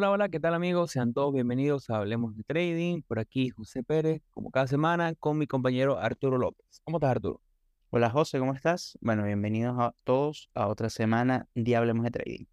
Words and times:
Hola, 0.00 0.12
hola, 0.12 0.28
¿qué 0.30 0.40
tal 0.40 0.54
amigos? 0.54 0.92
Sean 0.92 1.12
todos 1.12 1.34
bienvenidos 1.34 1.90
a 1.90 1.98
Hablemos 1.98 2.34
de 2.34 2.42
Trading. 2.42 3.02
Por 3.02 3.18
aquí 3.18 3.50
José 3.50 3.82
Pérez, 3.82 4.22
como 4.30 4.50
cada 4.50 4.66
semana, 4.66 5.14
con 5.14 5.36
mi 5.36 5.46
compañero 5.46 5.98
Arturo 5.98 6.38
López. 6.38 6.80
¿Cómo 6.84 6.96
estás, 6.96 7.10
Arturo? 7.10 7.42
Hola 7.90 8.08
José, 8.08 8.38
¿cómo 8.38 8.54
estás? 8.54 8.96
Bueno, 9.02 9.24
bienvenidos 9.24 9.78
a 9.78 9.94
todos 10.04 10.48
a 10.54 10.68
otra 10.68 10.88
semana 10.88 11.48
de 11.54 11.76
Hablemos 11.76 12.04
de 12.04 12.12
Trading. 12.12 12.44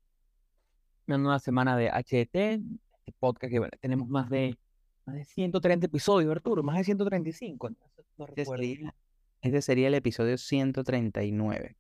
Una 1.08 1.18
nueva 1.20 1.40
semana 1.40 1.78
de 1.78 1.90
HT, 1.90 2.36
este 2.36 3.14
podcast 3.18 3.50
que 3.50 3.60
bueno, 3.60 3.72
tenemos 3.80 4.10
más 4.10 4.30
de, 4.30 4.58
más 5.06 5.16
de 5.16 5.24
130 5.24 5.86
episodios, 5.86 6.30
Arturo, 6.30 6.64
más 6.64 6.78
de 6.78 6.84
135. 6.84 7.70
No 7.70 7.78
este, 8.28 8.44
sería, 8.44 8.94
este 9.42 9.62
sería 9.62 9.88
el 9.88 9.94
episodio 9.94 10.38
139. 10.38 11.78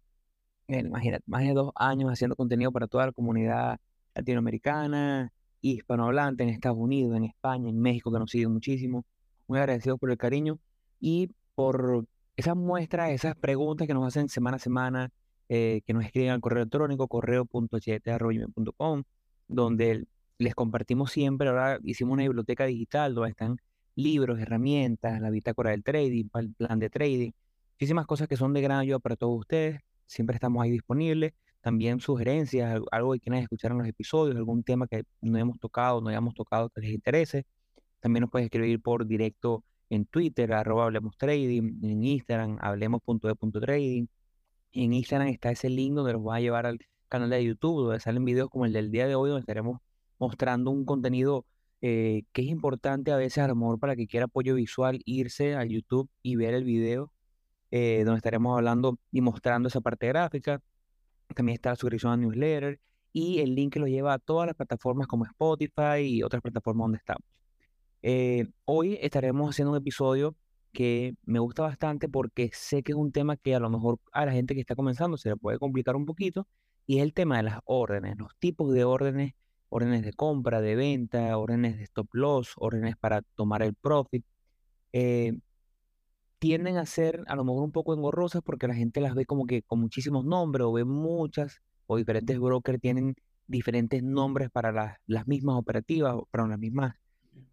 imagínate, 0.70 1.26
más 1.28 1.44
de 1.44 1.52
dos 1.52 1.74
años 1.76 2.10
haciendo 2.10 2.38
contenido 2.38 2.72
para 2.72 2.88
toda 2.88 3.08
la 3.08 3.12
comunidad 3.12 3.82
latinoamericana, 4.16 5.34
hispanohablante 5.62 6.44
en 6.44 6.50
Estados 6.50 6.78
Unidos, 6.78 7.16
en 7.16 7.26
España, 7.26 7.70
en 7.70 7.80
México, 7.80 8.12
que 8.12 8.20
nos 8.20 8.32
siguen 8.32 8.52
muchísimo. 8.54 9.06
Muy 9.48 9.60
agradecidos 9.60 10.00
por 10.00 10.12
el 10.12 10.18
cariño 10.18 10.60
y 11.00 11.30
por 11.56 12.06
esa 12.36 12.56
muestra, 12.56 13.12
esas 13.12 13.36
preguntas 13.36 13.88
que 13.88 13.94
nos 13.94 14.06
hacen 14.08 14.30
semana 14.30 14.58
a 14.58 14.60
semana, 14.60 15.10
eh, 15.50 15.82
que 15.86 15.94
nos 15.94 16.06
escriben 16.06 16.32
al 16.32 16.42
correo 16.42 16.64
electrónico, 16.64 17.08
correo.ht.com, 17.08 19.04
donde 19.48 20.06
les 20.38 20.56
compartimos 20.56 21.12
siempre. 21.12 21.50
Ahora 21.50 21.80
hicimos 21.84 22.14
una 22.14 22.24
biblioteca 22.24 22.66
digital 22.66 23.16
donde 23.16 23.32
están 23.32 23.58
libros, 23.96 24.40
herramientas, 24.40 25.20
la 25.22 25.30
bitácora 25.30 25.72
del 25.72 25.84
trading, 25.84 26.26
el 26.36 26.54
plan 26.54 26.80
de 26.80 26.90
trading, 26.90 27.32
muchísimas 27.74 28.06
cosas 28.06 28.28
que 28.28 28.38
son 28.38 28.54
de 28.54 28.62
gran 28.62 28.80
ayuda 28.80 29.00
para 29.00 29.16
todos 29.16 29.40
ustedes. 29.40 29.80
Siempre 30.06 30.36
estamos 30.36 30.64
ahí 30.64 30.72
disponibles 30.72 31.34
también 31.62 32.00
sugerencias, 32.00 32.82
algo 32.92 33.14
que 33.14 33.20
quieran 33.20 33.42
escuchar 33.42 33.72
en 33.72 33.80
los 33.80 33.88
episodios, 33.88 34.36
algún 34.36 34.64
tema 34.64 34.88
que 34.88 35.04
no 35.22 35.38
hemos 35.38 35.60
tocado, 35.60 36.02
no 36.02 36.10
hayamos 36.10 36.34
tocado 36.34 36.70
que 36.70 36.82
les 36.82 36.92
interese. 36.92 37.46
También 38.00 38.22
nos 38.22 38.32
puedes 38.32 38.46
escribir 38.46 38.82
por 38.82 39.06
directo 39.06 39.64
en 39.90 40.06
Twitter, 40.06 40.54
arroba 40.54 40.86
Hablemos 40.86 41.18
Trading, 41.18 41.80
en 41.84 42.04
Instagram, 42.04 42.58
hablemos.de.trading. 42.62 44.08
En 44.74 44.94
Instagram 44.94 45.30
está 45.30 45.52
ese 45.52 45.70
link 45.70 45.94
donde 45.96 46.14
los 46.14 46.26
va 46.26 46.36
a 46.36 46.40
llevar 46.40 46.66
al 46.66 46.80
canal 47.10 47.30
de 47.30 47.44
YouTube, 47.44 47.84
donde 47.84 48.00
salen 48.00 48.26
videos 48.26 48.50
como 48.50 48.66
el 48.66 48.74
del 48.74 48.92
día 48.92 49.08
de 49.08 49.16
hoy, 49.16 49.30
donde 49.30 49.42
estaremos 49.42 49.80
mostrando 50.20 50.72
un 50.72 50.86
contenido 50.86 51.46
eh, 51.82 52.24
que 52.34 52.42
es 52.42 52.48
importante 52.48 53.12
a 53.12 53.18
veces 53.18 53.44
a 53.44 53.48
lo 53.48 53.78
para 53.78 53.96
que 53.96 54.08
quiera 54.08 54.26
apoyo 54.26 54.56
visual, 54.56 55.02
irse 55.06 55.56
a 55.56 55.64
YouTube 55.66 56.10
y 56.24 56.36
ver 56.36 56.54
el 56.54 56.64
video, 56.64 57.12
eh, 57.72 58.04
donde 58.06 58.18
estaremos 58.18 58.58
hablando 58.58 59.00
y 59.12 59.22
mostrando 59.22 59.70
esa 59.70 59.82
parte 59.82 60.08
gráfica. 60.08 60.62
También 61.36 61.56
está 61.56 61.72
la 61.72 61.76
suscripción 61.76 62.14
a 62.14 62.18
newsletter 62.18 62.80
y 63.14 63.40
el 63.40 63.56
link 63.56 63.74
que 63.74 63.80
lo 63.80 63.88
lleva 63.88 64.14
a 64.14 64.20
todas 64.20 64.48
las 64.48 64.56
plataformas 64.56 65.08
como 65.08 65.26
Spotify 65.26 66.02
y 66.02 66.24
otras 66.24 66.42
plataformas 66.42 66.86
donde 66.86 66.98
estamos. 66.98 67.24
Eh, 68.02 68.46
hoy 68.66 68.98
estaremos 69.02 69.50
haciendo 69.50 69.72
un 69.72 69.78
episodio 69.78 70.36
que 70.72 71.16
me 71.26 71.40
gusta 71.40 71.64
bastante 71.64 72.10
porque 72.10 72.50
sé 72.54 72.84
que 72.84 72.92
es 72.92 72.98
un 72.98 73.12
tema 73.12 73.38
que 73.38 73.56
a 73.56 73.60
lo 73.60 73.70
mejor 73.70 74.00
a 74.12 74.26
la 74.26 74.32
gente 74.32 74.54
que 74.54 74.62
está 74.62 74.76
comenzando 74.76 75.18
se 75.18 75.30
le 75.30 75.38
puede 75.38 75.58
complicar 75.58 75.96
un 75.96 76.06
poquito 76.06 76.48
y 76.86 76.98
es 77.00 77.04
el 77.04 77.14
tema 77.14 77.38
de 77.38 77.44
las 77.44 77.60
órdenes, 77.66 78.18
los 78.18 78.36
tipos 78.38 78.74
de 78.74 78.84
órdenes, 78.84 79.34
órdenes 79.70 80.04
de 80.04 80.14
compra, 80.14 80.62
de 80.62 80.76
venta, 80.76 81.38
órdenes 81.38 81.78
de 81.78 81.84
stop 81.84 82.08
loss, 82.14 82.54
órdenes 82.58 82.96
para 82.98 83.22
tomar 83.36 83.64
el 83.64 83.74
profit. 83.74 84.26
Eh, 84.94 85.34
tienden 86.40 86.78
a 86.78 86.86
ser 86.86 87.24
a 87.28 87.36
lo 87.36 87.44
mejor 87.44 87.64
un 87.64 87.72
poco 87.72 87.94
engorrosas 87.94 88.42
porque 88.44 88.68
la 88.68 88.76
gente 88.76 89.02
las 89.02 89.16
ve 89.16 89.26
como 89.26 89.46
que 89.48 89.64
con 89.64 89.80
muchísimos 89.80 90.26
nombres 90.26 90.66
o 90.66 90.72
ve 90.74 90.86
muchas 90.86 91.62
o 91.88 91.98
diferentes 91.98 92.40
brokers 92.40 92.80
tienen 92.80 93.16
diferentes 93.48 94.04
nombres 94.04 94.50
para 94.52 94.72
las, 94.72 94.98
las 95.08 95.28
mismas 95.28 95.56
operativas 95.56 96.16
para 96.32 96.48
las 96.48 96.60
mismas, 96.60 96.96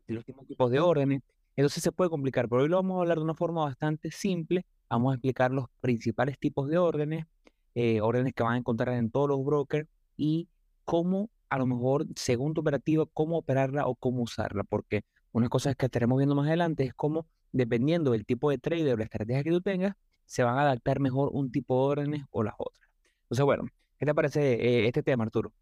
los 0.07 0.27
mismos 0.27 0.47
tipos 0.47 0.71
de 0.71 0.81
órdenes. 0.81 1.23
Entonces 1.57 1.83
se 1.83 1.93
puede 1.93 2.11
complicar, 2.11 2.49
pero 2.49 2.63
hoy 2.63 2.69
lo 2.69 2.77
vamos 2.77 2.99
a 2.99 3.01
hablar 3.03 3.19
de 3.19 3.25
una 3.25 3.35
forma 3.35 3.65
bastante 3.65 4.11
simple. 4.11 4.67
Vamos 4.91 5.13
a 5.13 5.15
explicar 5.15 5.53
los 5.53 5.67
principales 5.81 6.39
tipos 6.39 6.69
de 6.69 6.79
órdenes, 6.79 7.27
eh, 7.75 8.01
órdenes 8.01 8.35
que 8.35 8.43
van 8.43 8.55
a 8.55 8.59
encontrar 8.59 8.97
en 8.97 9.11
todos 9.11 9.29
los 9.29 9.45
brokers 9.45 9.89
y 10.17 10.49
cómo, 10.85 11.31
a 11.49 11.59
lo 11.59 11.67
mejor, 11.67 12.07
según 12.17 12.55
tu 12.55 12.61
operativa, 12.61 13.07
cómo 13.13 13.39
operarla 13.39 13.87
o 13.87 13.95
cómo 13.95 14.23
usarla. 14.23 14.65
Porque 14.65 15.03
una 15.33 15.49
cosa 15.49 15.75
que 15.75 15.87
estaremos 15.87 16.19
viendo 16.19 16.35
más 16.35 16.49
adelante 16.49 16.85
es 16.85 16.95
cómo 16.95 17.27
dependiendo 17.55 18.11
del 18.13 18.27
tipo 18.27 18.51
de 18.51 18.59
trader 18.59 18.95
o 18.95 18.97
la 18.99 19.05
estrategia 19.05 19.45
que 19.45 19.51
tú 19.51 19.61
tengas, 19.63 19.95
se 20.27 20.43
van 20.43 20.59
a 20.59 20.63
adaptar 20.63 21.01
mejor 21.01 21.31
un 21.33 21.51
tipo 21.53 21.75
de 21.77 21.93
órdenes 21.93 22.25
o 22.31 22.43
las 22.43 22.55
otras. 22.59 22.89
Entonces, 23.25 23.45
bueno, 23.45 23.65
¿qué 23.99 24.07
te 24.07 24.15
parece 24.15 24.55
eh, 24.55 24.87
este 24.89 25.03
tema, 25.03 25.25
Arturo? 25.25 25.53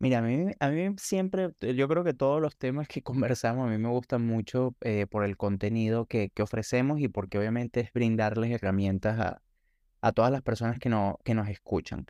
Mira, 0.00 0.18
a 0.18 0.22
mí, 0.22 0.50
a 0.58 0.68
mí 0.70 0.94
siempre, 0.98 1.50
yo 1.60 1.88
creo 1.88 2.04
que 2.04 2.14
todos 2.14 2.42
los 2.42 2.56
temas 2.56 2.88
que 2.88 3.02
conversamos 3.02 3.66
a 3.66 3.70
mí 3.70 3.78
me 3.78 3.88
gustan 3.88 4.26
mucho 4.26 4.74
eh, 4.80 5.06
por 5.08 5.24
el 5.24 5.36
contenido 5.36 6.06
que, 6.06 6.30
que, 6.34 6.42
ofrecemos 6.42 7.00
y 7.00 7.08
porque 7.08 7.38
obviamente 7.38 7.80
es 7.80 7.92
brindarles 7.92 8.50
herramientas 8.50 9.18
a, 9.20 9.42
a 10.00 10.12
todas 10.12 10.30
las 10.32 10.42
personas 10.42 10.78
que, 10.78 10.88
no, 10.88 11.18
que 11.24 11.34
nos 11.34 11.48
escuchan. 11.48 12.06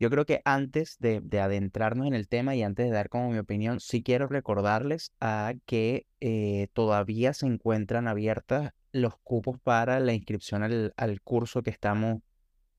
Yo 0.00 0.10
creo 0.10 0.26
que 0.26 0.42
antes 0.44 0.96
de, 1.00 1.20
adentrarnos 1.40 2.06
en 2.06 2.14
el 2.14 2.28
tema 2.28 2.54
y 2.54 2.62
antes 2.62 2.86
de 2.86 2.92
dar 2.92 3.08
como 3.08 3.30
mi 3.30 3.38
opinión, 3.38 3.80
sí 3.80 4.02
quiero 4.02 4.28
recordarles 4.28 5.12
a 5.20 5.54
que 5.66 6.06
eh, 6.20 6.68
todavía 6.72 7.34
se 7.34 7.46
encuentran 7.46 8.06
abiertas 8.06 8.70
los 8.92 9.16
cupos 9.18 9.58
para 9.60 9.98
la 9.98 10.12
inscripción 10.12 10.62
al, 10.62 11.20
curso 11.22 11.62
que 11.62 11.70
estamos, 11.70 12.22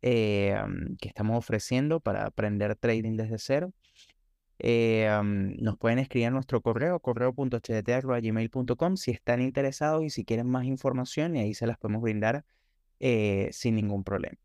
eh, 0.01 0.55
que 0.99 1.09
estamos 1.09 1.37
ofreciendo 1.37 1.99
para 1.99 2.25
aprender 2.25 2.75
trading 2.77 3.17
desde 3.17 3.37
cero. 3.37 3.73
Eh, 4.59 5.09
nos 5.23 5.77
pueden 5.77 5.99
escribir 5.99 6.27
a 6.27 6.31
nuestro 6.31 6.61
correo, 6.61 6.99
correo.hdt.gmail.com 6.99 8.95
si 8.97 9.11
están 9.11 9.41
interesados 9.41 10.03
y 10.03 10.09
si 10.09 10.23
quieren 10.25 10.47
más 10.47 10.65
información 10.65 11.35
y 11.35 11.41
ahí 11.41 11.53
se 11.53 11.67
las 11.67 11.77
podemos 11.77 12.01
brindar 12.01 12.45
sin 12.99 13.75
ningún 13.75 14.03
problema. 14.03 14.37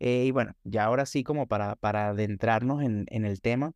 Eh, 0.00 0.24
y 0.24 0.30
bueno, 0.30 0.54
ya 0.64 0.84
ahora 0.84 1.04
sí 1.04 1.22
como 1.22 1.46
para, 1.46 1.76
para 1.76 2.08
adentrarnos 2.08 2.82
en, 2.82 3.04
en 3.10 3.26
el 3.26 3.42
tema, 3.42 3.74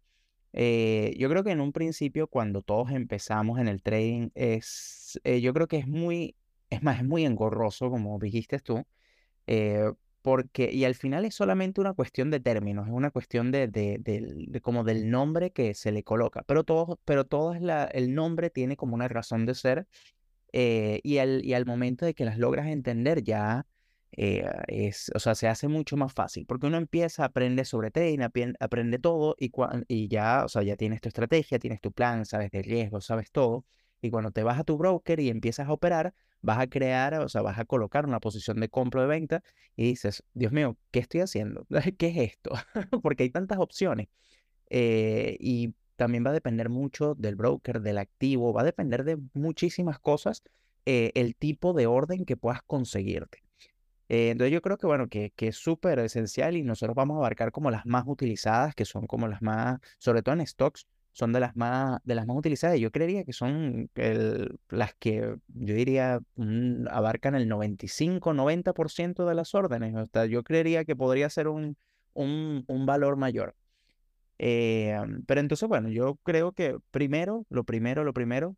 eh, 0.55 1.15
yo 1.19 1.29
creo 1.29 1.45
que 1.45 1.51
en 1.51 1.61
un 1.61 1.73
principio 1.73 2.29
cuando 2.29 2.63
todos 2.63 2.91
empezamos 2.93 3.59
en 3.61 3.69
el 3.69 3.83
trading 3.83 4.31
es, 4.35 5.21
eh, 5.25 5.43
yo 5.43 5.53
creo 5.53 5.69
que 5.69 5.77
es 5.77 5.87
muy, 5.87 6.35
es 6.71 6.83
más, 6.83 6.99
es 6.99 7.05
muy 7.05 7.27
engorroso, 7.27 7.91
como 7.91 8.19
dijiste 8.19 8.59
tú, 8.61 8.85
porque, 10.23 10.73
y 10.73 10.85
al 10.85 10.95
final 10.95 11.27
es 11.27 11.35
solamente 11.35 11.83
una 11.83 11.93
cuestión 11.93 12.31
de 12.31 12.41
términos, 12.41 12.87
es 12.87 12.93
una 12.95 13.11
cuestión 13.11 13.53
de, 13.53 13.69
de, 13.69 14.61
como 14.63 14.83
del 14.83 15.11
nombre 15.11 15.51
que 15.51 15.75
se 15.75 15.93
le 15.93 16.03
coloca, 16.03 16.43
pero 16.47 16.65
todo, 16.65 16.99
pero 17.05 17.27
todo 17.27 17.55
la, 17.55 17.85
el 17.85 18.15
nombre 18.15 18.49
tiene 18.49 18.79
como 18.79 18.95
una 18.95 19.09
razón 19.09 19.45
de 19.45 19.55
ser, 19.55 19.87
y, 20.53 21.19
al, 21.19 21.45
y 21.45 21.53
al 21.53 21.67
momento 21.67 22.07
de 22.07 22.15
que 22.15 22.25
las 22.25 22.39
logras 22.39 22.69
entender 22.69 23.23
ya 23.23 23.67
eh, 24.17 24.45
es, 24.69 25.11
o 25.15 25.19
sea, 25.19 25.35
se 25.35 25.49
hace 25.49 25.69
mucho 25.69 25.97
más 25.97 26.13
fácil, 26.13 26.47
porque 26.47 26.67
uno 26.67 26.77
empieza, 26.77 27.25
a 27.25 27.27
aprender 27.27 27.67
sobre 27.67 27.91
trading, 27.91 28.21
aprende 28.61 28.99
todo 28.99 29.37
y, 29.39 29.51
y 29.89 30.09
ya, 30.09 30.45
o 30.45 30.49
sea, 30.49 30.63
ya 30.63 30.77
tienes 30.77 31.01
tu 31.01 31.09
estrategia, 31.09 31.59
tienes 31.59 31.81
tu 31.81 31.93
plan, 31.93 32.25
sabes 32.27 32.51
de 32.51 32.63
riesgo, 32.63 33.01
sabes 33.01 33.31
todo, 33.31 33.65
y 34.01 34.11
cuando 34.11 34.31
te 34.31 34.43
vas 34.43 34.59
a 34.59 34.65
tu 34.65 34.77
broker 34.77 35.21
y 35.21 35.31
empiezas 35.31 35.69
a 35.69 35.73
operar, 35.73 36.15
vas 36.43 36.59
a 36.59 36.67
crear, 36.67 37.15
o 37.21 37.29
sea, 37.29 37.43
vas 37.43 37.59
a 37.59 37.65
colocar 37.65 38.07
una 38.07 38.21
posición 38.21 38.61
de 38.61 38.69
compra 38.69 39.01
o 39.01 39.03
de 39.05 39.09
venta 39.09 39.43
y 39.77 39.85
dices, 39.85 40.23
Dios 40.35 40.53
mío, 40.53 40.77
¿qué 40.91 41.01
estoy 41.01 41.21
haciendo? 41.21 41.67
¿Qué 41.99 42.09
es 42.09 42.33
esto? 42.33 42.51
porque 43.03 43.25
hay 43.25 43.31
tantas 43.31 43.59
opciones. 43.59 44.09
Eh, 44.69 45.37
y 45.41 45.75
también 45.97 46.25
va 46.25 46.31
a 46.31 46.35
depender 46.35 46.69
mucho 46.69 47.15
del 47.15 47.37
broker, 47.37 47.81
del 47.81 47.99
activo, 47.99 48.53
va 48.53 48.63
a 48.63 48.65
depender 48.65 49.05
de 49.05 49.19
muchísimas 49.33 49.99
cosas 49.99 50.43
eh, 50.87 51.13
el 51.15 51.35
tipo 51.37 51.73
de 51.73 51.87
orden 51.87 52.25
que 52.25 52.37
puedas 52.37 52.63
conseguirte. 52.63 53.44
Eh, 54.09 54.31
entonces 54.31 54.53
yo 54.53 54.61
creo 54.63 54.77
que, 54.79 54.87
bueno, 54.87 55.09
que, 55.09 55.33
que 55.37 55.49
es 55.49 55.57
súper 55.57 55.99
esencial 55.99 56.57
y 56.57 56.63
nosotros 56.63 56.95
vamos 56.95 57.17
a 57.17 57.19
abarcar 57.19 57.53
como 57.53 57.71
las 57.71 57.87
más 57.87 58.05
utilizadas, 58.07 58.75
que 58.75 58.85
son 58.85 59.07
como 59.07 59.29
las 59.29 59.43
más, 59.43 59.81
sobre 59.99 60.23
todo 60.23 60.35
en 60.35 60.47
stocks, 60.47 60.87
son 61.13 61.33
de 61.33 61.41
las 61.41 61.57
más, 61.57 62.01
de 62.05 62.15
las 62.15 62.27
más 62.27 62.37
utilizadas. 62.37 62.79
Yo 62.79 62.91
creería 62.91 63.25
que 63.25 63.33
son 63.33 63.89
las 64.69 64.95
que 64.95 65.37
yo 65.49 65.75
diría 65.75 66.21
abarcan 66.91 67.35
el 67.37 67.49
95-90% 67.49 69.25
de 69.27 69.35
las 69.35 69.55
órdenes. 69.55 69.95
O 69.95 70.07
sea, 70.07 70.27
yo 70.27 70.43
creería 70.43 70.85
que 70.85 70.97
podría 70.97 71.31
ser 71.31 71.49
un, 71.49 71.77
un, 72.15 72.65
un 72.67 72.87
valor 72.87 73.17
mayor. 73.17 73.55
Eh, 74.39 74.99
pero 75.27 75.41
entonces, 75.41 75.69
bueno, 75.69 75.89
yo 75.89 76.17
creo 76.25 76.53
que 76.53 76.79
primero, 76.91 77.47
lo 77.49 77.65
primero, 77.65 78.05
lo 78.05 78.13
primero, 78.13 78.57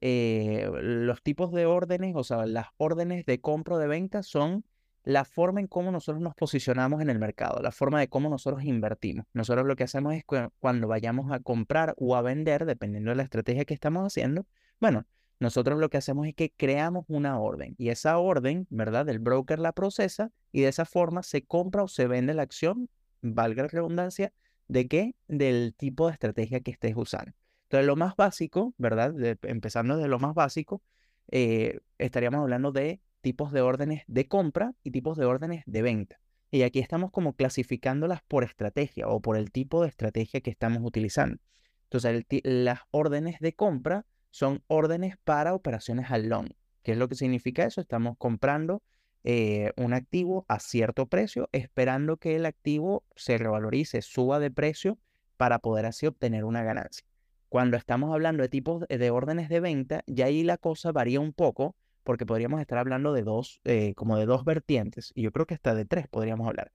eh, 0.00 0.70
los 0.82 1.22
tipos 1.22 1.52
de 1.52 1.66
órdenes, 1.66 2.14
o 2.16 2.24
sea, 2.24 2.46
las 2.46 2.68
órdenes 2.78 3.26
de 3.26 3.40
compra 3.40 3.76
o 3.76 3.78
de 3.78 3.88
venta 3.88 4.22
son 4.22 4.64
la 5.04 5.24
forma 5.24 5.60
en 5.60 5.66
cómo 5.66 5.90
nosotros 5.90 6.22
nos 6.22 6.34
posicionamos 6.34 7.00
en 7.00 7.10
el 7.10 7.18
mercado, 7.18 7.60
la 7.62 7.72
forma 7.72 8.00
de 8.00 8.08
cómo 8.08 8.28
nosotros 8.28 8.64
invertimos. 8.64 9.26
Nosotros 9.32 9.66
lo 9.66 9.76
que 9.76 9.84
hacemos 9.84 10.14
es 10.14 10.24
que 10.24 10.48
cuando 10.58 10.88
vayamos 10.88 11.32
a 11.32 11.40
comprar 11.40 11.94
o 11.96 12.16
a 12.16 12.22
vender, 12.22 12.66
dependiendo 12.66 13.10
de 13.10 13.16
la 13.16 13.22
estrategia 13.22 13.64
que 13.64 13.74
estamos 13.74 14.06
haciendo, 14.06 14.46
bueno, 14.78 15.06
nosotros 15.38 15.78
lo 15.78 15.88
que 15.88 15.96
hacemos 15.96 16.26
es 16.26 16.34
que 16.34 16.52
creamos 16.54 17.06
una 17.08 17.38
orden 17.38 17.74
y 17.78 17.88
esa 17.88 18.18
orden, 18.18 18.66
¿verdad? 18.68 19.08
El 19.08 19.20
broker 19.20 19.58
la 19.58 19.72
procesa 19.72 20.30
y 20.52 20.60
de 20.60 20.68
esa 20.68 20.84
forma 20.84 21.22
se 21.22 21.44
compra 21.46 21.82
o 21.82 21.88
se 21.88 22.06
vende 22.06 22.34
la 22.34 22.42
acción, 22.42 22.90
valga 23.22 23.62
la 23.62 23.68
redundancia, 23.68 24.34
¿de 24.68 24.86
qué? 24.86 25.14
Del 25.28 25.74
tipo 25.74 26.08
de 26.08 26.12
estrategia 26.12 26.60
que 26.60 26.70
estés 26.70 26.94
usando. 26.94 27.32
Entonces, 27.64 27.86
lo 27.86 27.96
más 27.96 28.16
básico, 28.16 28.74
¿verdad? 28.76 29.14
empezando 29.42 29.96
desde 29.96 30.08
lo 30.08 30.18
más 30.18 30.34
básico, 30.34 30.82
eh, 31.30 31.80
estaríamos 31.98 32.40
hablando 32.40 32.72
de 32.72 33.00
tipos 33.20 33.52
de 33.52 33.60
órdenes 33.60 34.02
de 34.06 34.26
compra 34.28 34.74
y 34.82 34.90
tipos 34.90 35.16
de 35.16 35.26
órdenes 35.26 35.62
de 35.66 35.82
venta. 35.82 36.20
Y 36.50 36.62
aquí 36.62 36.80
estamos 36.80 37.10
como 37.10 37.34
clasificándolas 37.34 38.22
por 38.26 38.44
estrategia 38.44 39.08
o 39.08 39.20
por 39.20 39.36
el 39.36 39.52
tipo 39.52 39.82
de 39.82 39.88
estrategia 39.88 40.40
que 40.40 40.50
estamos 40.50 40.82
utilizando. 40.82 41.38
Entonces, 41.84 42.24
las 42.44 42.80
órdenes 42.90 43.38
de 43.40 43.52
compra 43.54 44.04
son 44.30 44.62
órdenes 44.66 45.16
para 45.24 45.54
operaciones 45.54 46.10
al 46.10 46.28
long. 46.28 46.48
¿Qué 46.82 46.92
es 46.92 46.98
lo 46.98 47.08
que 47.08 47.14
significa 47.14 47.64
eso? 47.64 47.80
Estamos 47.80 48.16
comprando 48.18 48.82
eh, 49.22 49.72
un 49.76 49.92
activo 49.92 50.46
a 50.48 50.60
cierto 50.60 51.06
precio, 51.06 51.48
esperando 51.52 52.16
que 52.16 52.36
el 52.36 52.46
activo 52.46 53.04
se 53.16 53.38
revalorice, 53.38 54.02
suba 54.02 54.38
de 54.38 54.50
precio 54.50 54.98
para 55.36 55.58
poder 55.58 55.86
así 55.86 56.06
obtener 56.06 56.44
una 56.44 56.62
ganancia. 56.62 57.06
Cuando 57.48 57.76
estamos 57.76 58.12
hablando 58.12 58.42
de 58.42 58.48
tipos 58.48 58.84
de 58.88 59.10
órdenes 59.10 59.48
de 59.48 59.60
venta, 59.60 60.02
ya 60.06 60.26
ahí 60.26 60.44
la 60.44 60.56
cosa 60.56 60.92
varía 60.92 61.20
un 61.20 61.32
poco, 61.32 61.74
porque 62.02 62.26
podríamos 62.26 62.60
estar 62.60 62.78
hablando 62.78 63.12
de 63.12 63.22
dos, 63.22 63.60
eh, 63.64 63.94
como 63.94 64.16
de 64.16 64.26
dos 64.26 64.44
vertientes, 64.44 65.12
y 65.14 65.22
yo 65.22 65.32
creo 65.32 65.46
que 65.46 65.54
hasta 65.54 65.74
de 65.74 65.84
tres 65.84 66.08
podríamos 66.08 66.46
hablar. 66.46 66.72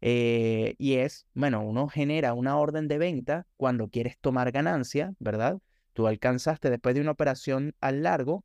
Eh, 0.00 0.74
y 0.78 0.94
es, 0.94 1.26
bueno, 1.34 1.62
uno 1.62 1.88
genera 1.88 2.34
una 2.34 2.58
orden 2.58 2.88
de 2.88 2.98
venta 2.98 3.46
cuando 3.56 3.88
quieres 3.88 4.18
tomar 4.18 4.52
ganancia, 4.52 5.14
¿verdad? 5.18 5.58
Tú 5.92 6.06
alcanzaste 6.06 6.70
después 6.70 6.94
de 6.94 7.00
una 7.00 7.12
operación 7.12 7.74
al 7.80 8.02
largo, 8.02 8.44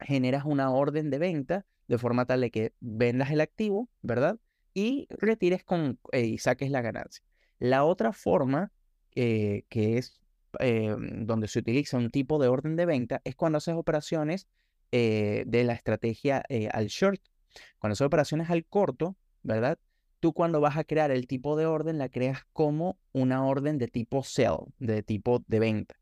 generas 0.00 0.44
una 0.44 0.70
orden 0.70 1.10
de 1.10 1.18
venta 1.18 1.66
de 1.88 1.98
forma 1.98 2.26
tal 2.26 2.40
de 2.40 2.50
que 2.50 2.72
vendas 2.80 3.30
el 3.30 3.40
activo, 3.40 3.88
¿verdad? 4.02 4.38
Y 4.74 5.06
retires 5.10 5.64
con, 5.64 5.98
eh, 6.12 6.26
y 6.26 6.38
saques 6.38 6.70
la 6.70 6.82
ganancia. 6.82 7.24
La 7.58 7.84
otra 7.84 8.12
forma, 8.12 8.70
que 9.14 9.64
es 9.70 10.20
eh, 10.60 10.94
donde 10.98 11.48
se 11.48 11.58
utiliza 11.58 11.96
un 11.96 12.10
tipo 12.10 12.38
de 12.38 12.48
orden 12.48 12.76
de 12.76 12.86
venta, 12.86 13.20
es 13.24 13.36
cuando 13.36 13.58
haces 13.58 13.74
operaciones 13.74 14.46
de 15.46 15.64
la 15.64 15.72
estrategia 15.72 16.44
al 16.72 16.86
short. 16.86 17.20
Cuando 17.78 17.92
haces 17.92 18.06
operaciones 18.06 18.50
al 18.50 18.64
corto, 18.64 19.16
¿verdad? 19.42 19.78
Tú 20.20 20.32
cuando 20.32 20.60
vas 20.60 20.76
a 20.76 20.84
crear 20.84 21.10
el 21.10 21.26
tipo 21.26 21.56
de 21.56 21.66
orden, 21.66 21.98
la 21.98 22.08
creas 22.08 22.44
como 22.52 22.98
una 23.12 23.44
orden 23.44 23.78
de 23.78 23.88
tipo 23.88 24.22
sell, 24.22 24.58
de 24.78 25.02
tipo 25.02 25.42
de 25.46 25.58
venta. 25.58 25.96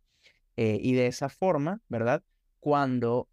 y 0.56 0.93
de 0.94 1.06
esa 1.06 1.29
forma, 1.29 1.81
¿verdad? 1.88 2.23
Cuando 2.61 3.29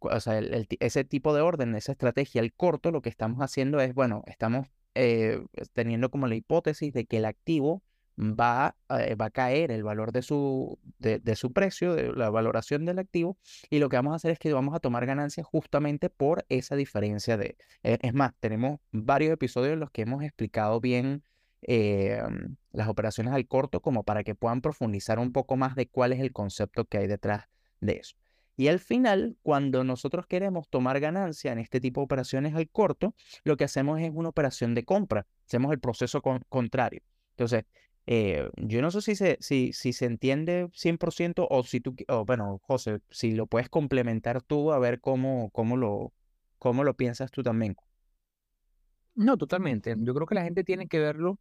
o 0.00 0.20
sea, 0.20 0.38
ese 0.80 1.04
tipo 1.04 1.34
de 1.34 1.40
orden, 1.40 1.74
esa 1.74 1.92
estrategia, 1.92 2.42
el 2.42 2.52
corto, 2.52 2.90
lo 2.90 3.00
que 3.00 3.08
estamos 3.08 3.40
haciendo 3.40 3.80
es, 3.80 3.94
bueno, 3.94 4.22
estamos 4.26 4.68
eh, 4.94 5.42
teniendo 5.72 6.10
como 6.10 6.26
la 6.26 6.34
hipótesis 6.34 6.92
de 6.92 7.06
que 7.06 7.18
el 7.18 7.24
activo 7.24 7.82
va, 8.18 8.76
eh, 8.90 9.14
va 9.14 9.26
a 9.26 9.30
caer 9.30 9.70
el 9.70 9.82
valor 9.82 10.12
de 10.12 10.22
su, 10.22 10.78
de, 10.98 11.36
su 11.36 11.52
precio, 11.52 11.94
de 11.94 12.12
la 12.12 12.30
valoración 12.30 12.84
del 12.84 12.98
activo, 12.98 13.38
y 13.70 13.78
lo 13.78 13.88
que 13.88 13.96
vamos 13.96 14.12
a 14.12 14.16
hacer 14.16 14.32
es 14.32 14.38
que 14.38 14.52
vamos 14.52 14.74
a 14.74 14.80
tomar 14.80 15.06
ganancias 15.06 15.46
justamente 15.46 16.10
por 16.10 16.44
esa 16.48 16.76
diferencia 16.76 17.36
de... 17.36 17.56
Eh, 17.82 17.98
es 18.00 18.14
más, 18.14 18.32
tenemos 18.40 18.80
varios 18.92 19.32
episodios 19.32 19.74
en 19.74 19.80
los 19.80 19.90
que 19.90 20.02
hemos 20.02 20.22
explicado 20.22 20.80
bien 20.80 21.22
las 22.72 22.88
operaciones 22.88 23.34
al 23.34 23.46
corto 23.46 23.82
como 23.82 24.02
para 24.02 24.24
que 24.24 24.34
puedan 24.34 24.62
profundizar 24.62 25.18
un 25.18 25.30
poco 25.30 25.56
más 25.58 25.76
de 25.76 25.86
cuál 25.88 26.14
es 26.14 26.20
el 26.20 26.32
concepto 26.32 26.86
que 26.86 26.96
hay 26.96 27.06
detrás 27.06 27.48
de 27.80 27.98
eso. 27.98 28.16
Y 28.60 28.68
al 28.68 28.78
final, 28.78 29.38
cuando 29.42 29.84
nosotros 29.84 30.26
queremos 30.26 30.68
tomar 30.68 31.00
ganancia 31.00 31.50
en 31.50 31.58
este 31.58 31.80
tipo 31.80 32.02
de 32.02 32.04
operaciones 32.04 32.54
al 32.54 32.68
corto, 32.68 33.14
lo 33.42 33.56
que 33.56 33.64
hacemos 33.64 33.98
es 34.00 34.10
una 34.12 34.28
operación 34.28 34.74
de 34.74 34.84
compra. 34.84 35.26
Hacemos 35.46 35.72
el 35.72 35.80
proceso 35.80 36.20
contrario. 36.20 37.00
Entonces, 37.30 37.64
eh, 38.12 38.50
yo 38.56 38.82
no 38.82 38.90
sé 38.90 39.02
si 39.02 39.14
se, 39.14 39.36
si, 39.38 39.72
si 39.72 39.92
se 39.92 40.04
entiende 40.04 40.68
100% 40.72 41.46
o 41.48 41.62
si 41.62 41.78
tú, 41.78 41.94
bueno, 42.26 42.60
José, 42.64 42.98
si 43.08 43.36
lo 43.36 43.46
puedes 43.46 43.68
complementar 43.68 44.42
tú 44.42 44.72
a 44.72 44.80
ver 44.80 45.00
cómo, 45.00 45.50
cómo, 45.50 45.76
lo, 45.76 46.12
cómo 46.58 46.82
lo 46.82 46.94
piensas 46.94 47.30
tú 47.30 47.44
también. 47.44 47.76
No, 49.14 49.36
totalmente. 49.36 49.94
Yo 49.96 50.12
creo 50.12 50.26
que 50.26 50.34
la 50.34 50.42
gente 50.42 50.64
tiene 50.64 50.88
que 50.88 50.98
verlo 50.98 51.38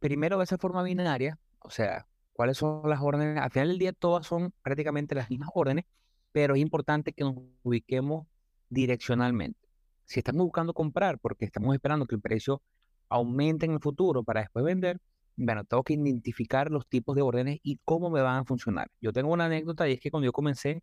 primero 0.00 0.38
de 0.38 0.42
esa 0.42 0.58
forma 0.58 0.82
binaria, 0.82 1.38
o 1.60 1.70
sea, 1.70 2.08
cuáles 2.32 2.58
son 2.58 2.90
las 2.90 3.00
órdenes. 3.00 3.38
Al 3.38 3.52
final 3.52 3.68
del 3.68 3.78
día 3.78 3.92
todas 3.92 4.26
son 4.26 4.52
prácticamente 4.62 5.14
las 5.14 5.30
mismas 5.30 5.50
órdenes, 5.54 5.84
pero 6.32 6.56
es 6.56 6.60
importante 6.60 7.12
que 7.12 7.22
nos 7.22 7.36
ubiquemos 7.62 8.26
direccionalmente. 8.68 9.60
Si 10.06 10.18
estamos 10.18 10.42
buscando 10.42 10.74
comprar 10.74 11.20
porque 11.20 11.44
estamos 11.44 11.72
esperando 11.72 12.06
que 12.06 12.16
el 12.16 12.20
precio 12.20 12.62
aumente 13.08 13.64
en 13.66 13.74
el 13.74 13.80
futuro 13.80 14.24
para 14.24 14.40
después 14.40 14.64
vender, 14.64 15.00
bueno, 15.36 15.64
tengo 15.64 15.82
que 15.82 15.94
identificar 15.94 16.70
los 16.70 16.86
tipos 16.88 17.16
de 17.16 17.22
órdenes 17.22 17.58
y 17.62 17.78
cómo 17.84 18.10
me 18.10 18.20
van 18.22 18.38
a 18.38 18.44
funcionar. 18.44 18.90
Yo 19.00 19.12
tengo 19.12 19.32
una 19.32 19.46
anécdota 19.46 19.88
y 19.88 19.92
es 19.94 20.00
que 20.00 20.10
cuando 20.10 20.26
yo 20.26 20.32
comencé 20.32 20.82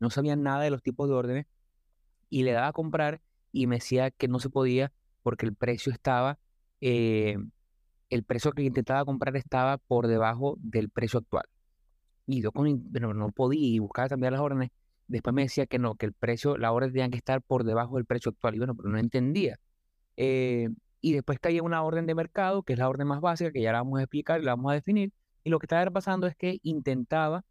no 0.00 0.10
sabía 0.10 0.36
nada 0.36 0.62
de 0.62 0.70
los 0.70 0.82
tipos 0.82 1.08
de 1.08 1.14
órdenes 1.14 1.46
y 2.30 2.42
le 2.44 2.52
daba 2.52 2.68
a 2.68 2.72
comprar 2.72 3.20
y 3.52 3.66
me 3.66 3.76
decía 3.76 4.10
que 4.10 4.28
no 4.28 4.38
se 4.40 4.50
podía 4.50 4.92
porque 5.22 5.46
el 5.46 5.54
precio 5.54 5.92
estaba, 5.92 6.38
eh, 6.80 7.36
el 8.10 8.24
precio 8.24 8.52
que 8.52 8.62
intentaba 8.62 9.04
comprar 9.04 9.36
estaba 9.36 9.78
por 9.78 10.06
debajo 10.06 10.56
del 10.60 10.90
precio 10.90 11.18
actual. 11.20 11.44
Y 12.26 12.42
yo 12.42 12.52
con, 12.52 12.90
no 12.92 13.30
podía 13.32 13.66
y 13.66 13.78
buscaba 13.78 14.08
cambiar 14.08 14.32
las 14.32 14.42
órdenes 14.42 14.70
Después 15.08 15.34
me 15.34 15.42
decía 15.42 15.66
que 15.66 15.78
no, 15.78 15.94
que 15.96 16.06
el 16.06 16.12
precio, 16.12 16.58
la 16.58 16.70
orden 16.70 16.92
tenía 16.92 17.08
que 17.08 17.16
estar 17.16 17.42
por 17.42 17.64
debajo 17.64 17.96
del 17.96 18.04
precio 18.04 18.30
actual. 18.30 18.54
Y 18.54 18.58
bueno, 18.58 18.76
pero 18.76 18.90
no 18.90 18.98
entendía. 18.98 19.58
Eh, 20.16 20.68
y 21.00 21.12
después 21.12 21.38
caía 21.38 21.62
una 21.62 21.82
orden 21.82 22.06
de 22.06 22.14
mercado, 22.14 22.62
que 22.62 22.72
es 22.74 22.78
la 22.78 22.88
orden 22.88 23.06
más 23.06 23.20
básica, 23.20 23.52
que 23.52 23.62
ya 23.62 23.72
la 23.72 23.78
vamos 23.78 24.00
a 24.00 24.02
explicar 24.02 24.40
y 24.40 24.44
la 24.44 24.52
vamos 24.52 24.72
a 24.72 24.74
definir. 24.74 25.12
Y 25.44 25.50
lo 25.50 25.58
que 25.58 25.66
estaba 25.66 25.90
pasando 25.90 26.26
es 26.26 26.36
que 26.36 26.58
intentaba 26.62 27.44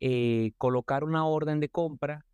eh, 0.00 0.52
colocar 0.58 1.04
una 1.04 1.26
orden 1.26 1.60
de 1.60 1.68
compra 1.68 2.24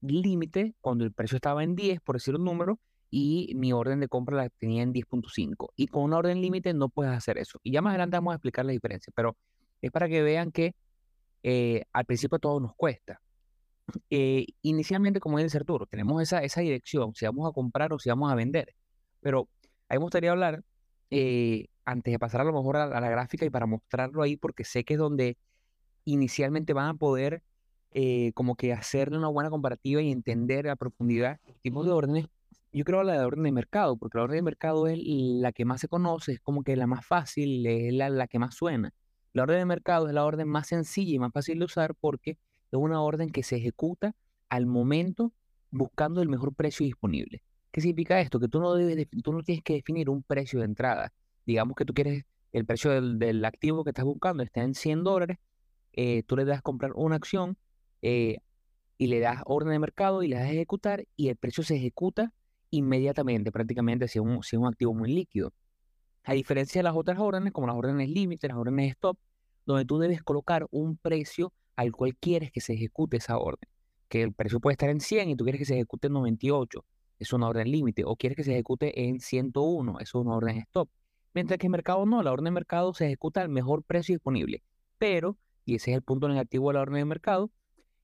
límite 0.00 0.74
cuando 0.80 1.04
el 1.04 1.12
precio 1.12 1.36
estaba 1.36 1.62
en 1.64 1.76
10, 1.76 2.00
por 2.00 2.16
decir 2.16 2.34
un 2.34 2.44
número, 2.44 2.78
y 3.10 3.52
mi 3.56 3.72
orden 3.72 4.00
de 4.00 4.08
compra 4.08 4.36
la 4.36 4.48
tenía 4.48 4.82
en 4.82 4.92
10.5. 4.92 5.72
Y 5.76 5.88
con 5.88 6.04
una 6.04 6.18
orden 6.18 6.40
límite 6.40 6.72
no 6.74 6.88
puedes 6.88 7.12
hacer 7.12 7.38
eso. 7.38 7.58
Y 7.62 7.72
ya 7.72 7.82
más 7.82 7.90
adelante 7.90 8.16
vamos 8.16 8.32
a 8.32 8.36
explicar 8.36 8.64
la 8.64 8.72
diferencia, 8.72 9.12
pero 9.14 9.36
es 9.82 9.90
para 9.90 10.08
que 10.08 10.22
vean 10.22 10.52
que 10.52 10.74
eh, 11.42 11.84
al 11.92 12.04
principio 12.04 12.38
todo 12.38 12.60
nos 12.60 12.74
cuesta. 12.74 13.20
Eh, 14.08 14.46
inicialmente, 14.62 15.18
como 15.20 15.38
dice 15.38 15.58
Arturo, 15.58 15.86
tenemos 15.86 16.22
esa, 16.22 16.42
esa 16.44 16.60
dirección, 16.60 17.14
si 17.14 17.26
vamos 17.26 17.48
a 17.48 17.52
comprar 17.52 17.92
o 17.92 17.98
si 17.98 18.08
vamos 18.08 18.30
a 18.30 18.34
vender. 18.34 18.74
Pero 19.20 19.48
ahí 19.90 19.98
me 19.98 20.04
gustaría 20.04 20.30
hablar, 20.30 20.64
eh, 21.10 21.66
antes 21.84 22.12
de 22.12 22.18
pasar 22.18 22.40
a 22.40 22.44
lo 22.44 22.52
mejor 22.52 22.76
a, 22.76 22.86
la 22.88 23.10
gráfica 23.10 23.44
y 23.44 23.50
para 23.50 23.66
mostrarlo 23.66 24.22
ahí, 24.22 24.36
porque 24.36 24.64
sé 24.64 24.84
que 24.84 24.94
es 24.94 25.00
donde 25.00 25.36
inicialmente 26.04 26.72
van 26.72 26.88
a 26.88 26.94
poder 26.94 27.42
eh, 27.92 28.32
como 28.34 28.54
que 28.54 28.72
hacerle 28.72 29.18
una 29.18 29.28
buena 29.28 29.50
comparativa 29.50 30.00
y 30.00 30.12
entender 30.12 30.68
a 30.68 30.76
profundidad 30.76 31.40
tipos 31.62 31.84
de 31.84 31.92
órdenes. 31.92 32.26
Yo 32.72 32.84
creo 32.84 33.02
la 33.02 33.14
de 33.14 33.24
orden 33.24 33.42
de 33.42 33.52
mercado, 33.52 33.96
porque 33.96 34.18
la 34.18 34.24
orden 34.24 34.36
de 34.36 34.42
mercado 34.42 34.86
es 34.86 34.98
la 35.02 35.50
que 35.52 35.64
más 35.64 35.80
se 35.80 35.88
conoce, 35.88 36.32
es 36.32 36.40
como 36.40 36.62
que 36.62 36.76
la 36.76 36.86
más 36.86 37.04
fácil, 37.04 37.66
es 37.66 37.92
la, 37.92 38.08
la 38.08 38.28
que 38.28 38.38
más 38.38 38.54
suena. 38.54 38.92
La 39.32 39.42
orden 39.42 39.58
de 39.58 39.64
mercado 39.64 40.06
es 40.06 40.14
la 40.14 40.24
orden 40.24 40.46
más 40.48 40.68
sencilla 40.68 41.14
y 41.14 41.18
más 41.18 41.32
fácil 41.32 41.58
de 41.58 41.64
usar 41.64 41.96
porque 41.96 42.32
es 42.32 42.78
una 42.78 43.02
orden 43.02 43.30
que 43.30 43.42
se 43.42 43.56
ejecuta 43.56 44.14
al 44.48 44.66
momento 44.66 45.32
buscando 45.72 46.22
el 46.22 46.28
mejor 46.28 46.54
precio 46.54 46.86
disponible. 46.86 47.42
¿Qué 47.70 47.80
significa 47.80 48.20
esto? 48.20 48.40
Que 48.40 48.48
tú 48.48 48.60
no, 48.60 48.74
debes 48.74 49.08
tú 49.22 49.32
no 49.32 49.42
tienes 49.42 49.62
que 49.62 49.74
definir 49.74 50.10
un 50.10 50.22
precio 50.22 50.60
de 50.60 50.66
entrada. 50.66 51.12
Digamos 51.46 51.76
que 51.76 51.84
tú 51.84 51.94
quieres 51.94 52.24
el 52.52 52.66
precio 52.66 53.00
del, 53.00 53.44
activo 53.44 53.84
que 53.84 53.90
estás 53.90 54.04
buscando 54.04 54.42
está 54.42 54.62
en 54.62 54.74
100 54.74 55.04
dólares, 55.04 55.38
eh, 55.92 56.22
tú 56.24 56.36
le 56.36 56.44
das 56.44 56.58
a 56.58 56.62
comprar 56.62 56.92
una 56.94 57.16
acción 57.16 57.56
eh, 58.02 58.38
y 58.98 59.06
le 59.06 59.20
das 59.20 59.42
orden 59.46 59.72
de 59.72 59.78
mercado 59.78 60.22
y 60.22 60.28
le 60.28 60.36
das 60.36 60.50
ejecutar 60.50 61.06
y 61.16 61.28
el 61.28 61.36
precio 61.36 61.62
se 61.64 61.76
ejecuta 61.76 62.32
inmediatamente, 62.70 63.52
prácticamente 63.52 64.08
si 64.08 64.18
es 64.18 64.24
un, 64.24 64.42
si 64.42 64.56
es 64.56 64.60
un 64.60 64.68
activo 64.68 64.94
muy 64.94 65.12
líquido. 65.12 65.52
A 66.24 66.34
diferencia 66.34 66.80
de 66.80 66.82
las 66.84 66.96
otras 66.96 67.18
órdenes, 67.18 67.52
como 67.52 67.66
las 67.66 67.76
órdenes 67.76 68.08
límite, 68.08 68.48
las 68.48 68.56
órdenes 68.56 68.92
stop, 68.92 69.18
donde 69.64 69.84
tú 69.84 69.98
debes 69.98 70.22
colocar 70.22 70.66
un 70.70 70.96
precio 70.96 71.52
al 71.76 71.92
cual 71.92 72.16
quieres 72.16 72.52
que 72.52 72.60
se 72.60 72.74
ejecute 72.74 73.16
esa 73.16 73.38
orden. 73.38 73.68
Que 74.08 74.22
el 74.22 74.32
precio 74.32 74.60
puede 74.60 74.74
estar 74.74 74.90
en 74.90 75.00
100 75.00 75.30
y 75.30 75.36
tú 75.36 75.44
quieres 75.44 75.60
que 75.60 75.64
se 75.64 75.74
ejecute 75.74 76.08
en 76.08 76.14
98, 76.14 76.84
es 77.20 77.32
una 77.32 77.48
orden 77.48 77.70
límite. 77.70 78.02
O 78.04 78.16
quieres 78.16 78.36
que 78.36 78.44
se 78.44 78.52
ejecute 78.52 79.08
en 79.08 79.20
101, 79.20 80.00
es 80.00 80.14
una 80.14 80.34
orden 80.34 80.56
stop. 80.58 80.88
Mientras 81.34 81.58
que 81.58 81.66
el 81.66 81.70
mercado 81.70 82.04
no, 82.06 82.22
la 82.22 82.32
orden 82.32 82.46
de 82.46 82.50
mercado 82.50 82.92
se 82.94 83.06
ejecuta 83.06 83.42
al 83.42 83.50
mejor 83.50 83.84
precio 83.84 84.14
disponible. 84.16 84.64
Pero, 84.98 85.38
y 85.64 85.76
ese 85.76 85.92
es 85.92 85.96
el 85.96 86.02
punto 86.02 86.28
negativo 86.28 86.70
de 86.70 86.74
la 86.74 86.80
orden 86.80 86.96
de 86.96 87.04
mercado, 87.04 87.50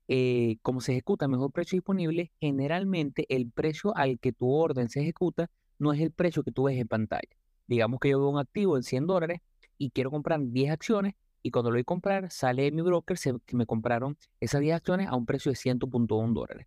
eh, 0.09 0.59
como 0.63 0.81
se 0.81 0.93
ejecuta 0.93 1.25
al 1.25 1.33
mejor 1.33 1.51
precio 1.51 1.77
disponible, 1.77 2.31
generalmente 2.41 3.27
el 3.29 3.51
precio 3.51 3.97
al 3.97 4.21
que 4.21 4.33
tu 4.33 4.53
orden 4.53 4.89
se 4.89 5.01
ejecuta 5.01 5.51
no 5.79 5.93
es 5.93 6.01
el 6.01 6.13
precio 6.13 6.45
que 6.45 6.53
tú 6.53 6.65
ves 6.65 6.79
en 6.79 6.87
pantalla. 6.87 7.37
Digamos 7.67 7.99
que 7.99 8.11
yo 8.11 8.21
veo 8.21 8.29
un 8.29 8.39
activo 8.39 8.77
en 8.77 8.85
100 8.85 9.07
dólares 9.07 9.41
y 9.79 9.91
quiero 9.91 10.11
comprar 10.11 10.41
10 10.41 10.71
acciones, 10.71 11.15
y 11.43 11.51
cuando 11.51 11.71
lo 11.71 11.75
voy 11.75 11.83
a 11.83 11.85
comprar, 11.85 12.31
sale 12.31 12.63
de 12.63 12.73
mi 12.73 12.83
broker 12.83 13.17
que 13.45 13.57
me 13.57 13.67
compraron 13.67 14.17
esas 14.41 14.61
10 14.61 14.77
acciones 14.77 15.09
a 15.09 15.17
un 15.17 15.27
precio 15.27 15.51
de 15.51 15.57
100.1 15.57 16.33
dólares. 16.33 16.67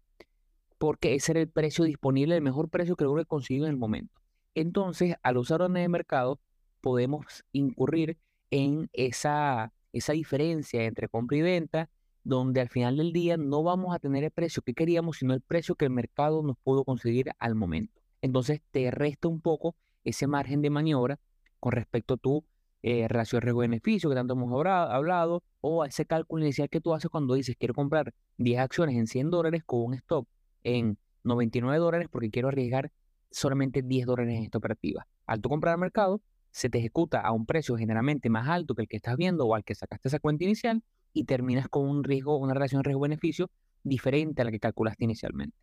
Porque 0.79 1.13
ese 1.13 1.33
era 1.33 1.41
el 1.41 1.49
precio 1.49 1.85
disponible, 1.85 2.35
el 2.35 2.41
mejor 2.41 2.69
precio 2.69 2.95
que 2.95 3.03
logré 3.03 3.25
conseguir 3.25 3.63
en 3.63 3.69
el 3.69 3.77
momento. 3.77 4.19
Entonces, 4.55 5.15
al 5.21 5.37
usar 5.37 5.61
órdenes 5.61 5.83
de 5.83 5.89
mercado, 5.89 6.39
podemos 6.81 7.45
incurrir 7.51 8.17
en 8.49 8.89
esa, 8.93 9.71
esa 9.93 10.13
diferencia 10.13 10.83
entre 10.85 11.07
compra 11.07 11.37
y 11.37 11.41
venta 11.41 11.89
donde 12.23 12.61
al 12.61 12.69
final 12.69 12.97
del 12.97 13.13
día 13.13 13.37
no 13.37 13.63
vamos 13.63 13.95
a 13.95 13.99
tener 13.99 14.23
el 14.23 14.31
precio 14.31 14.61
que 14.61 14.73
queríamos, 14.73 15.17
sino 15.17 15.33
el 15.33 15.41
precio 15.41 15.75
que 15.75 15.85
el 15.85 15.91
mercado 15.91 16.43
nos 16.43 16.57
pudo 16.57 16.83
conseguir 16.83 17.31
al 17.39 17.55
momento. 17.55 18.01
Entonces 18.21 18.61
te 18.71 18.91
resta 18.91 19.27
un 19.27 19.41
poco 19.41 19.75
ese 20.03 20.27
margen 20.27 20.61
de 20.61 20.69
maniobra 20.69 21.19
con 21.59 21.71
respecto 21.71 22.15
a 22.15 22.17
tu 22.17 22.45
eh, 22.81 23.07
relación 23.07 23.41
riesgo-beneficio 23.41 24.09
que 24.09 24.15
tanto 24.15 24.33
hemos 24.33 24.65
hablado, 24.65 25.43
o 25.61 25.83
a 25.83 25.87
ese 25.87 26.05
cálculo 26.05 26.43
inicial 26.43 26.69
que 26.69 26.79
tú 26.79 26.93
haces 26.93 27.09
cuando 27.09 27.33
dices 27.33 27.55
quiero 27.57 27.73
comprar 27.73 28.13
10 28.37 28.59
acciones 28.59 28.95
en 28.95 29.07
100 29.07 29.29
dólares 29.29 29.63
con 29.65 29.81
un 29.81 29.93
stock 29.95 30.27
en 30.63 30.97
99 31.23 31.77
dólares 31.79 32.07
porque 32.11 32.29
quiero 32.29 32.47
arriesgar 32.47 32.91
solamente 33.31 33.81
10 33.81 34.05
dólares 34.05 34.35
en 34.35 34.43
esta 34.43 34.57
operativa. 34.57 35.07
Al 35.25 35.41
tú 35.41 35.49
comprar 35.49 35.73
al 35.73 35.79
mercado, 35.79 36.21
se 36.51 36.69
te 36.69 36.79
ejecuta 36.79 37.21
a 37.21 37.31
un 37.31 37.45
precio 37.45 37.77
generalmente 37.77 38.29
más 38.29 38.47
alto 38.47 38.75
que 38.75 38.81
el 38.81 38.87
que 38.87 38.97
estás 38.97 39.15
viendo 39.17 39.45
o 39.45 39.55
al 39.55 39.63
que 39.63 39.75
sacaste 39.75 40.07
esa 40.07 40.19
cuenta 40.19 40.43
inicial 40.43 40.83
y 41.13 41.25
terminas 41.25 41.67
con 41.69 41.87
un 41.87 42.03
riesgo, 42.03 42.37
una 42.37 42.53
relación 42.53 42.83
riesgo-beneficio 42.83 43.49
diferente 43.83 44.41
a 44.41 44.45
la 44.45 44.51
que 44.51 44.59
calculaste 44.59 45.03
inicialmente. 45.03 45.55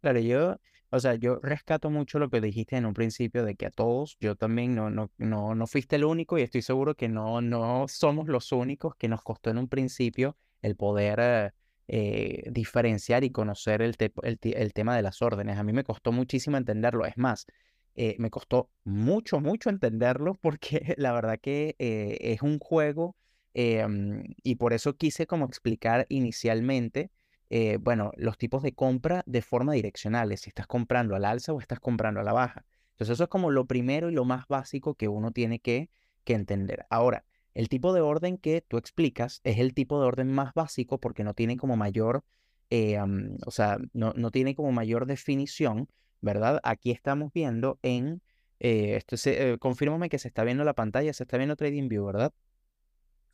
Claro, 0.00 0.20
yo, 0.20 0.56
o 0.90 1.00
sea, 1.00 1.14
yo 1.16 1.40
rescato 1.42 1.90
mucho 1.90 2.18
lo 2.18 2.30
que 2.30 2.40
dijiste 2.40 2.76
en 2.76 2.86
un 2.86 2.94
principio 2.94 3.44
de 3.44 3.56
que 3.56 3.66
a 3.66 3.70
todos, 3.70 4.16
yo 4.20 4.36
también 4.36 4.74
no, 4.74 4.90
no, 4.90 5.10
no, 5.18 5.54
no 5.54 5.66
fuiste 5.66 5.96
el 5.96 6.04
único 6.04 6.38
y 6.38 6.42
estoy 6.42 6.62
seguro 6.62 6.94
que 6.94 7.08
no, 7.08 7.40
no 7.40 7.86
somos 7.88 8.28
los 8.28 8.52
únicos 8.52 8.94
que 8.96 9.08
nos 9.08 9.22
costó 9.22 9.50
en 9.50 9.58
un 9.58 9.68
principio 9.68 10.36
el 10.62 10.76
poder 10.76 11.18
eh, 11.20 11.50
eh, 11.88 12.44
diferenciar 12.50 13.24
y 13.24 13.30
conocer 13.30 13.82
el, 13.82 13.96
tema 13.96 14.96
de 14.96 15.02
las 15.02 15.22
órdenes. 15.22 15.58
A 15.58 15.64
mí 15.64 15.72
me 15.72 15.84
costó 15.84 16.12
muchísimo 16.12 16.56
entenderlo. 16.56 17.06
Es 17.06 17.16
más, 17.16 17.46
eh, 17.94 18.16
me 18.18 18.30
costó 18.30 18.70
mucho, 18.84 19.40
mucho 19.40 19.70
entenderlo 19.70 20.34
porque 20.40 20.94
la 20.98 21.12
verdad 21.12 21.38
que 21.40 21.74
es 21.78 22.42
un 22.42 22.58
juego 22.58 23.16
em, 23.54 24.22
y 24.42 24.56
por 24.56 24.72
eso 24.72 24.96
quise 24.96 25.26
como 25.26 25.46
explicar 25.46 26.06
inicialmente 26.08 27.10
eh, 27.50 27.78
bueno, 27.80 28.12
los 28.16 28.36
tipos 28.36 28.62
de 28.62 28.74
compra 28.74 29.22
de 29.26 29.42
forma 29.42 29.72
direccional, 29.72 30.36
si 30.36 30.50
estás 30.50 30.66
comprando 30.66 31.16
al 31.16 31.24
alza 31.24 31.52
o 31.52 31.60
estás 31.60 31.80
comprando 31.80 32.20
a 32.20 32.22
la 32.22 32.32
baja. 32.32 32.64
Entonces 32.90 33.14
eso 33.14 33.24
es 33.24 33.30
como 33.30 33.50
lo 33.50 33.66
primero 33.66 34.10
y 34.10 34.14
lo 34.14 34.24
más 34.24 34.46
básico 34.48 34.94
que 34.94 35.08
uno 35.08 35.30
tiene 35.32 35.60
que 35.60 35.88
entender. 36.26 36.84
Ahora, 36.90 37.24
el 37.58 37.68
tipo 37.68 37.92
de 37.92 38.00
orden 38.00 38.38
que 38.38 38.60
tú 38.60 38.76
explicas 38.76 39.40
es 39.42 39.58
el 39.58 39.74
tipo 39.74 40.00
de 40.00 40.06
orden 40.06 40.32
más 40.32 40.54
básico 40.54 40.98
porque 40.98 41.24
no 41.24 41.34
tiene 41.34 41.56
como 41.56 41.76
mayor, 41.76 42.22
eh, 42.70 42.96
o 43.44 43.50
sea, 43.50 43.78
no, 43.92 44.12
no, 44.14 44.30
tiene 44.30 44.54
como 44.54 44.70
mayor 44.70 45.06
definición, 45.06 45.88
¿verdad? 46.20 46.60
Aquí 46.62 46.92
estamos 46.92 47.32
viendo 47.32 47.80
en, 47.82 48.22
eh, 48.60 48.94
esto 48.94 49.16
confírmame 49.58 50.08
que 50.08 50.20
se 50.20 50.28
está 50.28 50.44
viendo 50.44 50.62
la 50.62 50.74
pantalla, 50.74 51.12
se 51.12 51.24
está 51.24 51.36
viendo 51.36 51.56
TradingView, 51.56 52.06
¿verdad? 52.06 52.32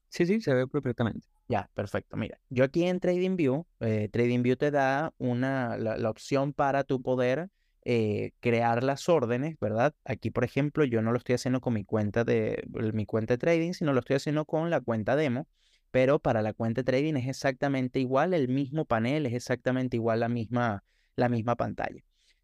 Sí, 0.09 0.25
sí, 0.25 0.41
se 0.41 0.55
ve 0.55 0.67
perfectamente. 0.69 1.29
Ya, 1.47 1.69
perfecto. 1.75 2.17
Mira, 2.17 2.41
yo 2.49 2.65
aquí 2.65 2.85
en 2.85 3.01
TradingView, 3.01 3.67
eh, 3.81 4.09
TradingView 4.11 4.57
te 4.57 4.71
da 4.71 5.13
una, 5.19 5.77
la, 5.77 6.09
opción 6.09 6.55
para 6.55 6.85
tu 6.85 7.03
poder 7.03 7.51
eh, 7.85 8.33
crear 8.41 8.83
las 8.83 9.09
órdenes, 9.09 9.57
¿verdad? 9.61 9.95
Aquí, 10.05 10.31
por 10.31 10.45
ejemplo, 10.45 10.85
yo 10.85 11.03
no 11.03 11.13
lo 11.13 11.19
estoy 11.19 11.35
haciendo 11.35 11.61
con 11.61 11.75
mi 11.75 11.85
cuenta 11.85 12.25
de 12.25 12.65
mi 12.93 13.07
cuenta 13.07 13.35
de 13.35 13.39
trading, 13.39 13.73
sino 13.73 13.93
lo 13.93 14.01
estoy 14.01 14.17
haciendo 14.17 14.45
con 14.45 14.71
la 14.71 14.81
cuenta 14.81 15.17
demo. 15.17 15.47
Pero 15.91 16.19
para 16.19 16.43
la 16.43 16.55
cuenta 16.55 16.81
de 16.81 16.85
trading 16.87 17.15
es 17.15 17.29
exactamente 17.29 18.01
igual, 18.01 18.35
el 18.35 18.49
mismo 18.49 18.85
panel, 18.85 19.27
es 19.27 19.35
exactamente 19.35 19.97
igual 19.97 20.21
la 20.21 20.29
misma, 20.29 20.83
la 21.15 21.29
misma 21.29 21.55
pantalla. 21.55 22.03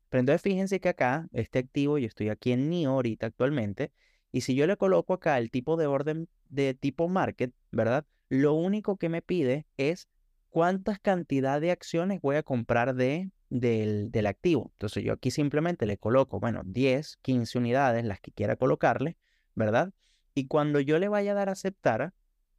Pero 0.09 0.21
entonces 0.21 0.43
fíjense 0.43 0.79
que 0.81 0.91
acá, 0.91 1.29
este 1.33 1.59
activo, 1.59 1.99
yo 1.99 2.07
estoy 2.07 2.29
aquí 2.29 2.53
en 2.53 2.69
NIO 2.69 2.91
ahorita 2.91 3.27
actualmente, 3.27 3.93
y 4.31 4.43
si 4.43 4.55
yo 4.55 4.67
le 4.67 4.77
coloco 4.77 5.15
acá 5.15 5.39
el 5.39 5.51
tipo 5.51 5.77
de 5.77 5.87
orden 5.87 6.29
de 6.49 6.75
tipo 6.75 7.09
market, 7.09 7.53
¿verdad? 7.73 8.07
Lo 8.29 8.55
único 8.55 8.97
que 8.97 9.09
me 9.09 9.23
pide 9.23 9.67
es 9.77 10.09
cuántas 10.51 11.01
cantidad 11.01 11.61
de 11.61 11.71
acciones 11.71 12.21
voy 12.21 12.37
a 12.37 12.43
comprar 12.43 12.95
de, 12.95 13.31
del, 13.49 14.11
del 14.11 14.27
activo. 14.27 14.71
Entonces 14.75 15.05
yo 15.05 15.15
aquí 15.15 15.31
simplemente 15.31 15.87
le 15.87 15.97
coloco, 15.97 16.41
bueno, 16.41 16.63
10, 16.65 17.19
15 17.23 17.59
unidades, 17.59 18.05
las 18.05 18.21
que 18.21 18.33
quiera 18.33 18.57
colocarle, 18.57 19.17
¿verdad? 19.55 19.93
Y 20.35 20.47
cuando 20.47 20.81
yo 20.81 20.99
le 20.99 21.09
vaya 21.09 21.33
a 21.33 21.35
dar 21.35 21.49
a 21.49 21.53
aceptar, 21.53 22.13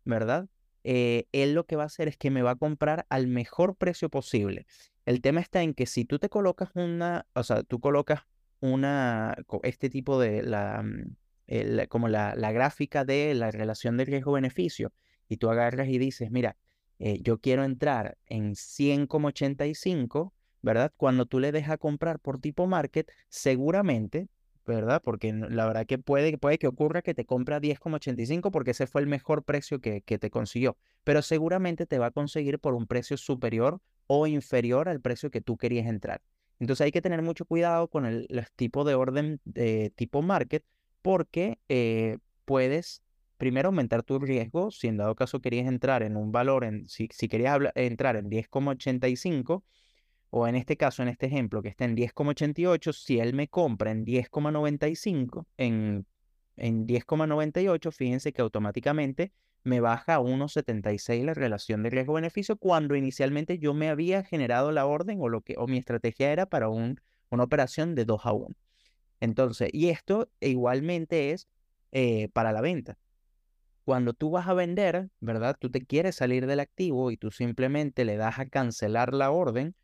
¿verdad? 0.04 0.48
Eh, 0.84 1.28
él 1.32 1.54
lo 1.54 1.66
que 1.66 1.76
va 1.76 1.84
a 1.84 1.88
hacer 1.88 2.08
es 2.08 2.18
que 2.18 2.32
me 2.32 2.42
va 2.42 2.52
a 2.52 2.56
comprar 2.56 3.06
al 3.10 3.28
mejor 3.28 3.76
precio 3.76 4.10
posible. 4.10 4.66
El 5.06 5.22
tema 5.22 5.42
está 5.42 5.62
en 5.64 5.74
que 5.74 5.86
si 5.86 6.06
tú 6.06 6.20
te 6.20 6.30
colocas 6.30 6.70
una, 6.76 7.26
o 7.34 7.44
sea, 7.44 7.64
tú 7.64 7.80
colocas 7.80 8.22
una, 8.60 9.36
este 9.64 9.90
tipo 9.90 10.20
de 10.20 10.44
la, 10.44 10.84
mm, 10.84 11.88
como 11.90 12.08
la, 12.08 12.34
gráfica 12.52 13.04
de 13.04 13.34
la 13.36 13.52
relación 13.52 13.98
de 13.98 14.06
riesgo-beneficio, 14.06 14.94
y 15.28 15.38
tú 15.38 15.50
agarras 15.50 15.88
y 15.88 15.98
dices, 15.98 16.30
mira, 16.32 16.58
eh, 17.03 17.20
yo 17.24 17.39
quiero 17.39 17.63
entrar 17.63 18.17
en 18.27 18.53
100,85, 18.53 20.34
¿verdad? 20.62 20.93
Cuando 20.96 21.25
tú 21.25 21.39
le 21.39 21.51
dejas 21.51 21.79
comprar 21.79 22.20
por 22.20 22.39
tipo 22.39 22.67
market, 22.67 23.12
seguramente, 23.27 24.27
¿verdad? 24.67 25.01
Porque 25.03 25.34
la 25.34 25.65
verdad 25.65 25.88
que 25.88 25.98
puede, 25.98 26.38
puede 26.38 26.60
que 26.60 26.67
ocurra 26.67 27.01
que 27.01 27.15
te 27.15 27.25
compra 27.25 27.60
10,85 27.60 28.51
porque 28.51 28.72
ese 28.72 28.86
fue 28.86 29.01
el 29.01 29.08
mejor 29.08 29.43
precio 29.43 29.79
que, 29.79 30.01
que 30.01 30.20
te 30.20 30.29
consiguió, 30.29 30.77
pero 31.03 31.24
seguramente 31.24 31.88
te 31.88 31.98
va 31.98 32.08
a 32.08 32.12
conseguir 32.12 32.60
por 32.60 32.75
un 32.75 32.86
precio 32.86 33.17
superior 33.17 33.81
o 34.05 34.27
inferior 34.27 34.88
al 34.88 35.01
precio 35.01 35.31
que 35.31 35.41
tú 35.41 35.58
querías 35.58 35.88
entrar. 35.88 36.22
Entonces 36.60 36.86
hay 36.86 36.91
que 36.91 37.01
tener 37.01 37.24
mucho 37.24 37.46
cuidado 37.46 37.88
con 37.88 38.05
el, 38.05 38.27
tipo 38.55 38.84
de 38.84 38.93
orden 38.93 39.41
de 39.46 39.91
tipo 39.96 40.22
market 40.22 40.63
porque 41.01 41.58
eh, 41.67 42.20
puedes 42.46 43.01
primero 43.42 43.70
aumentar 43.70 44.04
tu 44.04 44.20
riesgo, 44.20 44.70
si 44.70 44.88
en 44.88 44.98
dado 44.98 45.16
caso 45.16 45.42
querías 45.42 45.66
entrar 45.66 46.04
en 46.04 46.16
un 46.16 46.32
valor, 46.32 46.64
en, 46.64 46.88
si, 46.88 47.10
si 47.12 47.28
querías 47.28 47.60
entrar 47.74 48.16
en 48.16 48.30
10,85, 48.30 49.64
o 50.30 50.48
en 50.48 50.54
este 50.54 50.78
caso, 50.78 51.02
en 51.02 51.10
este 51.10 51.26
ejemplo, 51.26 51.64
que 51.64 51.70
está 51.70 51.86
en 51.86 51.98
10,88, 51.98 52.94
si 52.94 53.18
él 53.18 53.34
me 53.34 53.48
compra 53.48 53.90
en 53.90 54.06
10,95, 54.06 55.48
en, 55.58 56.06
en 56.56 56.86
10,98, 56.86 57.92
fíjense 57.92 58.32
que 58.32 58.44
automáticamente 58.44 59.32
me 59.64 59.80
baja 59.80 60.18
a 60.18 60.20
1,76 60.20 61.26
la 61.26 61.34
relación 61.34 61.82
de 61.82 61.90
riesgo-beneficio 61.90 62.58
cuando 62.58 62.96
inicialmente 62.96 63.58
yo 63.58 63.74
me 63.74 63.90
había 63.90 64.24
generado 64.24 64.72
la 64.72 64.86
orden 64.86 65.18
o, 65.20 65.30
lo 65.30 65.42
que, 65.42 65.56
o 65.58 65.66
mi 65.66 65.80
estrategia 65.80 66.32
era 66.32 66.46
para 66.46 66.70
un, 66.70 67.02
una 67.32 67.44
operación 67.44 67.96
de 67.96 68.06
2 68.06 68.22
a 68.24 68.34
1. 68.34 68.56
Entonces, 69.20 69.72
y 69.74 69.90
esto 69.90 70.30
igualmente 70.40 71.32
es 71.32 71.48
eh, 71.92 72.30
para 72.34 72.52
la 72.52 72.62
venta. 72.62 73.00
Cuando 73.86 74.14
tú 74.14 74.30
vas 74.30 74.48
a 74.48 74.54
vender, 74.54 75.10
¿verdad? 75.20 75.56
Tú 75.60 75.70
te 75.72 75.86
quieres 75.86 76.16
salir 76.16 76.46
del 76.48 76.60
activo 76.60 77.12
y 77.12 77.18
tú 77.18 77.32
simplemente 77.32 78.06
le 78.06 78.18
das 78.18 78.40
a 78.40 78.46
cancelar 78.46 79.14
la 79.14 79.32
orden, 79.32 79.76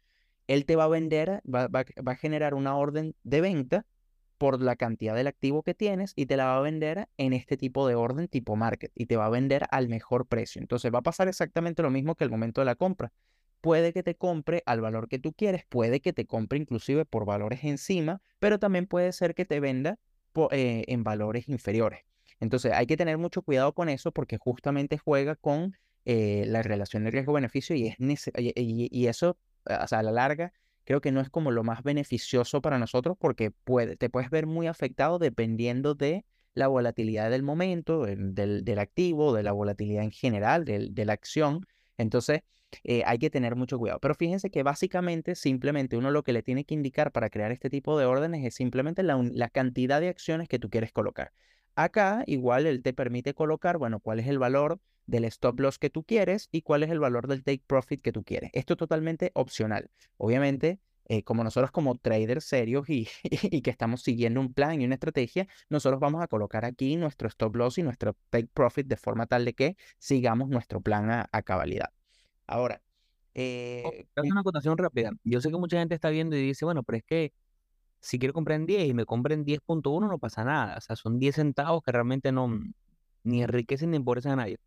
él 0.47 0.65
te 0.65 0.75
va 0.75 0.85
a 0.85 0.87
vender, 0.87 1.41
va, 1.43 1.67
va, 1.67 1.83
a 2.05 2.15
generar 2.15 2.53
una 2.53 2.77
orden 2.77 3.15
de 3.23 3.41
venta 3.41 3.85
por 4.37 4.61
la 4.61 4.75
cantidad 4.75 5.15
del 5.15 5.27
activo 5.27 5.63
que 5.63 5.73
tienes 5.73 6.13
y 6.15 6.27
te 6.27 6.37
la 6.37 6.45
va 6.45 6.57
a 6.57 6.61
vender 6.61 7.09
en 7.17 7.33
este 7.33 7.57
tipo 7.57 7.87
de 7.87 7.95
orden 7.95 8.27
tipo 8.27 8.55
market 8.55 8.91
y 8.95 9.07
te 9.07 9.17
va 9.17 9.25
a 9.25 9.29
vender 9.29 9.65
al 9.71 9.89
mejor 9.89 10.27
precio. 10.27 10.61
Entonces 10.61 10.93
va 10.93 10.99
a 10.99 11.03
pasar 11.03 11.27
exactamente 11.27 11.81
lo 11.81 11.89
mismo 11.89 12.15
que 12.15 12.23
el 12.23 12.29
momento 12.29 12.61
de 12.61 12.65
la 12.65 12.75
compra 12.75 13.11
puede 13.61 13.93
que 13.93 14.03
te 14.03 14.15
compre 14.15 14.63
al 14.65 14.81
valor 14.81 15.09
que 15.09 15.19
tú 15.19 15.33
quieres, 15.33 15.65
puede 15.67 15.99
que 15.99 16.13
te 16.13 16.25
compre 16.25 16.59
inclusive 16.59 17.05
por 17.05 17.25
valores 17.25 17.63
encima, 17.63 18.21
pero 18.39 18.59
también 18.59 18.87
puede 18.87 19.11
ser 19.11 19.35
que 19.35 19.45
te 19.45 19.59
venda 19.59 19.99
eh, 20.51 20.83
en 20.87 21.03
valores 21.03 21.49
inferiores. 21.49 22.01
Entonces 22.39 22.73
hay 22.73 22.85
que 22.85 22.97
tener 22.97 23.17
mucho 23.17 23.41
cuidado 23.41 23.73
con 23.73 23.89
eso 23.89 24.11
porque 24.11 24.37
justamente 24.37 24.97
juega 24.97 25.35
con 25.35 25.75
eh, 26.05 26.45
la 26.47 26.61
relación 26.61 27.03
de 27.03 27.11
riesgo-beneficio 27.11 27.75
y, 27.75 27.87
es 27.87 27.95
y, 28.35 29.07
eso, 29.07 29.37
a 29.65 30.03
la 30.03 30.11
larga, 30.11 30.53
creo 30.83 31.01
que 31.01 31.11
no 31.11 31.19
es 31.19 31.29
como 31.29 31.51
lo 31.51 31.63
más 31.63 31.83
beneficioso 31.83 32.61
para 32.61 32.79
nosotros 32.79 33.17
porque 33.19 33.51
puede, 33.51 33.97
te 33.97 34.09
puedes 34.09 34.29
ver 34.29 34.45
muy 34.45 34.67
afectado 34.67 35.19
dependiendo 35.19 35.95
de 35.95 36.25
la 36.53 36.67
volatilidad 36.67 37.29
del 37.29 37.43
momento, 37.43 38.05
del, 38.05 38.63
del 38.63 38.79
activo, 38.79 39.33
de 39.33 39.43
la 39.43 39.51
volatilidad 39.51 40.03
en 40.03 40.11
general, 40.11 40.65
de 40.65 41.05
la 41.05 41.13
acción. 41.13 41.67
Entonces, 41.97 42.41
eh, 42.83 43.03
hay 43.05 43.17
que 43.17 43.29
tener 43.29 43.55
mucho 43.55 43.77
cuidado. 43.77 43.99
Pero 43.99 44.15
fíjense 44.15 44.49
que 44.49 44.63
básicamente, 44.63 45.35
simplemente 45.35 45.97
uno 45.97 46.11
lo 46.11 46.23
que 46.23 46.33
le 46.33 46.43
tiene 46.43 46.65
que 46.65 46.73
indicar 46.73 47.11
para 47.11 47.29
crear 47.29 47.51
este 47.51 47.69
tipo 47.69 47.97
de 47.97 48.05
órdenes 48.05 48.45
es 48.45 48.55
simplemente 48.55 49.03
la, 49.03 49.49
cantidad 49.49 50.01
de 50.01 50.09
acciones 50.09 50.47
que 50.47 50.59
tú 50.59 50.69
quieres 50.69 50.91
colocar. 50.91 51.31
Acá 51.77 52.23
igual 52.25 52.65
él 52.65 52.81
te 52.81 52.91
permite 52.91 53.35
colocar, 53.35 53.77
bueno, 53.77 53.99
cuál 53.99 54.19
es 54.19 54.27
el 54.27 54.39
valor 54.39 54.79
del 55.05 55.25
stop 55.25 55.59
loss 55.59 55.77
que 55.77 55.91
tú 55.91 56.03
quieres 56.03 56.49
y 56.51 56.63
cuál 56.63 56.81
es 56.81 56.89
el 56.89 56.99
valor 56.99 57.27
del 57.27 57.43
take 57.43 57.63
profit 57.67 58.01
que 58.01 58.11
tú 58.11 58.23
quieres. 58.23 58.49
Esto 58.53 58.73
es 58.73 58.79
totalmente 58.79 59.31
opcional. 59.35 59.91
Obviamente, 60.17 60.79
eh, 61.05 61.23
como 61.23 61.43
nosotros 61.43 61.69
como 61.71 61.95
traders 61.95 62.45
serios 62.45 62.89
y, 62.89 63.07
y, 63.23 63.61
que 63.61 63.69
estamos 63.69 64.01
siguiendo 64.01 64.41
un 64.41 64.53
plan 64.53 64.81
y 64.81 64.85
una 64.85 64.95
estrategia, 64.95 65.47
nosotros 65.69 65.99
vamos 65.99 66.23
a 66.23 66.27
colocar 66.27 66.65
aquí 66.65 66.95
nuestro 66.95 67.27
stop 67.27 67.55
loss 67.55 67.77
y 67.77 67.83
nuestro 67.83 68.17
take 68.31 68.47
profit 68.47 68.87
de 68.87 68.97
forma 68.97 69.27
tal 69.27 69.45
de 69.45 69.53
que 69.53 69.77
sigamos 69.99 70.49
nuestro 70.49 70.81
plan 70.81 71.27
a 71.31 71.41
cabalidad. 71.43 71.91
Ahora, 72.47 72.81
eh, 73.39 74.07
una 74.15 74.41
acotación 74.41 74.79
rápida. 74.79 75.11
Yo 75.23 75.39
sé 75.41 75.51
que 75.51 75.57
mucha 75.57 75.77
gente 75.77 75.93
está 75.93 76.09
viendo 76.09 76.35
y 76.35 76.41
dice, 76.41 76.65
bueno, 76.65 76.81
pero 76.81 76.97
es 76.97 77.03
que 77.03 77.33
si 77.99 78.19
quiero 78.19 78.33
comprar 78.33 78.59
en 78.59 78.65
10 78.65 78.87
y 78.89 78.93
me 78.93 79.05
compren 79.05 79.45
10.1 79.45 80.07
no 80.07 80.19
pasa 80.19 80.43
nada. 80.43 80.77
O 80.77 80.81
sea, 80.81 80.95
son 80.95 81.19
10 81.19 81.35
centavos 81.35 81.83
que 81.83 81.91
realmente 81.91 82.31
no 82.31 82.49
ni 83.23 83.43
enriquecen 83.43 83.91
ni 83.91 83.97
empobrecen 83.97 84.33
a 84.33 84.35
nadie. 84.37 84.57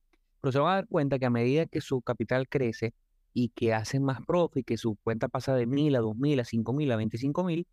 pero 0.40 0.52
se 0.52 0.58
van 0.58 0.72
a 0.72 0.74
dar 0.76 0.88
cuenta 0.88 1.18
que 1.18 1.26
a 1.26 1.30
medida 1.30 1.66
que 1.66 1.80
su 1.80 2.02
capital 2.02 2.48
crece 2.48 2.94
y 3.34 3.50
que 3.50 3.74
hacen 3.74 4.04
más 4.04 4.20
profit, 4.26 4.66
que 4.66 4.76
su 4.76 4.96
cuenta 4.96 5.28
pasa 5.28 5.54
de 5.54 5.66
mil 5.66 5.94
a 5.96 6.00
dos 6.00 6.16
mil, 6.16 6.40
a 6.40 6.44
cinco 6.44 6.72
mil, 6.72 6.90
a 6.92 6.96
veinticinco 6.96 7.44
mil, 7.44 7.66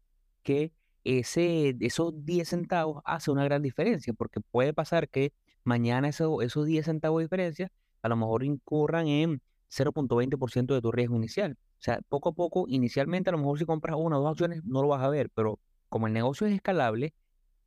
que 0.43 0.73
ese, 1.03 1.75
esos 1.79 2.25
10 2.25 2.49
centavos 2.49 3.01
hace 3.05 3.31
una 3.31 3.43
gran 3.45 3.61
diferencia, 3.61 4.13
porque 4.13 4.41
puede 4.41 4.73
pasar 4.73 5.09
que 5.09 5.33
mañana 5.63 6.09
eso, 6.09 6.41
esos 6.41 6.65
10 6.65 6.85
centavos 6.85 7.19
de 7.19 7.25
diferencia 7.25 7.71
a 8.01 8.09
lo 8.09 8.15
mejor 8.17 8.43
incurran 8.43 9.07
en 9.07 9.41
0.20% 9.69 10.73
de 10.73 10.81
tu 10.81 10.91
riesgo 10.91 11.15
inicial. 11.15 11.57
O 11.79 11.81
sea, 11.83 11.99
poco 12.09 12.29
a 12.29 12.33
poco, 12.33 12.65
inicialmente 12.67 13.29
a 13.29 13.33
lo 13.33 13.39
mejor 13.39 13.59
si 13.59 13.65
compras 13.65 13.95
una 13.97 14.17
o 14.17 14.21
dos 14.21 14.31
acciones 14.31 14.63
no 14.63 14.81
lo 14.81 14.89
vas 14.89 15.03
a 15.03 15.09
ver, 15.09 15.29
pero 15.29 15.59
como 15.89 16.07
el 16.07 16.13
negocio 16.13 16.47
es 16.47 16.53
escalable, 16.53 17.13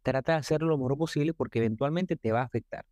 trata 0.02 0.32
de 0.32 0.38
hacerlo 0.38 0.68
lo 0.68 0.78
mejor 0.78 0.98
posible 0.98 1.34
porque 1.34 1.58
eventualmente 1.58 2.16
te 2.16 2.32
va 2.32 2.40
a 2.40 2.44
afectar. 2.44 2.84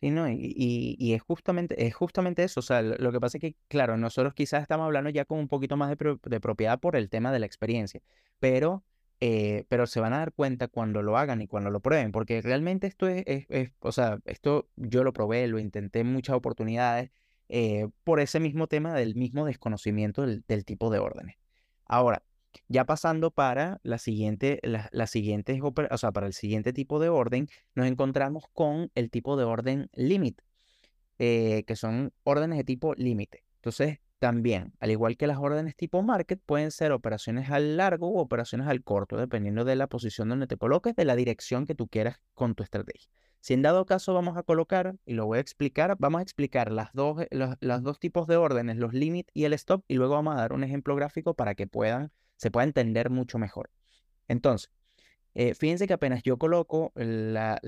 Sí, 0.00 0.10
¿no? 0.10 0.28
Y, 0.28 1.14
es, 1.14 1.22
justamente, 1.22 1.86
es 1.86 1.94
justamente 1.94 2.42
eso. 2.42 2.58
O 2.60 2.62
sea, 2.62 2.82
lo, 2.82 3.12
que 3.12 3.20
pasa 3.20 3.38
es 3.38 3.40
que, 3.40 3.56
claro, 3.68 3.96
nosotros 3.96 4.34
quizás 4.34 4.62
estamos 4.62 4.84
hablando 4.84 5.10
ya 5.10 5.24
con 5.24 5.38
un 5.38 5.46
poquito 5.46 5.76
más 5.76 5.96
de, 5.96 6.18
de 6.24 6.40
propiedad 6.40 6.80
por 6.80 6.96
el 6.96 7.08
tema 7.08 7.30
de 7.30 7.38
la 7.38 7.46
experiencia, 7.46 8.00
pero, 8.40 8.84
eh, 9.20 9.64
pero 9.68 9.86
se 9.86 10.00
van 10.00 10.12
a 10.12 10.18
dar 10.18 10.32
cuenta 10.32 10.66
cuando 10.66 11.02
lo 11.02 11.16
hagan 11.16 11.40
y 11.40 11.46
cuando 11.46 11.70
lo 11.70 11.78
prueben, 11.78 12.10
porque 12.10 12.42
realmente 12.42 12.88
esto 12.88 13.06
es, 13.06 13.22
es, 13.26 13.70
o 13.78 13.92
sea, 13.92 14.18
esto 14.24 14.68
yo 14.74 15.04
lo 15.04 15.12
probé, 15.12 15.46
lo 15.46 15.60
intenté 15.60 16.00
en 16.00 16.12
muchas 16.12 16.34
oportunidades 16.34 17.10
eh, 17.54 17.86
por 18.02 18.18
ese 18.18 18.40
mismo 18.40 18.66
tema 18.66 18.94
del 18.94 19.14
mismo 19.14 19.44
desconocimiento 19.44 20.24
del, 20.24 20.64
tipo 20.64 20.88
de 20.88 20.98
órdenes. 21.00 21.36
Ahora, 21.84 22.22
ya 22.68 22.86
pasando 22.86 23.30
para 23.30 23.78
la 23.82 23.98
siguiente, 23.98 24.58
la, 24.62 24.88
o 24.90 25.98
sea, 25.98 26.12
para 26.12 26.26
el 26.26 26.32
siguiente 26.32 26.72
tipo 26.72 26.98
de 26.98 27.10
orden, 27.10 27.48
nos 27.74 27.86
encontramos 27.86 28.44
con 28.54 28.90
el 28.94 29.10
tipo 29.10 29.36
de 29.36 29.44
orden 29.44 29.90
límite, 29.92 30.42
eh, 31.18 31.64
que 31.66 31.76
son 31.76 32.14
órdenes 32.24 32.56
de 32.56 32.64
tipo 32.64 32.94
límite. 32.94 33.44
Entonces, 33.56 33.98
también, 34.18 34.72
al 34.80 34.90
igual 34.90 35.18
que 35.18 35.26
las 35.26 35.36
órdenes 35.36 35.76
tipo 35.76 36.02
market, 36.02 36.40
pueden 36.46 36.70
ser 36.70 36.90
operaciones 36.92 37.50
al 37.50 37.76
largo 37.76 38.08
o 38.08 38.22
operaciones 38.22 38.66
al 38.66 38.82
corto, 38.82 39.18
dependiendo 39.18 39.66
de 39.66 39.76
la 39.76 39.88
posición 39.88 40.30
donde 40.30 40.46
te 40.46 40.56
coloques, 40.56 40.96
de 40.96 41.04
la 41.04 41.16
dirección 41.16 41.66
que 41.66 41.74
tú 41.74 41.86
quieras 41.86 42.16
con 42.32 42.54
tu 42.54 42.62
estrategia. 42.62 43.10
Si 43.42 43.52
en 43.52 43.60
dado 43.60 43.84
caso 43.84 44.14
vamos 44.14 44.38
a 44.38 44.42
colocar, 44.42 44.96
y 45.04 45.12
lo 45.12 45.26
voy 45.26 45.36
a 45.36 45.42
explicar, 45.42 45.96
vamos 45.98 46.20
a 46.20 46.22
explicar 46.22 46.72
las 46.72 46.94
dos, 46.94 47.26
los, 47.30 47.56
los 47.60 47.82
dos 47.82 47.98
tipos 47.98 48.26
de 48.26 48.36
órdenes, 48.36 48.78
los 48.78 48.94
limit 48.94 49.28
y 49.34 49.44
el 49.44 49.52
stop, 49.52 49.84
y 49.86 49.96
luego 49.96 50.14
vamos 50.14 50.34
a 50.34 50.38
dar 50.38 50.54
un 50.54 50.64
ejemplo 50.64 50.96
gráfico 50.96 51.34
para 51.34 51.54
que 51.54 51.66
puedan 51.66 52.10
se 52.42 52.50
pueda 52.50 52.64
entender 52.64 53.08
mucho 53.08 53.38
mejor. 53.38 53.70
Entonces, 54.26 54.68
eh, 55.34 55.54
fíjense 55.54 55.86
que 55.86 55.92
apenas 55.94 56.24
yo 56.24 56.38
coloco 56.38 56.92
la, 56.96 57.60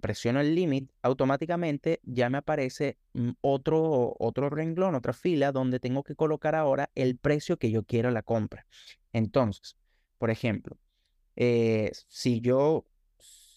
presiono 0.00 0.40
el 0.40 0.54
limit, 0.54 0.90
automáticamente 1.00 2.00
ya 2.02 2.28
me 2.28 2.38
aparece 2.38 2.98
mm, 3.12 3.30
otro, 3.40 4.16
otro 4.18 4.50
renglón, 4.50 4.96
otra 4.96 5.12
fila 5.12 5.52
donde 5.52 5.78
tengo 5.78 6.02
que 6.02 6.16
colocar 6.16 6.56
ahora 6.56 6.90
el 6.96 7.16
precio 7.16 7.56
que 7.56 7.70
yo 7.70 7.84
quiero 7.84 8.10
la 8.10 8.22
compra. 8.22 8.66
Entonces, 9.12 9.76
por 10.18 10.30
ejemplo, 10.30 10.76
eh, 11.36 11.92
si 12.08 12.40
yo 12.40 12.86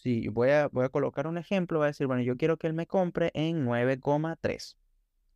si 0.08 0.28
voy 0.28 0.50
a, 0.50 0.68
voy 0.68 0.86
a 0.86 0.88
colocar 0.88 1.26
un 1.26 1.36
ejemplo, 1.36 1.78
voy 1.78 1.86
a 1.86 1.88
decir, 1.88 2.06
bueno, 2.06 2.22
yo 2.22 2.36
quiero 2.36 2.56
que 2.56 2.66
él 2.66 2.72
me 2.72 2.86
compre 2.86 3.30
en 3.34 3.66
9,3, 3.66 4.76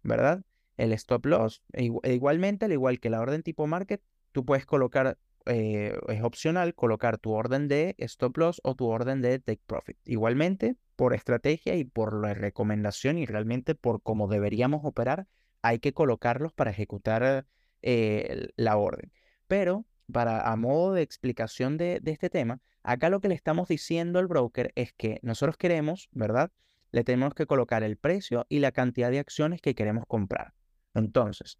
¿verdad? 0.03 0.43
El 0.79 0.93
stop 0.93 1.27
loss, 1.27 1.63
e 1.73 1.93
igualmente, 2.05 2.65
al 2.65 2.73
igual 2.73 2.99
que 2.99 3.11
la 3.11 3.21
orden 3.21 3.43
tipo 3.43 3.67
market, 3.67 4.03
tú 4.33 4.47
puedes 4.47 4.65
colocar, 4.65 5.19
eh, 5.45 5.95
es 6.09 6.23
opcional, 6.23 6.75
colocar 6.75 7.19
tu 7.19 7.33
orden 7.33 7.69
de 7.69 7.95
stop 7.99 8.39
loss 8.39 8.61
o 8.65 8.75
tu 8.75 8.87
orden 8.87 9.21
de 9.21 9.39
take 9.39 9.63
profit. 9.67 9.99
Igualmente, 10.07 10.77
por 10.97 11.15
estrategia 11.15 11.75
y 11.75 11.85
por 11.85 12.15
la 12.15 12.33
recomendación 12.33 13.19
y 13.19 13.27
realmente 13.27 13.75
por 13.75 14.03
cómo 14.03 14.27
deberíamos 14.27 14.81
operar, 14.85 15.27
hay 15.61 15.81
que 15.81 15.93
colocarlos 15.93 16.55
para 16.55 16.71
ejecutar 16.71 17.47
eh, 17.83 18.49
la 18.57 18.79
orden. 18.79 19.13
Pero 19.47 19.85
para 20.11 20.51
a 20.51 20.57
modo 20.57 20.95
de 20.95 21.03
explicación 21.03 21.77
de, 21.77 22.01
este 22.05 22.31
tema, 22.31 22.61
acá 22.83 23.09
lo 23.09 23.21
que 23.21 23.29
le 23.29 23.35
estamos 23.35 23.69
diciendo 23.69 24.19
al 24.19 24.27
broker 24.27 24.73
es 24.75 24.93
que 24.93 25.19
nosotros 25.23 25.57
queremos, 25.57 26.09
¿verdad? 26.13 26.51
Le 26.91 27.05
tenemos 27.05 27.35
que 27.35 27.47
colocar 27.47 27.83
el 27.83 27.97
precio 27.97 28.47
y 28.49 28.59
la 28.59 28.73
cantidad 28.73 29.11
de 29.11 29.19
acciones 29.19 29.61
que 29.61 29.75
queremos 29.75 30.05
comprar. 30.07 30.55
Entonces, 30.95 31.59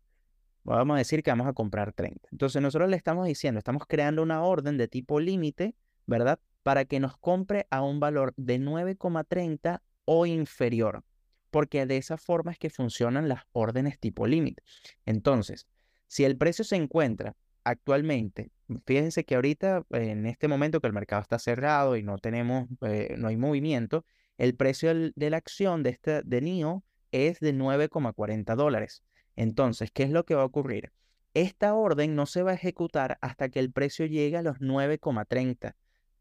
vamos 0.65 0.95
a 0.95 0.99
decir 0.99 1.23
que 1.23 1.31
vamos 1.31 1.47
a 1.47 1.53
comprar 1.53 1.93
30. 1.93 2.29
Entonces 2.33 2.61
nosotros 2.61 2.91
le 2.91 2.97
estamos 2.97 3.27
diciendo, 3.27 3.59
estamos 3.59 3.85
creando 3.87 4.23
una 4.23 4.43
orden 4.43 4.77
de 4.77 4.89
tipo 4.89 5.21
límite, 5.21 5.75
¿verdad? 6.07 6.39
Para 6.63 6.85
que 6.85 7.01
nos 7.01 7.17
compre 7.17 7.67
a 7.71 7.83
un 7.83 8.01
valor 8.01 8.35
de 8.37 8.61
9,30 8.61 9.81
o 10.05 10.27
inferior, 10.27 11.05
porque 11.51 11.87
de 11.87 11.97
esa 11.97 12.17
forma 12.17 12.53
es 12.53 12.59
que 12.59 12.71
funcionan 12.71 13.29
las 13.29 13.43
órdenes 13.53 13.99
tipo 13.99 14.27
límite. 14.27 14.63
Entonces, 15.07 15.67
si 16.07 16.25
el 16.25 16.37
precio 16.37 16.65
se 16.65 16.77
encuentra 16.77 17.37
actualmente, 17.65 18.51
fíjense 18.85 19.25
que 19.25 19.35
ahorita, 19.35 19.85
en 19.91 20.27
este 20.27 20.49
momento 20.49 20.81
que 20.81 20.87
el 20.87 20.93
mercado 20.93 21.23
está 21.23 21.39
cerrado 21.39 21.97
y 21.97 22.03
no 22.03 22.19
tenemos, 22.19 22.69
eh, 22.83 23.15
no 23.19 23.29
hay 23.29 23.37
movimiento, 23.37 24.05
el 24.39 24.57
precio 24.57 24.93
de 24.95 25.31
la 25.31 25.37
acción 25.37 25.83
de, 25.83 25.91
este, 25.91 26.23
de 26.23 26.41
NIO 26.41 26.85
es 27.13 27.41
de 27.41 27.55
9,40 27.55 28.57
dólares. 28.57 29.03
Entonces, 29.37 29.91
¿qué 29.93 30.03
es 30.03 30.11
lo 30.11 30.25
que 30.25 30.35
va 30.35 30.43
a 30.43 30.47
ocurrir? 30.47 30.93
Esta 31.35 31.75
orden 31.75 32.15
no 32.15 32.27
se 32.27 32.43
va 32.43 32.51
a 32.51 32.55
ejecutar 32.55 33.19
hasta 33.21 33.49
que 33.49 33.61
el 33.61 33.73
precio 33.73 34.07
llegue 34.07 34.37
a 34.37 34.43
los 34.43 34.59
9,30, 34.59 35.75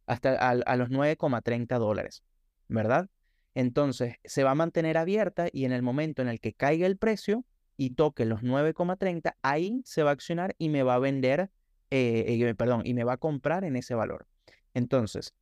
hasta 0.05 0.35
a, 0.35 0.75
los 0.75 0.89
9,30 0.89 1.79
dólares, 1.79 2.23
¿verdad? 2.67 3.09
Entonces, 3.53 4.15
se 4.23 4.43
va 4.43 4.51
a 4.51 4.55
mantener 4.55 4.97
abierta 4.97 5.47
y 5.51 5.65
en 5.65 5.73
el 5.73 5.81
momento 5.81 6.21
en 6.21 6.29
el 6.29 6.39
que 6.39 6.53
caiga 6.53 6.87
el 6.87 6.97
precio 6.97 7.45
y 7.81 7.95
toque 7.95 8.25
los 8.25 8.43
9,30, 8.43 9.37
ahí 9.41 9.81
se 9.85 10.03
va 10.03 10.11
a 10.11 10.13
accionar 10.13 10.53
y 10.59 10.69
me 10.69 10.83
va 10.83 10.93
a 10.93 10.99
vender, 10.99 11.49
eh, 11.89 12.25
eh, 12.27 12.53
perdón, 12.53 12.83
y 12.85 12.93
me 12.93 13.03
va 13.03 13.13
a 13.13 13.17
comprar 13.17 13.63
en 13.63 13.75
ese 13.75 13.95
valor. 13.95 14.27
Entonces, 14.75 15.33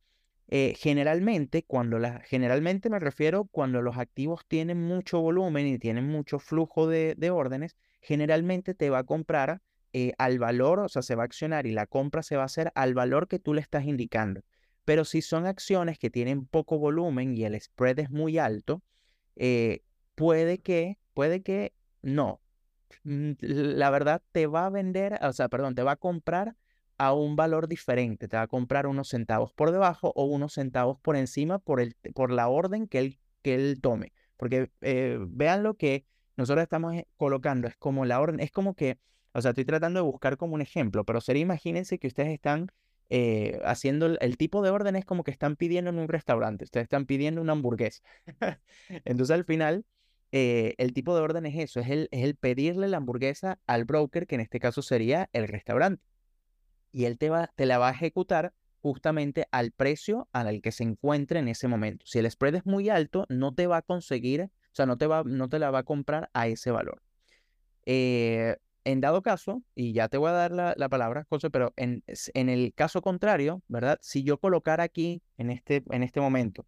eh, 0.48 0.72
generalmente, 0.78 1.64
cuando 1.64 1.98
la, 1.98 2.20
generalmente 2.20 2.88
me 2.88 2.98
refiero 2.98 3.44
cuando 3.44 3.82
los 3.82 3.98
activos 3.98 4.46
tienen 4.48 4.80
mucho 4.80 5.20
volumen 5.20 5.66
y 5.66 5.78
tienen 5.78 6.08
mucho 6.08 6.38
flujo 6.38 6.86
de, 6.86 7.30
órdenes, 7.30 7.76
generalmente 8.00 8.72
te 8.72 8.88
va 8.88 9.00
a 9.00 9.04
comprar 9.04 9.60
al 10.16 10.38
valor, 10.38 10.78
o 10.80 10.88
sea, 10.88 11.02
se 11.02 11.16
va 11.16 11.24
a 11.24 11.26
accionar 11.26 11.66
y 11.66 11.72
la 11.72 11.86
compra 11.86 12.22
se 12.22 12.36
va 12.36 12.42
a 12.44 12.46
hacer 12.46 12.72
al 12.74 12.94
valor 12.94 13.28
que 13.28 13.38
tú 13.38 13.52
le 13.52 13.60
estás 13.60 13.84
indicando. 13.84 14.40
Pero 14.86 15.04
si 15.04 15.20
son 15.20 15.44
acciones 15.44 15.98
que 15.98 16.08
tienen 16.08 16.46
poco 16.46 16.78
volumen 16.78 17.36
y 17.36 17.44
el 17.44 17.60
spread 17.60 17.98
es 17.98 18.10
muy 18.10 18.38
alto, 18.38 18.82
puede 20.14 20.58
que, 20.60 20.96
puede 21.12 21.42
que 21.42 21.74
no. 22.02 22.40
Mm, 23.04 23.32
la 23.40 23.90
verdad 23.90 24.22
te 24.32 24.46
va 24.46 24.66
a 24.66 24.70
vender, 24.70 25.18
o 25.22 25.32
sea, 25.32 25.48
perdón, 25.48 25.74
te 25.74 25.82
va 25.82 25.92
a 25.92 25.96
comprar 25.96 26.56
a 26.98 27.14
un 27.14 27.34
valor 27.36 27.66
diferente. 27.68 28.28
Te 28.28 28.36
va 28.36 28.42
a 28.42 28.46
comprar 28.46 28.86
unos 28.86 29.08
centavos 29.08 29.52
por 29.54 29.72
debajo 29.72 30.12
o 30.14 30.24
unos 30.24 30.54
centavos 30.54 30.98
por 31.00 31.16
encima 31.16 31.58
por, 31.58 31.80
el, 31.80 31.96
por 32.14 32.30
la 32.30 32.48
orden 32.48 32.86
que 32.86 32.98
él, 32.98 33.18
que 33.42 33.54
él 33.54 33.80
tome. 33.80 34.12
Porque 34.36 34.70
eh, 34.82 35.18
vean 35.20 35.62
lo 35.62 35.74
que 35.74 36.04
nosotros 36.36 36.62
estamos 36.62 36.94
eh, 36.94 37.06
colocando. 37.16 37.68
Es 37.68 37.76
como 37.76 38.04
la 38.04 38.20
orden, 38.20 38.40
es 38.40 38.50
como 38.50 38.74
que, 38.74 38.98
o 39.32 39.40
sea, 39.40 39.50
estoy 39.50 39.64
tratando 39.64 40.00
de 40.00 40.04
buscar 40.04 40.36
como 40.36 40.54
un 40.54 40.60
ejemplo, 40.60 41.04
pero 41.04 41.20
sería, 41.22 41.42
imagínense 41.42 41.98
que 41.98 42.06
ustedes 42.06 42.30
están 42.30 42.70
eh, 43.08 43.60
haciendo 43.64 44.06
el, 44.06 44.36
tipo 44.36 44.62
de 44.62 44.70
orden 44.70 44.94
es 44.94 45.04
como 45.04 45.24
que 45.24 45.30
están 45.30 45.56
pidiendo 45.56 45.90
en 45.90 45.98
un 45.98 46.08
restaurante. 46.08 46.64
Ustedes 46.64 46.84
están 46.84 47.06
pidiendo 47.06 47.40
una 47.40 47.52
hamburguesa. 47.52 48.02
Entonces 49.04 49.34
al 49.34 49.44
final... 49.44 49.86
el 50.32 50.92
tipo 50.92 51.14
de 51.14 51.22
orden 51.22 51.46
es 51.46 51.56
eso, 51.56 51.80
es 51.80 51.90
el, 51.90 52.08
es 52.10 52.24
el 52.24 52.36
pedirle 52.36 52.88
la 52.88 52.98
hamburguesa 52.98 53.58
al 53.66 53.84
broker, 53.84 54.26
que 54.26 54.36
en 54.36 54.40
este 54.42 54.60
caso 54.60 54.82
sería 54.82 55.28
el 55.32 55.48
restaurante 55.48 56.02
y 56.92 57.04
él 57.04 57.18
te, 57.18 57.30
va, 57.30 57.50
te 57.54 57.66
la 57.66 57.78
va 57.78 57.88
a 57.88 57.92
ejecutar 57.92 58.52
justamente 58.80 59.46
al 59.50 59.72
precio 59.72 60.28
al 60.32 60.62
que 60.62 60.72
se 60.72 60.84
encuentre 60.84 61.38
en 61.38 61.48
ese 61.48 61.68
momento. 61.68 62.06
Si 62.06 62.18
el 62.18 62.30
spread 62.30 62.56
es 62.56 62.66
muy 62.66 62.88
alto, 62.88 63.26
no 63.28 63.54
te 63.54 63.66
va 63.66 63.78
a 63.78 63.82
conseguir, 63.82 64.42
o 64.42 64.48
sea, 64.72 64.86
no 64.86 64.96
te, 64.96 65.06
va, 65.06 65.22
no 65.24 65.48
te 65.48 65.58
la 65.58 65.70
va 65.70 65.80
a 65.80 65.84
comprar 65.84 66.30
a 66.32 66.48
ese 66.48 66.70
valor. 66.70 67.02
Eh, 67.86 68.56
en 68.84 69.00
dado 69.02 69.22
caso, 69.22 69.62
y 69.74 69.92
ya 69.92 70.08
te 70.08 70.16
voy 70.16 70.30
a 70.30 70.32
dar 70.32 70.52
la, 70.52 70.88
palabra, 70.88 71.26
José, 71.28 71.50
pero 71.50 71.74
en, 71.76 72.02
en, 72.06 72.48
el 72.48 72.72
caso 72.74 73.02
contrario, 73.02 73.62
¿verdad? 73.68 73.98
Si 74.00 74.22
yo 74.22 74.38
colocara 74.38 74.84
aquí, 74.84 75.22
en 75.36 75.50
este, 75.50 75.84
en 75.90 76.02
este 76.02 76.20
momento, 76.20 76.66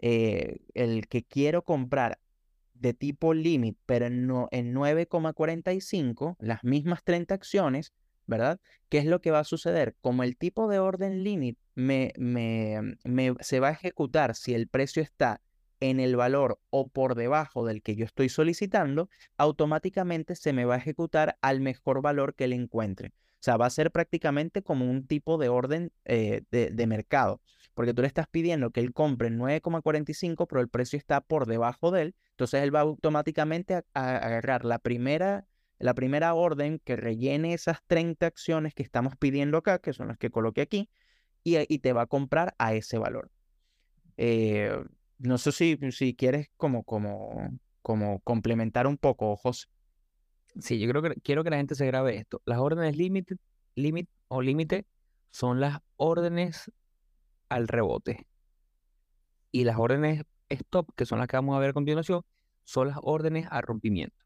eh, 0.00 0.58
el 0.74 1.06
que 1.06 1.22
quiero 1.22 1.62
comprar 1.62 2.18
de 2.80 2.94
tipo 2.94 3.34
limit, 3.34 3.78
pero 3.86 4.10
no, 4.10 4.48
en 4.50 4.74
9,45, 4.74 6.36
las 6.38 6.64
mismas 6.64 7.02
30 7.04 7.34
acciones, 7.34 7.92
¿verdad? 8.26 8.60
¿Qué 8.88 8.98
es 8.98 9.06
lo 9.06 9.20
que 9.20 9.30
va 9.30 9.40
a 9.40 9.44
suceder? 9.44 9.96
Como 10.00 10.22
el 10.22 10.36
tipo 10.36 10.68
de 10.68 10.78
orden 10.78 11.22
límite 11.22 11.60
me, 11.74 12.12
me, 12.16 12.96
me, 13.04 13.34
se 13.40 13.60
va 13.60 13.68
a 13.68 13.72
ejecutar 13.72 14.34
si 14.34 14.54
el 14.54 14.68
precio 14.68 15.02
está 15.02 15.40
en 15.80 16.00
el 16.00 16.16
valor 16.16 16.58
o 16.70 16.88
por 16.88 17.14
debajo 17.14 17.66
del 17.66 17.82
que 17.82 17.96
yo 17.96 18.04
estoy 18.04 18.28
solicitando, 18.28 19.08
automáticamente 19.36 20.34
se 20.34 20.52
me 20.52 20.64
va 20.64 20.74
a 20.74 20.78
ejecutar 20.78 21.38
al 21.42 21.60
mejor 21.60 22.02
valor 22.02 22.34
que 22.34 22.48
le 22.48 22.56
encuentre. 22.56 23.12
O 23.40 23.42
sea, 23.46 23.56
va 23.56 23.66
a 23.66 23.70
ser 23.70 23.90
prácticamente 23.90 24.62
como 24.62 24.90
un 24.90 25.06
tipo 25.06 25.38
de 25.38 25.48
orden 25.48 25.92
eh, 26.04 26.42
de, 26.50 26.86
mercado, 26.86 27.40
porque 27.74 27.94
tú 27.94 28.02
le 28.02 28.08
estás 28.08 28.26
pidiendo 28.28 28.70
que 28.70 28.80
él 28.80 28.92
compre 28.92 29.30
9,45, 29.30 30.46
pero 30.48 30.60
el 30.60 30.68
precio 30.68 30.96
está 30.96 31.20
por 31.20 31.46
debajo 31.46 31.90
de 31.90 32.02
él. 32.02 32.14
Entonces 32.30 32.62
él 32.62 32.74
va 32.74 32.80
automáticamente 32.80 33.74
a, 33.74 33.82
agarrar 33.94 34.64
la 34.64 34.78
primera, 34.78 35.46
la 35.78 35.94
primera 35.94 36.34
orden 36.34 36.80
que 36.82 36.96
rellene 36.96 37.52
esas 37.54 37.78
30 37.86 38.26
acciones 38.26 38.74
que 38.74 38.82
estamos 38.82 39.14
pidiendo 39.16 39.58
acá, 39.58 39.78
que 39.78 39.92
son 39.92 40.08
las 40.08 40.18
que 40.18 40.30
coloqué 40.30 40.62
aquí, 40.62 40.88
y, 41.44 41.56
y 41.72 41.78
te 41.78 41.92
va 41.92 42.02
a 42.02 42.06
comprar 42.06 42.54
a 42.58 42.74
ese 42.74 42.98
valor. 42.98 43.30
Eh, 44.16 44.76
no 45.18 45.38
sé 45.38 45.52
si, 45.52 45.78
si 45.92 46.14
quieres 46.14 46.50
como, 46.56 46.84
como, 46.84 47.58
como 47.82 48.20
complementar 48.20 48.86
un 48.86 48.96
poco, 48.96 49.36
José. 49.36 49.66
Sí, 50.60 50.78
yo 50.78 50.88
creo 50.88 51.02
que 51.02 51.20
quiero 51.20 51.44
que 51.44 51.50
la 51.50 51.56
gente 51.58 51.74
se 51.74 51.86
grabe 51.86 52.16
esto. 52.16 52.40
Las 52.46 52.58
órdenes 52.58 52.96
limit 52.96 54.08
o 54.28 54.40
límite 54.40 54.86
son 55.30 55.60
las 55.60 55.80
órdenes 55.96 56.70
al 57.48 57.68
rebote. 57.68 58.26
Y 59.50 59.64
las 59.64 59.76
órdenes 59.78 60.22
stop, 60.48 60.94
que 60.94 61.06
son 61.06 61.18
las 61.18 61.28
que 61.28 61.36
vamos 61.36 61.56
a 61.56 61.58
ver 61.58 61.70
a 61.70 61.74
continuación, 61.74 62.22
son 62.64 62.88
las 62.88 62.98
órdenes 63.02 63.46
a 63.50 63.60
rompimiento. 63.60 64.16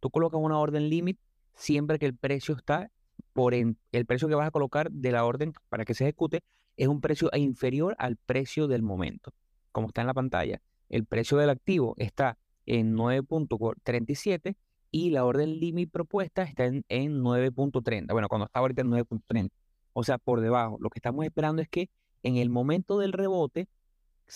Tú 0.00 0.10
colocas 0.10 0.40
una 0.42 0.58
orden 0.58 0.88
limit 0.88 1.18
siempre 1.54 1.98
que 1.98 2.06
el 2.06 2.16
precio 2.16 2.56
está 2.56 2.90
por 3.32 3.54
el 3.54 3.76
precio 4.06 4.28
que 4.28 4.34
vas 4.34 4.48
a 4.48 4.50
colocar 4.50 4.90
de 4.90 5.12
la 5.12 5.24
orden 5.24 5.52
para 5.68 5.84
que 5.84 5.94
se 5.94 6.04
ejecute 6.04 6.42
es 6.76 6.88
un 6.88 7.00
precio 7.00 7.30
inferior 7.34 7.94
al 7.98 8.16
precio 8.16 8.66
del 8.66 8.82
momento, 8.82 9.32
como 9.70 9.88
está 9.88 10.00
en 10.00 10.06
la 10.06 10.14
pantalla. 10.14 10.60
El 10.88 11.06
precio 11.06 11.38
del 11.38 11.50
activo 11.50 11.94
está 11.98 12.38
en 12.66 12.96
9.37 12.96 14.56
y 14.92 15.10
la 15.10 15.24
orden 15.24 15.58
límite 15.58 15.90
propuesta 15.90 16.42
está 16.42 16.66
en, 16.66 16.84
9.30. 16.86 18.12
Bueno, 18.12 18.28
cuando 18.28 18.44
está 18.44 18.60
ahorita 18.60 18.82
en 18.82 18.90
9.30. 18.90 19.50
O 19.94 20.04
sea, 20.04 20.18
por 20.18 20.40
debajo. 20.40 20.76
Lo 20.80 20.90
que 20.90 20.98
estamos 20.98 21.24
esperando 21.24 21.62
es 21.62 21.68
que 21.68 21.90
en 22.22 22.36
el 22.36 22.50
momento 22.50 22.98
del 22.98 23.12
rebote, 23.12 23.68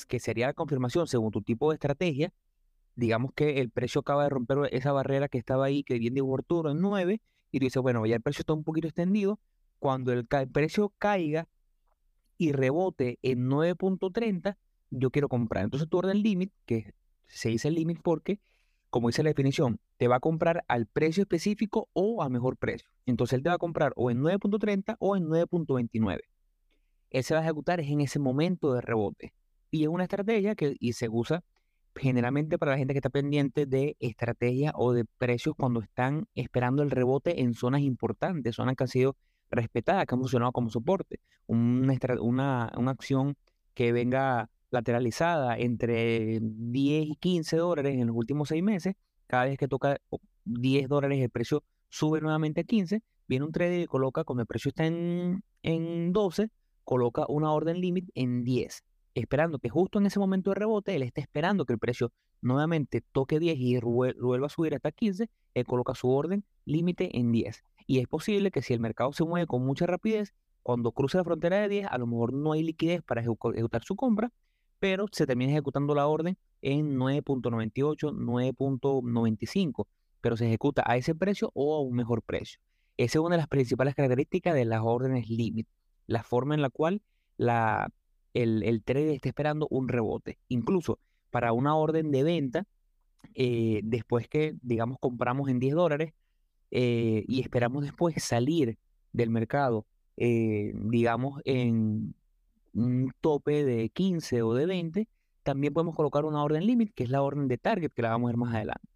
que 0.09 0.19
sería 0.19 0.47
la 0.47 0.55
confirmación 0.55 1.07
según 1.07 1.31
tu 1.31 1.43
tipo 1.43 1.71
de 1.71 1.75
estrategia, 1.75 2.33
digamos 2.97 3.33
que 3.35 3.61
el 3.61 3.71
precio 3.71 4.01
acaba 4.01 4.25
de 4.25 4.31
romper 4.31 4.59
esa 4.73 4.93
barrera 4.93 5.29
que 5.29 5.39
estaba 5.39 5.67
ahí, 5.67 5.85
que 5.85 5.99
viene 5.99 6.23
de 6.23 6.33
Arturo 6.33 6.71
en 6.71 6.81
9, 6.81 7.21
y 7.53 7.59
tú 7.59 7.67
dices, 7.67 7.83
bueno, 7.83 8.05
ya 8.07 8.17
el 8.17 8.23
precio 8.23 8.41
está 8.41 8.55
un 8.55 8.65
poquito 8.65 8.89
extendido. 8.89 9.39
Cuando 9.79 10.13
el, 10.13 10.27
el 10.29 10.49
precio 10.49 10.93
caiga 10.99 11.49
y 12.39 12.53
rebote 12.53 13.19
en 13.21 13.51
9.30, 13.51 14.57
yo 14.89 15.11
quiero 15.11 15.29
comprar. 15.29 15.65
Entonces 15.65 15.87
tu 15.89 15.99
orden 15.99 16.23
límite, 16.23 16.55
que 16.65 16.95
se 17.27 17.51
dice 17.51 17.71
límite 17.71 18.01
porque 18.03 18.41
como 18.91 19.09
dice 19.09 19.23
la 19.23 19.31
definición, 19.31 19.81
te 19.97 20.09
va 20.09 20.17
a 20.17 20.21
comprar 20.21 20.65
al 20.69 20.87
precio 20.87 21.23
específico 21.23 21.89
o 21.93 22.23
a 22.23 22.29
mejor 22.29 22.57
precio. 22.57 22.89
Entonces 23.07 23.35
él 23.39 23.43
te 23.43 23.49
va 23.49 23.57
a 23.57 23.59
comprar 23.59 23.93
o 23.97 24.11
en 24.11 24.21
9.30 24.21 24.97
o 24.99 25.17
en 25.17 25.27
9.29. 25.27 26.21
Él 27.11 27.25
se 27.25 27.35
va 27.35 27.41
a 27.41 27.43
ejecutar 27.43 27.81
en 27.81 28.01
ese 28.01 28.19
momento 28.19 28.73
de 28.75 28.81
rebote. 28.81 29.35
Y 29.71 29.83
es 29.83 29.89
una 29.89 30.05
estrategia 30.05 30.55
que 30.55 30.77
y 30.79 30.93
se 30.93 31.09
usa 31.09 31.45
generalmente 31.95 32.59
para 32.59 32.73
la 32.73 32.79
gente 32.79 32.95
que 32.95 32.99
está 32.99 33.11
pendiente 33.11 33.67
de 33.67 33.97
estrategia 34.01 34.73
o 34.75 34.93
de 34.93 35.05
precios 35.05 35.55
cuando 35.57 35.81
están 35.81 36.29
esperando 36.35 36.83
el 36.83 36.91
rebote 36.91 37.41
en 37.41 37.55
zonas 37.55 37.81
importantes, 37.81 38.57
zonas 38.57 38.77
que 38.77 38.85
han 38.85 38.89
sido 38.89 39.17
respetadas, 39.51 40.07
que 40.07 40.15
han 40.15 40.21
funcionado 40.21 40.53
como 40.53 40.71
soporte. 40.71 41.21
Una, 41.47 41.95
una, 42.21 42.73
una 42.77 42.91
acción 42.91 43.37
que 43.75 43.93
venga 43.93 44.51
lateralizada 44.71 45.57
entre 45.59 46.39
10 46.41 47.07
y 47.07 47.17
15 47.17 47.57
dólares 47.57 47.95
en 47.95 48.07
los 48.07 48.17
últimos 48.17 48.49
seis 48.49 48.63
meses. 48.63 48.95
Cada 49.27 49.45
vez 49.47 49.59
que 49.59 49.69
toca 49.69 49.99
10 50.45 50.89
dólares 50.89 51.21
el 51.21 51.31
precio 51.31 51.65
sube 51.89 52.21
nuevamente 52.21 52.63
a 52.63 52.65
15. 52.65 53.03
Viene 53.29 53.45
un 53.45 53.53
trader 53.53 53.81
y 53.81 53.87
coloca, 53.87 54.25
cuando 54.25 54.43
el 54.43 54.47
precio 54.47 54.69
está 54.69 54.87
en, 54.87 55.43
en 55.63 56.13
12, 56.13 56.51
coloca 56.85 57.25
una 57.29 57.53
orden 57.53 57.81
límite 57.81 58.13
en 58.15 58.45
10, 58.45 58.85
esperando 59.15 59.59
que 59.59 59.69
justo 59.69 59.99
en 59.99 60.07
ese 60.07 60.21
momento 60.21 60.51
de 60.51 60.55
rebote 60.55 60.95
él 60.95 61.03
esté 61.03 61.23
esperando 61.23 61.65
que 61.65 61.73
el 61.73 61.81
precio 61.81 62.13
nuevamente 62.41 63.03
toque 63.13 63.41
10 63.41 63.57
y 63.59 63.81
vuelva 63.81 64.47
a 64.47 64.51
subir 64.51 64.75
hasta 64.75 64.93
15, 64.93 65.29
él 65.55 65.67
coloca 65.67 65.95
su 65.97 66.09
orden 66.09 66.45
límite 66.65 67.19
en 67.19 67.33
10. 67.33 67.65
Y 67.89 67.99
es 67.99 68.07
posible 68.07 68.53
que 68.53 68.63
si 68.63 68.75
el 68.75 68.81
mercado 68.81 69.13
se 69.13 69.25
mueve 69.25 69.47
con 69.47 69.65
mucha 69.65 69.87
rapidez, 69.87 70.33
cuando 70.63 70.93
cruce 70.93 71.19
la 71.19 71.25
frontera 71.25 71.59
de 71.61 71.69
10, 71.69 71.87
a 71.91 71.99
lo 71.99 72.07
mejor 72.07 72.33
no 72.33 72.53
hay 72.53 72.63
liquidez 72.63 73.03
para 73.03 73.21
ejecutar 73.21 73.83
su 73.83 73.97
compra 73.97 74.33
pero 74.79 75.07
se 75.13 75.27
termina 75.27 75.53
ejecutando 75.53 75.95
la 75.95 76.07
orden 76.07 76.37
en 76.63 76.97
9.98, 76.99 78.13
9.95, 78.13 79.87
pero 80.21 80.37
se 80.37 80.47
ejecuta 80.47 80.83
a 80.87 80.97
ese 80.97 81.15
precio 81.15 81.51
o 81.55 81.77
a 81.77 81.81
un 81.81 81.95
mejor 81.95 82.23
precio. 82.23 82.61
Esa 82.97 83.19
es 83.19 83.25
una 83.25 83.37
de 83.37 83.43
las 83.43 83.49
principales 83.49 83.95
características 83.95 84.55
de 84.55 84.65
las 84.65 84.81
órdenes 84.83 85.29
limit, 85.29 85.69
la 86.07 86.23
forma 86.23 86.55
en 86.55 86.63
la 86.63 86.71
cual 86.71 87.03
la, 87.37 87.91
el, 88.35 88.63
el 88.63 88.83
trader 88.83 89.11
está 89.11 89.29
esperando 89.29 89.67
un 89.71 89.89
rebote. 89.89 90.39
Incluso 90.49 90.99
para 91.31 91.53
una 91.53 91.77
orden 91.77 92.11
de 92.11 92.23
venta, 92.23 92.67
eh, 93.35 93.81
después 93.85 94.29
que, 94.29 94.55
digamos, 94.63 94.99
compramos 94.99 95.49
en 95.51 95.59
10 95.61 95.75
dólares 95.75 96.15
eh, 96.71 97.25
y 97.29 97.41
esperamos 97.41 97.85
después 97.85 98.15
salir 98.23 98.79
del 99.13 99.31
mercado, 99.31 99.87
eh, 100.17 100.73
digamos, 100.75 101.41
en 101.45 102.15
un 102.77 103.13
tope 103.21 103.65
de 103.65 103.89
15 103.91 104.43
o 104.43 104.55
de 104.55 104.67
20, 104.67 105.09
también 105.43 105.73
podemos 105.73 105.95
colocar 105.97 106.25
una 106.25 106.43
orden 106.43 106.67
limit, 106.67 106.93
que 106.95 107.05
es 107.05 107.11
la 107.11 107.23
orden 107.23 107.49
de 107.49 107.59
target, 107.59 107.91
que 107.93 108.03
la 108.03 108.11
vamos 108.11 108.29
a 108.29 108.33
ver 108.33 108.37
más 108.37 108.55
adelante. 108.55 108.89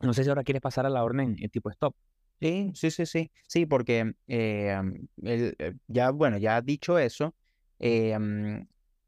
No 0.00 0.12
sé 0.14 0.22
si 0.24 0.28
ahora 0.28 0.44
quieres 0.44 0.62
pasar 0.62 0.86
a 0.86 0.90
la 0.90 1.04
orden 1.04 1.36
en 1.40 1.50
tipo 1.50 1.70
stop. 1.70 1.94
Sí, 2.40 2.72
sí, 2.74 2.90
sí, 2.90 3.06
sí. 3.06 3.30
Sí, 3.46 3.66
porque 3.66 4.14
eh, 4.28 4.76
eh, 5.22 5.74
ya, 5.86 6.10
bueno, 6.10 6.38
ya 6.38 6.60
dicho 6.60 6.98
eso, 6.98 7.34
eh, 7.78 8.16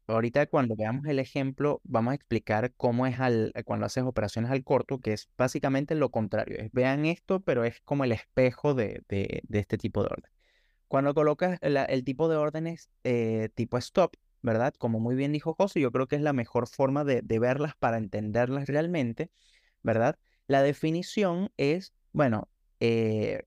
ahorita 0.07 0.47
cuando 0.47 0.75
veamos 0.75 1.05
el 1.05 1.19
ejemplo, 1.19 1.81
vamos 1.83 2.11
a 2.11 2.15
explicar 2.15 2.73
cómo 2.75 3.05
es 3.05 3.19
al, 3.19 3.53
cuando 3.65 3.85
haces 3.85 4.03
operaciones 4.03 4.51
al 4.51 4.63
corto, 4.63 4.99
que 4.99 5.13
es 5.13 5.29
básicamente 5.37 5.95
lo 5.95 6.09
contrario. 6.09 6.57
vean 6.73 7.05
esto, 7.05 7.39
pero 7.41 7.63
es 7.63 7.81
como 7.81 8.03
el 8.05 8.11
espejo 8.11 8.73
de, 8.73 9.03
de 9.07 9.59
este 9.59 9.77
tipo 9.77 10.01
de 10.03 10.09
orden. 10.09 10.36
Cuando 10.87 11.13
colocas 11.13 11.59
el 11.61 12.03
tipo 12.03 12.29
de 12.29 12.37
órdenes 12.37 12.89
eh, 13.03 13.49
tipo 13.55 13.77
stop, 13.77 14.15
¿verdad? 14.41 14.73
Como 14.77 14.99
muy 14.99 15.15
bien 15.15 15.33
dijo 15.33 15.53
José, 15.53 15.81
yo 15.81 15.91
creo 15.91 16.07
que 16.07 16.15
es 16.15 16.21
la 16.21 16.33
mejor 16.33 16.67
forma 16.67 17.03
de, 17.03 17.21
verlas 17.39 17.75
para 17.77 17.97
entenderlas 17.97 18.67
realmente, 18.67 19.29
¿verdad? 19.83 20.17
La 20.47 20.61
definición 20.61 21.51
es, 21.57 21.93
bueno, 22.13 22.47
eh, 22.79 23.43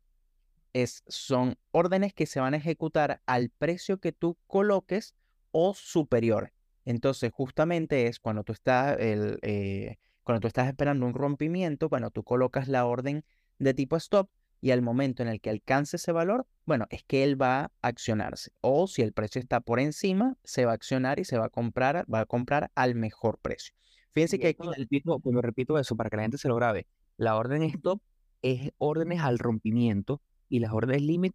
es, 0.75 1.03
son 1.09 1.57
órdenes 1.71 2.13
que 2.13 2.27
se 2.27 2.41
van 2.41 2.55
a 2.55 2.59
ejecutar 2.59 3.23
al 3.25 3.51
precio 3.51 3.99
que 3.99 4.13
tú 4.13 4.37
coloques 4.47 5.15
o 5.51 5.75
superior. 5.75 6.53
Entonces, 6.85 7.33
justamente 7.33 8.07
es 8.07 8.21
cuando 8.21 8.45
tú 8.45 8.53
estás, 8.53 8.97
eh, 9.01 9.97
cuando 10.25 10.41
tú 10.41 10.49
estás 10.49 10.69
esperando 10.69 11.07
un 11.07 11.15
rompimiento, 11.15 11.89
bueno, 11.89 12.11
tú 12.11 12.23
colocas 12.23 12.69
la 12.69 12.85
orden 12.85 13.25
de 13.59 13.75
tipo 13.75 13.97
stop 13.97 14.29
y 14.61 14.71
al 14.73 14.83
momento 14.83 15.23
en 15.23 15.29
el 15.29 15.41
que 15.41 15.51
alcance 15.51 15.97
ese 15.97 16.13
valor, 16.13 16.47
bueno, 16.67 16.87
es 16.91 17.03
que 17.05 17.25
él 17.25 17.41
va 17.41 17.65
a 17.65 17.71
accionarse. 17.83 18.53
O 18.61 18.87
si 18.87 19.03
el 19.03 19.13
precio 19.13 19.41
está 19.41 19.61
por 19.61 19.81
encima, 19.81 20.37
se 20.45 20.65
va 20.67 20.73
a 20.73 20.75
accionar 20.75 21.19
y 21.19 21.25
se 21.25 21.39
va 21.39 21.47
a 21.47 21.49
comprar, 21.49 22.05
va 22.13 22.21
a 22.21 22.27
comprar 22.27 22.71
al 22.75 22.95
mejor 22.95 23.39
precio. 23.39 23.75
Fíjense 24.13 24.39
que 24.39 24.49
aquí, 24.49 24.69
repito, 24.77 25.19
pues 25.21 25.37
repito 25.37 25.79
eso 25.79 25.97
para 25.97 26.11
que 26.11 26.17
la 26.17 26.23
gente 26.23 26.39
se 26.39 26.49
lo 26.49 26.57
grabe. 26.57 26.87
La 27.17 27.37
orden 27.37 27.63
stop 27.63 28.01
es 28.43 28.73
órdenes 28.79 29.21
al 29.21 29.39
rompimiento 29.39 30.21
y 30.49 30.59
las 30.59 30.73
órdenes 30.73 31.03
limit, 31.03 31.35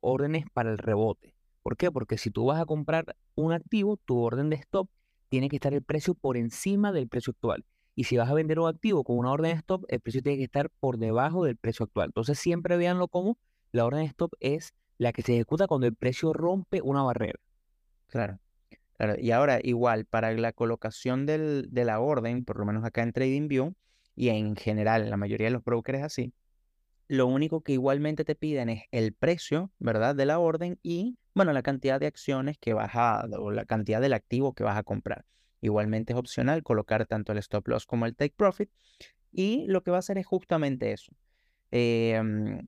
órdenes 0.00 0.44
para 0.52 0.70
el 0.70 0.78
rebote. 0.78 1.34
¿Por 1.62 1.76
qué? 1.76 1.90
Porque 1.90 2.18
si 2.18 2.30
tú 2.30 2.46
vas 2.46 2.60
a 2.60 2.66
comprar 2.66 3.16
un 3.34 3.52
activo, 3.52 3.96
tu 3.96 4.18
orden 4.18 4.50
de 4.50 4.56
stop 4.56 4.88
tiene 5.28 5.48
que 5.48 5.56
estar 5.56 5.72
el 5.72 5.82
precio 5.82 6.14
por 6.14 6.36
encima 6.36 6.92
del 6.92 7.08
precio 7.08 7.32
actual. 7.32 7.64
Y 7.94 8.04
si 8.04 8.16
vas 8.16 8.30
a 8.30 8.34
vender 8.34 8.58
un 8.58 8.68
activo 8.68 9.04
con 9.04 9.18
una 9.18 9.32
orden 9.32 9.52
de 9.52 9.58
stop, 9.58 9.84
el 9.88 10.00
precio 10.00 10.22
tiene 10.22 10.38
que 10.38 10.44
estar 10.44 10.70
por 10.80 10.98
debajo 10.98 11.44
del 11.44 11.56
precio 11.56 11.84
actual. 11.84 12.08
Entonces 12.08 12.38
siempre 12.38 12.76
véanlo 12.76 13.08
como 13.08 13.38
la 13.72 13.84
orden 13.84 14.00
de 14.00 14.06
stop 14.06 14.32
es 14.40 14.72
la 14.98 15.12
que 15.12 15.22
se 15.22 15.34
ejecuta 15.34 15.66
cuando 15.66 15.86
el 15.86 15.94
precio 15.94 16.32
rompe 16.32 16.80
una 16.82 17.02
barrera. 17.02 17.38
Claro. 18.06 18.38
Claro. 18.96 19.14
Y 19.18 19.30
ahora, 19.30 19.60
igual, 19.62 20.04
para 20.04 20.30
la 20.32 20.52
colocación 20.52 21.24
del, 21.24 21.68
de 21.70 21.84
la 21.86 22.00
orden, 22.00 22.44
por 22.44 22.58
lo 22.58 22.66
menos 22.66 22.84
acá 22.84 23.02
en 23.02 23.12
TradingView, 23.12 23.74
y 24.14 24.28
en 24.28 24.56
general, 24.56 25.08
la 25.08 25.16
mayoría 25.16 25.46
de 25.46 25.52
los 25.52 25.64
brokers 25.64 26.02
así, 26.02 26.34
lo 27.08 27.26
único 27.26 27.62
que 27.62 27.72
igualmente 27.72 28.24
te 28.24 28.34
piden 28.34 28.68
es 28.68 28.84
el 28.90 29.14
precio, 29.14 29.72
¿verdad? 29.78 30.14
De 30.14 30.26
la 30.26 30.38
orden 30.38 30.78
y, 30.82 31.18
bueno, 31.34 31.52
la 31.52 31.62
cantidad 31.62 31.98
de 31.98 32.06
acciones 32.06 32.58
que 32.58 32.74
vas 32.74 32.90
a, 32.94 33.24
o 33.38 33.50
la 33.50 33.64
cantidad 33.64 34.00
del 34.02 34.12
activo 34.12 34.52
que 34.54 34.64
vas 34.64 34.76
a 34.76 34.82
comprar. 34.82 35.24
Igualmente 35.60 36.12
es 36.12 36.18
opcional 36.18 36.62
colocar 36.62 37.06
tanto 37.06 37.32
el 37.32 37.38
stop 37.38 37.68
loss 37.68 37.86
como 37.86 38.06
el 38.06 38.16
take 38.16 38.34
profit. 38.36 38.70
Y 39.32 39.66
lo 39.68 39.82
que 39.82 39.90
va 39.90 39.98
a 39.98 40.00
hacer 40.00 40.18
es 40.18 40.26
justamente 40.26 40.92
eso. 40.92 41.12
Em, 41.70 42.66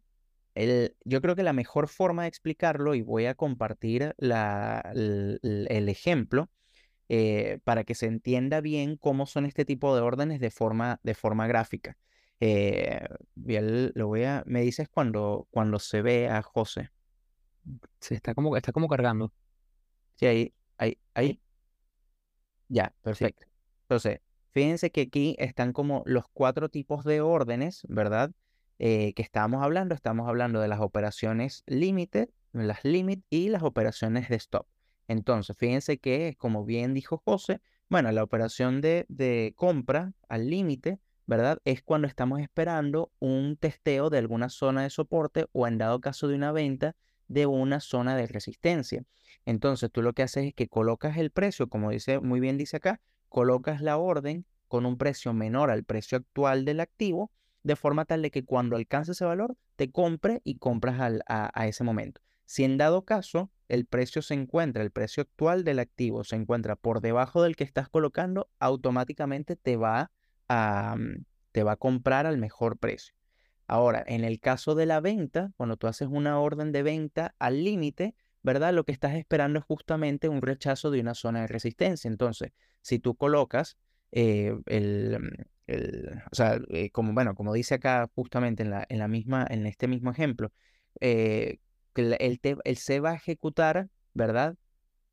yo 1.04 1.20
creo 1.20 1.34
que 1.34 1.42
la 1.42 1.52
mejor 1.52 1.88
forma 1.88 2.22
de 2.22 2.28
explicarlo, 2.28 2.94
y 2.94 3.02
voy 3.02 3.26
a 3.26 3.34
compartir 3.34 4.14
el, 4.18 5.88
ejemplo 5.88 6.50
eh, 7.08 7.58
para 7.64 7.84
que 7.84 7.94
se 7.94 8.06
entienda 8.06 8.60
bien 8.60 8.96
cómo 8.96 9.26
son 9.26 9.46
este 9.46 9.64
tipo 9.64 9.94
de 9.96 10.02
órdenes 10.02 10.40
de 10.40 10.50
forma, 10.50 11.00
de 11.02 11.14
forma 11.14 11.46
gráfica. 11.46 11.96
Eh, 12.40 13.06
lo 13.94 14.08
voy 14.08 14.24
a, 14.24 14.42
me 14.46 14.62
dices 14.62 14.88
cuando, 14.88 15.46
cuando 15.50 15.78
se 15.78 16.02
ve 16.02 16.28
a 16.28 16.42
José. 16.42 16.90
se 18.00 18.14
está 18.14 18.34
como, 18.34 18.56
está 18.56 18.72
como 18.72 18.88
cargando. 18.88 19.32
Sí, 20.16 20.26
ahí, 20.26 20.54
ahí, 20.78 20.98
ahí. 21.14 21.40
Ya, 22.72 22.94
perfecto. 23.02 23.46
Entonces, 23.82 24.20
fíjense 24.50 24.90
que 24.90 25.02
aquí 25.02 25.36
están 25.38 25.74
como 25.74 26.02
los 26.06 26.24
cuatro 26.32 26.70
tipos 26.70 27.04
de 27.04 27.20
órdenes, 27.20 27.82
¿verdad? 27.86 28.32
Eh, 28.78 29.12
que 29.12 29.20
estamos 29.20 29.62
hablando. 29.62 29.94
Estamos 29.94 30.26
hablando 30.26 30.58
de 30.58 30.68
las 30.68 30.80
operaciones 30.80 31.64
límite, 31.66 32.30
las 32.52 32.82
limit 32.82 33.24
y 33.28 33.50
las 33.50 33.62
operaciones 33.62 34.30
de 34.30 34.36
stop. 34.36 34.66
Entonces, 35.06 35.54
fíjense 35.54 35.98
que, 35.98 36.34
como 36.38 36.64
bien 36.64 36.94
dijo 36.94 37.20
José, 37.26 37.60
bueno, 37.90 38.10
la 38.10 38.22
operación 38.22 38.80
de, 38.80 39.04
de 39.10 39.52
compra 39.54 40.14
al 40.30 40.48
límite, 40.48 40.98
¿verdad? 41.26 41.58
Es 41.66 41.82
cuando 41.82 42.08
estamos 42.08 42.40
esperando 42.40 43.12
un 43.18 43.58
testeo 43.58 44.08
de 44.08 44.16
alguna 44.16 44.48
zona 44.48 44.84
de 44.84 44.88
soporte 44.88 45.44
o 45.52 45.66
en 45.66 45.76
dado 45.76 46.00
caso 46.00 46.26
de 46.26 46.36
una 46.36 46.52
venta 46.52 46.96
de 47.32 47.46
una 47.46 47.80
zona 47.80 48.16
de 48.16 48.26
resistencia. 48.26 49.04
Entonces, 49.44 49.90
tú 49.90 50.02
lo 50.02 50.12
que 50.12 50.22
haces 50.22 50.46
es 50.46 50.54
que 50.54 50.68
colocas 50.68 51.16
el 51.16 51.30
precio, 51.30 51.68
como 51.68 51.90
dice 51.90 52.20
muy 52.20 52.40
bien 52.40 52.58
dice 52.58 52.76
acá, 52.76 53.00
colocas 53.28 53.80
la 53.80 53.96
orden 53.96 54.44
con 54.68 54.86
un 54.86 54.98
precio 54.98 55.32
menor 55.32 55.70
al 55.70 55.84
precio 55.84 56.18
actual 56.18 56.64
del 56.64 56.80
activo, 56.80 57.30
de 57.62 57.76
forma 57.76 58.04
tal 58.04 58.22
de 58.22 58.30
que 58.30 58.44
cuando 58.44 58.76
alcance 58.76 59.12
ese 59.12 59.24
valor, 59.24 59.56
te 59.76 59.90
compre 59.90 60.40
y 60.44 60.56
compras 60.56 60.98
a, 61.26 61.66
ese 61.66 61.84
momento. 61.84 62.20
Si 62.44 62.64
en 62.64 62.76
dado 62.76 63.04
caso 63.04 63.50
el 63.68 63.86
precio 63.86 64.20
se 64.20 64.34
encuentra, 64.34 64.82
el 64.82 64.90
precio 64.90 65.22
actual 65.22 65.64
del 65.64 65.78
activo 65.78 66.24
se 66.24 66.36
encuentra 66.36 66.76
por 66.76 67.00
debajo 67.00 67.42
del 67.42 67.56
que 67.56 67.64
estás 67.64 67.88
colocando, 67.88 68.48
automáticamente 68.58 69.56
te 69.56 69.76
va 69.76 70.10
a, 70.48 70.96
mm, 70.98 71.24
te 71.52 71.62
va 71.62 71.72
a 71.72 71.76
comprar 71.76 72.26
al 72.26 72.38
mejor 72.38 72.78
precio. 72.78 73.14
Ahora, 73.72 74.04
en 74.06 74.24
el 74.24 74.38
caso 74.38 74.74
de 74.74 74.84
la 74.84 75.00
venta, 75.00 75.50
cuando 75.56 75.78
tú 75.78 75.86
haces 75.86 76.06
una 76.10 76.38
orden 76.38 76.72
de 76.72 76.82
venta 76.82 77.34
al 77.38 77.64
límite, 77.64 78.14
¿verdad? 78.42 78.74
Lo 78.74 78.84
que 78.84 78.92
estás 78.92 79.14
esperando 79.14 79.58
es 79.58 79.64
justamente 79.64 80.28
un 80.28 80.42
rechazo 80.42 80.90
de 80.90 81.00
una 81.00 81.14
zona 81.14 81.40
de 81.40 81.46
resistencia. 81.46 82.06
Entonces, 82.06 82.52
si 82.82 82.98
tú 82.98 83.16
colocas 83.16 83.78
eh, 84.10 84.54
el, 84.66 85.18
mm, 85.18 86.18
o 86.30 86.34
sea, 86.34 86.60
eh, 86.68 86.90
como, 86.90 87.14
bueno, 87.14 87.34
como 87.34 87.54
dice 87.54 87.76
acá 87.76 88.10
justamente 88.14 88.62
en, 88.62 88.68
la, 88.72 88.84
en, 88.90 88.98
la 88.98 89.08
misma, 89.08 89.46
en 89.48 89.66
este 89.66 89.88
mismo 89.88 90.10
ejemplo, 90.10 90.52
eh, 91.00 91.56
el, 91.94 92.40
el, 92.64 92.76
se 92.76 93.00
va 93.00 93.12
a 93.12 93.14
ejecutar, 93.14 93.88
¿verdad? 94.12 94.54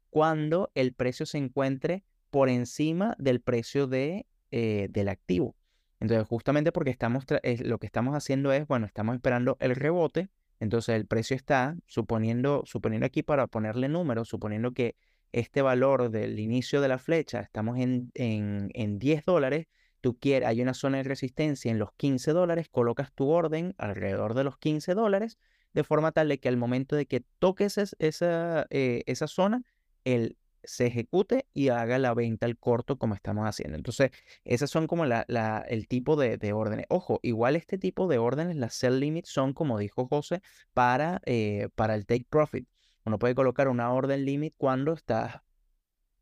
Cuando 0.09 0.69
el 0.75 0.93
precio 0.93 1.25
se 1.25 1.37
encuentre 1.37 2.03
por 2.29 2.49
encima 2.49 3.15
del 3.19 3.39
precio 3.39 3.87
de, 3.87 4.25
del 4.51 5.07
activo. 5.07 5.55
Entonces, 5.99 6.27
justamente 6.27 6.71
porque 6.71 6.91
estamos, 6.91 7.25
lo 7.59 7.77
que 7.77 7.85
estamos 7.85 8.15
haciendo 8.15 8.53
es, 8.53 8.67
bueno, 8.67 8.85
estamos 8.85 9.15
esperando 9.15 9.57
el 9.59 9.75
rebote, 9.75 10.29
entonces 10.59 10.95
el 10.95 11.05
precio 11.05 11.35
está, 11.35 11.75
suponiendo, 11.87 12.63
suponiendo 12.65 13.05
aquí 13.05 13.23
para 13.23 13.47
ponerle 13.47 13.89
números, 13.89 14.27
suponiendo 14.27 14.71
que 14.71 14.95
este 15.31 15.61
valor 15.61 16.09
del 16.09 16.39
inicio 16.39 16.81
de 16.81 16.87
la 16.87 16.97
flecha, 16.97 17.41
estamos 17.41 17.77
en, 17.77 18.11
en, 18.15 18.69
en 18.73 18.99
10 18.99 19.25
dólares, 19.25 19.67
tú 20.01 20.17
quieres, 20.17 20.47
hay 20.47 20.61
una 20.61 20.73
zona 20.73 20.97
de 20.97 21.03
resistencia 21.03 21.71
en 21.71 21.79
los 21.79 21.91
15 21.93 22.31
dólares, 22.31 22.67
colocas 22.69 23.13
tu 23.13 23.29
orden 23.29 23.75
alrededor 23.77 24.33
de 24.33 24.43
los 24.43 24.57
15 24.57 24.93
dólares, 24.93 25.37
de 25.73 25.83
forma 25.83 26.11
tal 26.11 26.29
de 26.29 26.39
que 26.39 26.49
al 26.49 26.57
momento 26.57 26.95
de 26.95 27.05
que 27.05 27.23
toques 27.39 27.77
esa, 27.77 28.67
eh, 28.69 29.03
esa 29.05 29.27
zona, 29.27 29.63
el 30.03 30.37
se 30.63 30.87
ejecute 30.87 31.45
y 31.53 31.69
haga 31.69 31.97
la 31.99 32.13
venta 32.13 32.45
al 32.45 32.57
corto 32.57 32.97
como 32.97 33.15
estamos 33.15 33.45
haciendo. 33.47 33.77
Entonces, 33.77 34.11
esas 34.43 34.69
son 34.69 34.87
como 34.87 35.05
la, 35.05 35.23
el 35.67 35.87
tipo 35.87 36.15
de, 36.15 36.53
órdenes. 36.53 36.85
Ojo, 36.89 37.19
igual 37.23 37.55
este 37.55 37.77
tipo 37.77 38.07
de 38.07 38.17
órdenes, 38.17 38.55
las 38.55 38.73
sell 38.73 38.99
limits, 38.99 39.29
son, 39.29 39.53
como 39.53 39.77
dijo 39.79 40.07
José, 40.07 40.41
para, 40.73 41.21
eh, 41.25 41.69
para 41.75 41.95
el 41.95 42.05
take 42.05 42.25
profit. 42.29 42.67
Uno 43.05 43.19
puede 43.19 43.35
colocar 43.35 43.67
una 43.67 43.91
orden 43.91 44.25
limit 44.25 44.53
cuando 44.57 44.93
estás, 44.93 45.41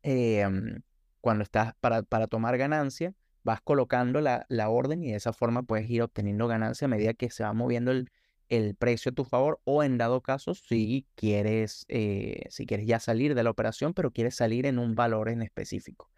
em, 0.02 0.82
cuando 1.20 1.44
estás 1.44 1.74
para, 1.80 2.02
para 2.02 2.26
tomar 2.26 2.56
ganancia, 2.58 3.14
vas 3.42 3.60
colocando 3.62 4.20
la, 4.20 4.46
la 4.48 4.68
orden 4.68 5.02
y 5.02 5.10
de 5.10 5.16
esa 5.16 5.32
forma 5.32 5.62
puedes 5.62 5.88
ir 5.90 6.02
obteniendo 6.02 6.48
ganancia 6.48 6.86
a 6.86 6.88
medida 6.88 7.14
que 7.14 7.30
se 7.30 7.44
va 7.44 7.52
moviendo 7.52 7.90
el, 7.92 8.10
el 8.48 8.74
precio 8.74 9.10
a 9.10 9.14
tu 9.14 9.24
favor 9.24 9.60
o 9.64 9.82
en 9.82 9.98
dado 9.98 10.20
caso 10.22 10.54
si 10.54 11.06
quieres, 11.14 11.84
eh, 11.88 12.42
si 12.50 12.66
quieres 12.66 12.86
ya 12.86 13.00
salir 13.00 13.34
de 13.34 13.42
la 13.42 13.50
operación, 13.50 13.94
pero 13.94 14.10
quieres 14.10 14.36
salir 14.36 14.66
en 14.66 14.78
un 14.78 14.94
valor 14.94 15.28
en 15.28 15.42
específico. 15.42 16.10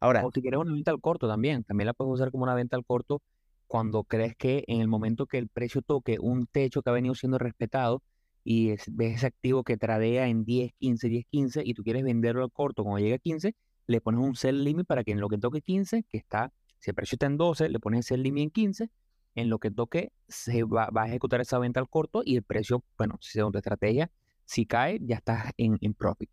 Ahora, 0.00 0.24
o 0.26 0.30
si 0.32 0.42
quieres 0.42 0.60
una 0.60 0.72
venta 0.72 0.90
al 0.90 1.00
corto 1.00 1.28
también, 1.28 1.64
también 1.64 1.86
la 1.86 1.94
puedes 1.94 2.12
usar 2.12 2.30
como 2.30 2.44
una 2.44 2.54
venta 2.54 2.76
al 2.76 2.84
corto 2.84 3.22
cuando 3.66 4.04
crees 4.04 4.36
que 4.36 4.64
en 4.66 4.80
el 4.80 4.88
momento 4.88 5.26
que 5.26 5.38
el 5.38 5.48
precio 5.48 5.82
toque 5.82 6.18
un 6.20 6.46
techo 6.46 6.82
que 6.82 6.90
ha 6.90 6.92
venido 6.92 7.14
siendo 7.14 7.38
respetado 7.38 8.02
y 8.44 8.70
ves 8.88 9.16
ese 9.16 9.26
activo 9.26 9.64
que 9.64 9.76
tradea 9.76 10.28
en 10.28 10.44
10, 10.44 10.72
15, 10.78 11.08
10, 11.08 11.26
15 11.26 11.62
y 11.64 11.74
tú 11.74 11.82
quieres 11.82 12.04
venderlo 12.04 12.44
al 12.44 12.52
corto 12.52 12.84
cuando 12.84 13.00
llegue 13.00 13.14
a 13.14 13.18
15, 13.18 13.54
le 13.88 14.00
pones 14.00 14.20
un 14.20 14.36
sell 14.36 14.62
limit 14.62 14.86
para 14.86 15.02
que 15.02 15.12
en 15.12 15.20
lo 15.20 15.28
que 15.28 15.38
toque 15.38 15.62
15, 15.62 16.04
que 16.04 16.18
está, 16.18 16.52
si 16.78 16.90
el 16.90 16.94
precio 16.94 17.16
está 17.16 17.26
en 17.26 17.38
12, 17.38 17.68
le 17.70 17.80
pones 17.80 17.98
el 17.98 18.04
sell 18.04 18.22
limit 18.22 18.44
en 18.44 18.50
15 18.50 18.90
en 19.36 19.50
lo 19.50 19.58
que 19.60 19.70
toque 19.70 20.12
se 20.26 20.64
va, 20.64 20.88
a 20.92 21.06
ejecutar 21.06 21.40
esa 21.40 21.58
venta 21.58 21.78
al 21.78 21.88
corto 21.88 22.22
y 22.24 22.36
el 22.36 22.42
precio, 22.42 22.82
bueno, 22.98 23.16
según 23.20 23.52
tu 23.52 23.58
estrategia, 23.58 24.10
si 24.44 24.66
cae, 24.66 24.98
ya 25.02 25.16
estás 25.16 25.52
en, 25.56 25.78
en 25.80 25.94
profit. 25.94 26.30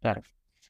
Claro. 0.00 0.22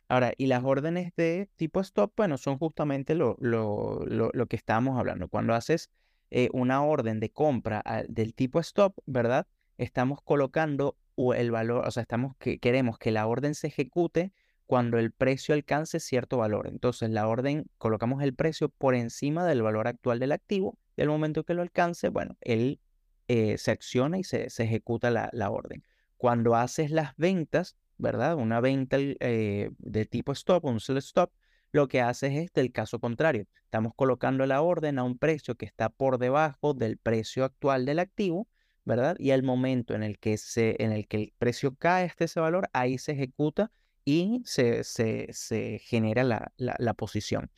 Ahora, 0.09 0.33
y 0.39 0.47
las 0.47 0.65
órdenes 0.65 1.13
de 1.17 1.51
tipo 1.57 1.81
stop, 1.81 2.13
bueno, 2.17 2.39
son 2.39 2.57
justamente 2.59 3.15
lo, 3.15 3.37
lo, 3.41 4.01
lo, 4.07 4.47
que 4.47 4.57
estábamos 4.57 4.99
hablando. 4.99 5.29
Cuando 5.29 5.55
haces 5.55 5.91
eh, 6.31 6.49
una 6.53 6.83
orden 6.83 7.21
de 7.21 7.31
compra 7.31 7.83
del 8.09 8.35
tipo 8.35 8.61
stop, 8.61 8.97
¿verdad? 9.05 9.47
Estamos 9.77 10.21
colocando 10.23 10.97
el 11.37 11.51
valor, 11.51 11.87
o 11.87 11.91
sea, 11.91 12.03
estamos 12.03 12.37
que 12.39 12.59
queremos 12.59 12.99
que 12.99 13.11
la 13.11 13.27
orden 13.27 13.55
se 13.55 13.67
ejecute 13.67 14.33
cuando 14.67 14.99
el 14.99 15.13
precio 15.13 15.55
alcance 15.55 16.01
cierto 16.01 16.39
valor. 16.39 16.69
Entonces, 16.69 17.11
la 17.11 17.27
orden, 17.27 17.67
colocamos 17.79 18.23
el 18.23 18.35
precio 18.35 18.69
por 18.69 18.95
encima 18.95 19.45
del 19.45 19.63
valor 19.63 19.89
actual 19.89 20.21
del 20.21 20.33
activo 20.33 20.79
al 21.03 21.09
momento 21.09 21.45
que 21.45 21.55
lo 21.55 21.63
alcance, 21.63 22.09
bueno, 22.09 22.37
él 22.41 22.81
eh, 23.29 23.59
se 23.59 23.71
acciona 23.71 24.19
y 24.19 24.25
se, 24.25 24.47
ejecuta 24.47 25.11
la, 25.11 25.51
orden. 25.51 25.85
Cuando 26.17 26.55
haces 26.55 26.91
las 26.91 27.17
ventas, 27.17 27.77
¿verdad? 27.99 28.37
Una 28.37 28.61
venta 28.61 28.97
eh, 29.01 29.71
de 29.79 30.07
tipo 30.07 30.33
stop, 30.33 30.65
un 30.65 30.81
sell 30.81 30.97
stop, 30.99 31.31
lo 31.73 31.89
que 31.89 32.01
haces 32.01 32.33
es 32.33 32.51
el 32.55 32.73
caso 32.73 32.99
contrario. 32.99 33.47
Estamos 33.65 33.93
colocando 33.95 34.47
la 34.47 34.63
orden 34.63 34.99
a 34.99 35.05
un 35.05 35.19
precio 35.19 35.57
que 35.57 35.67
está 35.67 35.91
por 35.91 36.19
debajo 36.19 36.75
del 36.75 36.97
precio 36.97 37.45
actual 37.45 37.85
del 37.85 37.99
activo, 37.99 38.49
¿verdad? 38.85 39.17
Y 39.19 39.33
al 39.33 39.43
momento 39.43 39.95
en 39.95 40.03
el 40.03 40.19
que, 40.19 40.39
se, 40.39 40.83
en 40.83 40.93
el, 40.93 41.07
que 41.07 41.19
el 41.19 41.35
precio 41.39 41.75
cae 41.75 42.07
hasta 42.07 42.25
ese 42.25 42.41
valor, 42.41 42.71
ahí 42.73 42.97
se 42.97 43.13
ejecuta 43.13 43.71
y 44.07 44.43
se, 44.47 44.85
se, 44.85 45.79
genera 45.85 46.25
la, 46.25 46.51
la, 46.57 46.95
posición. 46.95 47.51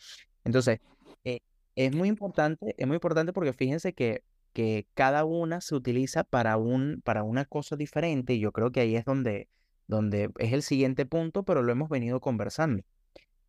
Entonces, 0.43 0.81
eh, 1.23 1.43
es 1.87 1.95
muy 1.95 2.09
importante, 2.09 2.75
es 2.77 2.87
muy 2.87 2.97
importante 2.97 3.33
porque 3.33 3.55
fíjense 3.55 3.95
que, 3.95 4.23
que 4.53 4.87
cada 4.93 5.25
una 5.25 5.63
se 5.63 5.75
utiliza 5.75 6.25
para, 6.25 6.59
un, 6.59 7.01
para 7.05 7.23
una 7.23 7.47
cosa 7.47 7.75
diferente 7.77 8.35
y 8.35 8.41
yo 8.41 8.53
creo 8.53 8.71
que 8.71 8.81
ahí 8.81 8.97
es 8.97 9.07
donde, 9.07 9.49
donde 9.87 10.31
es 10.39 10.53
el 10.53 10.63
siguiente 10.63 11.07
punto, 11.07 11.43
pero 11.43 11.63
lo 11.63 11.73
hemos 11.73 11.89
venido 11.89 12.21
conversando. 12.21 12.83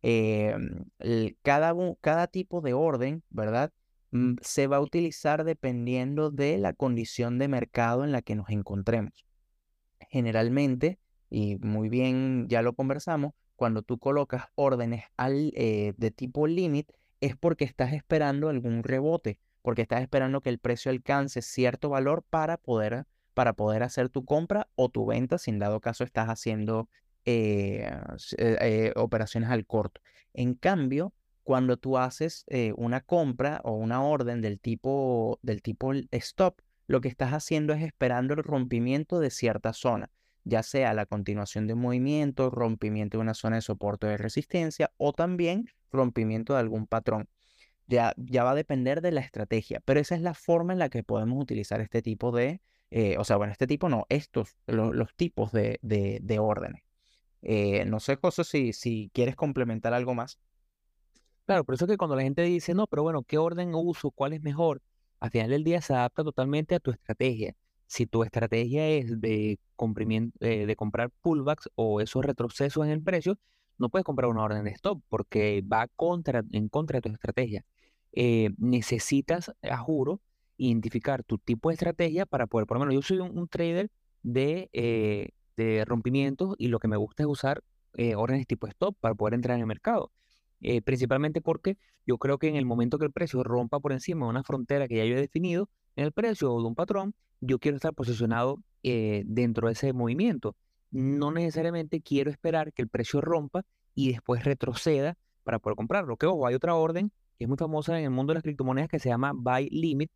Eh, 0.02 0.56
cada, 1.42 1.74
cada 2.00 2.26
tipo 2.26 2.62
de 2.62 2.72
orden, 2.72 3.22
¿verdad? 3.28 3.70
Mm, 4.12 4.36
se 4.40 4.66
va 4.66 4.78
a 4.78 4.80
utilizar 4.80 5.44
dependiendo 5.44 6.30
de 6.30 6.56
la 6.56 6.72
condición 6.72 7.38
de 7.38 7.48
mercado 7.48 8.02
en 8.02 8.12
la 8.12 8.22
que 8.22 8.34
nos 8.34 8.48
encontremos. 8.48 9.26
Generalmente, 10.08 10.98
y 11.28 11.56
muy 11.58 11.90
bien 11.90 12.46
ya 12.48 12.62
lo 12.62 12.72
conversamos, 12.72 13.34
cuando 13.56 13.82
tú 13.82 13.98
colocas 13.98 14.46
órdenes 14.54 15.04
al, 15.18 15.52
eh, 15.54 15.92
de 15.98 16.10
tipo 16.10 16.46
limit, 16.46 16.90
es 17.22 17.36
porque 17.36 17.64
estás 17.64 17.92
esperando 17.92 18.48
algún 18.48 18.82
rebote, 18.82 19.38
porque 19.62 19.82
estás 19.82 20.02
esperando 20.02 20.40
que 20.40 20.50
el 20.50 20.58
precio 20.58 20.90
alcance 20.90 21.40
cierto 21.40 21.88
valor 21.88 22.24
para 22.28 22.56
poder, 22.56 23.06
para 23.32 23.52
poder 23.52 23.84
hacer 23.84 24.08
tu 24.08 24.24
compra 24.24 24.68
o 24.74 24.88
tu 24.88 25.06
venta, 25.06 25.38
si 25.38 25.52
en 25.52 25.60
dado 25.60 25.80
caso 25.80 26.02
estás 26.02 26.28
haciendo 26.28 26.88
eh, 27.24 27.88
eh, 28.36 28.56
eh, 28.60 28.92
operaciones 28.96 29.50
al 29.50 29.64
corto. 29.66 30.00
En 30.34 30.54
cambio, 30.54 31.14
cuando 31.44 31.76
tú 31.76 31.96
haces 31.96 32.44
una 32.76 33.00
compra 33.00 33.60
o 33.64 33.72
una 33.72 34.02
orden 34.02 34.40
del 34.40 34.58
tipo, 34.58 35.38
del 35.42 35.62
tipo 35.62 35.92
stop, 36.10 36.60
lo 36.88 37.00
que 37.00 37.08
estás 37.08 37.32
haciendo 37.32 37.72
es 37.72 37.82
esperando 37.82 38.34
el 38.34 38.42
rompimiento 38.42 39.20
de 39.20 39.30
cierta 39.30 39.72
zona, 39.72 40.10
ya 40.42 40.64
sea 40.64 40.92
la 40.92 41.06
continuación 41.06 41.68
de 41.68 41.74
un 41.74 41.80
movimiento, 41.80 42.50
rompimiento 42.50 43.18
de 43.18 43.22
una 43.22 43.34
zona 43.34 43.56
de 43.56 43.62
soporte 43.62 44.08
de 44.08 44.16
resistencia 44.16 44.92
o 44.96 45.12
también 45.12 45.66
rompimiento 45.92 46.54
de 46.54 46.60
algún 46.60 46.86
patrón. 46.86 47.28
Ya, 47.86 48.14
ya 48.16 48.44
va 48.44 48.52
a 48.52 48.54
depender 48.54 49.02
de 49.02 49.12
la 49.12 49.20
estrategia, 49.20 49.80
pero 49.84 50.00
esa 50.00 50.14
es 50.14 50.22
la 50.22 50.34
forma 50.34 50.72
en 50.72 50.78
la 50.78 50.88
que 50.88 51.02
podemos 51.02 51.40
utilizar 51.42 51.80
este 51.80 52.00
tipo 52.02 52.32
de, 52.32 52.60
eh, 52.90 53.16
o 53.18 53.24
sea, 53.24 53.36
bueno, 53.36 53.52
este 53.52 53.66
tipo 53.66 53.88
no, 53.88 54.06
estos, 54.08 54.56
los 54.66 55.14
tipos 55.14 55.52
de, 55.52 55.78
de, 55.82 56.38
órdenes. 56.38 56.82
Eh, 57.42 57.84
no 57.86 58.00
sé, 58.00 58.16
José, 58.16 58.44
si, 58.44 58.72
si 58.72 59.10
quieres 59.12 59.36
complementar 59.36 59.94
algo 59.94 60.14
más. 60.14 60.38
Claro, 61.46 61.64
por 61.64 61.74
eso 61.74 61.86
que 61.86 61.96
cuando 61.96 62.16
la 62.16 62.22
gente 62.22 62.42
dice, 62.42 62.72
no, 62.74 62.86
pero 62.86 63.02
bueno, 63.02 63.24
¿qué 63.24 63.36
orden 63.38 63.74
uso? 63.74 64.10
¿Cuál 64.10 64.32
es 64.32 64.42
mejor? 64.42 64.80
Al 65.20 65.30
final 65.30 65.50
del 65.50 65.64
día 65.64 65.80
se 65.80 65.92
adapta 65.94 66.24
totalmente 66.24 66.74
a 66.74 66.80
tu 66.80 66.90
estrategia. 66.92 67.54
Si 67.86 68.06
tu 68.06 68.22
estrategia 68.24 68.88
es 68.88 69.20
de, 69.20 69.58
eh, 70.40 70.66
de 70.66 70.76
comprar 70.76 71.10
pullbacks 71.20 71.68
o 71.74 72.00
esos 72.00 72.24
retrocesos 72.24 72.84
en 72.84 72.90
el 72.92 73.02
precio, 73.02 73.38
no 73.82 73.90
puedes 73.90 74.04
comprar 74.04 74.30
una 74.30 74.42
orden 74.44 74.64
de 74.64 74.70
stop 74.70 75.02
porque 75.08 75.62
va 75.70 75.88
contra, 75.88 76.42
en 76.52 76.68
contra 76.68 76.98
de 76.98 77.02
tu 77.02 77.08
estrategia. 77.10 77.64
Eh, 78.12 78.50
necesitas, 78.58 79.52
a 79.62 79.76
juro, 79.78 80.20
identificar 80.56 81.24
tu 81.24 81.38
tipo 81.38 81.68
de 81.70 81.74
estrategia 81.74 82.24
para 82.26 82.46
poder, 82.46 82.66
por 82.66 82.76
lo 82.78 82.86
menos 82.86 82.94
yo 82.94 83.02
soy 83.02 83.18
un, 83.18 83.48
trader 83.48 83.90
de, 84.22 84.70
eh, 84.72 85.30
de 85.56 85.84
rompimientos 85.84 86.54
y 86.58 86.68
lo 86.68 86.78
que 86.78 86.88
me 86.88 86.96
gusta 86.96 87.24
es 87.24 87.26
usar 87.28 87.62
eh, 87.94 88.14
órdenes 88.14 88.46
tipo 88.46 88.66
stop 88.68 88.96
para 89.00 89.14
poder 89.14 89.34
entrar 89.34 89.56
en 89.56 89.62
el 89.62 89.66
mercado. 89.66 90.12
principalmente 90.84 91.40
porque 91.40 91.76
yo 92.06 92.18
creo 92.18 92.38
que 92.38 92.48
en 92.48 92.56
el 92.56 92.64
momento 92.64 92.98
que 92.98 93.06
el 93.06 93.12
precio 93.12 93.42
rompa 93.42 93.80
por 93.80 93.92
encima 93.92 94.26
de 94.26 94.30
una 94.30 94.44
frontera 94.44 94.88
que 94.88 94.96
ya 94.96 95.04
yo 95.04 95.16
he 95.16 95.20
definido 95.20 95.68
en 95.96 96.04
el 96.04 96.12
precio 96.12 96.52
o 96.52 96.60
de 96.62 96.68
un 96.68 96.74
patrón, 96.76 97.14
yo 97.40 97.58
quiero 97.58 97.76
estar 97.76 97.94
posicionado 97.94 98.62
dentro 98.82 99.66
de 99.68 99.72
ese 99.74 99.92
movimiento. 99.92 100.56
No 100.92 101.32
necesariamente 101.32 102.00
quiero 102.00 102.30
esperar 102.30 102.72
que 102.72 102.82
el 102.82 102.88
precio 102.88 103.20
rompa 103.20 103.62
y 103.94 104.12
después 104.12 104.44
retroceda 104.44 105.16
para 105.42 105.58
poder 105.58 105.76
comprarlo. 105.76 106.16
Que 106.16 106.26
ojo, 106.26 106.46
hay 106.46 106.54
otra 106.54 106.74
orden 106.76 107.10
que 107.36 107.44
es 107.44 107.48
muy 107.48 107.58
famosa 107.58 107.98
en 107.98 108.04
el 108.04 108.10
mundo 108.10 108.30
de 108.30 108.36
las 108.36 108.42
criptomonedas 108.44 108.88
que 108.88 109.00
se 109.00 109.08
llama 109.08 109.32
Buy 109.34 109.68
Limit, 109.70 110.10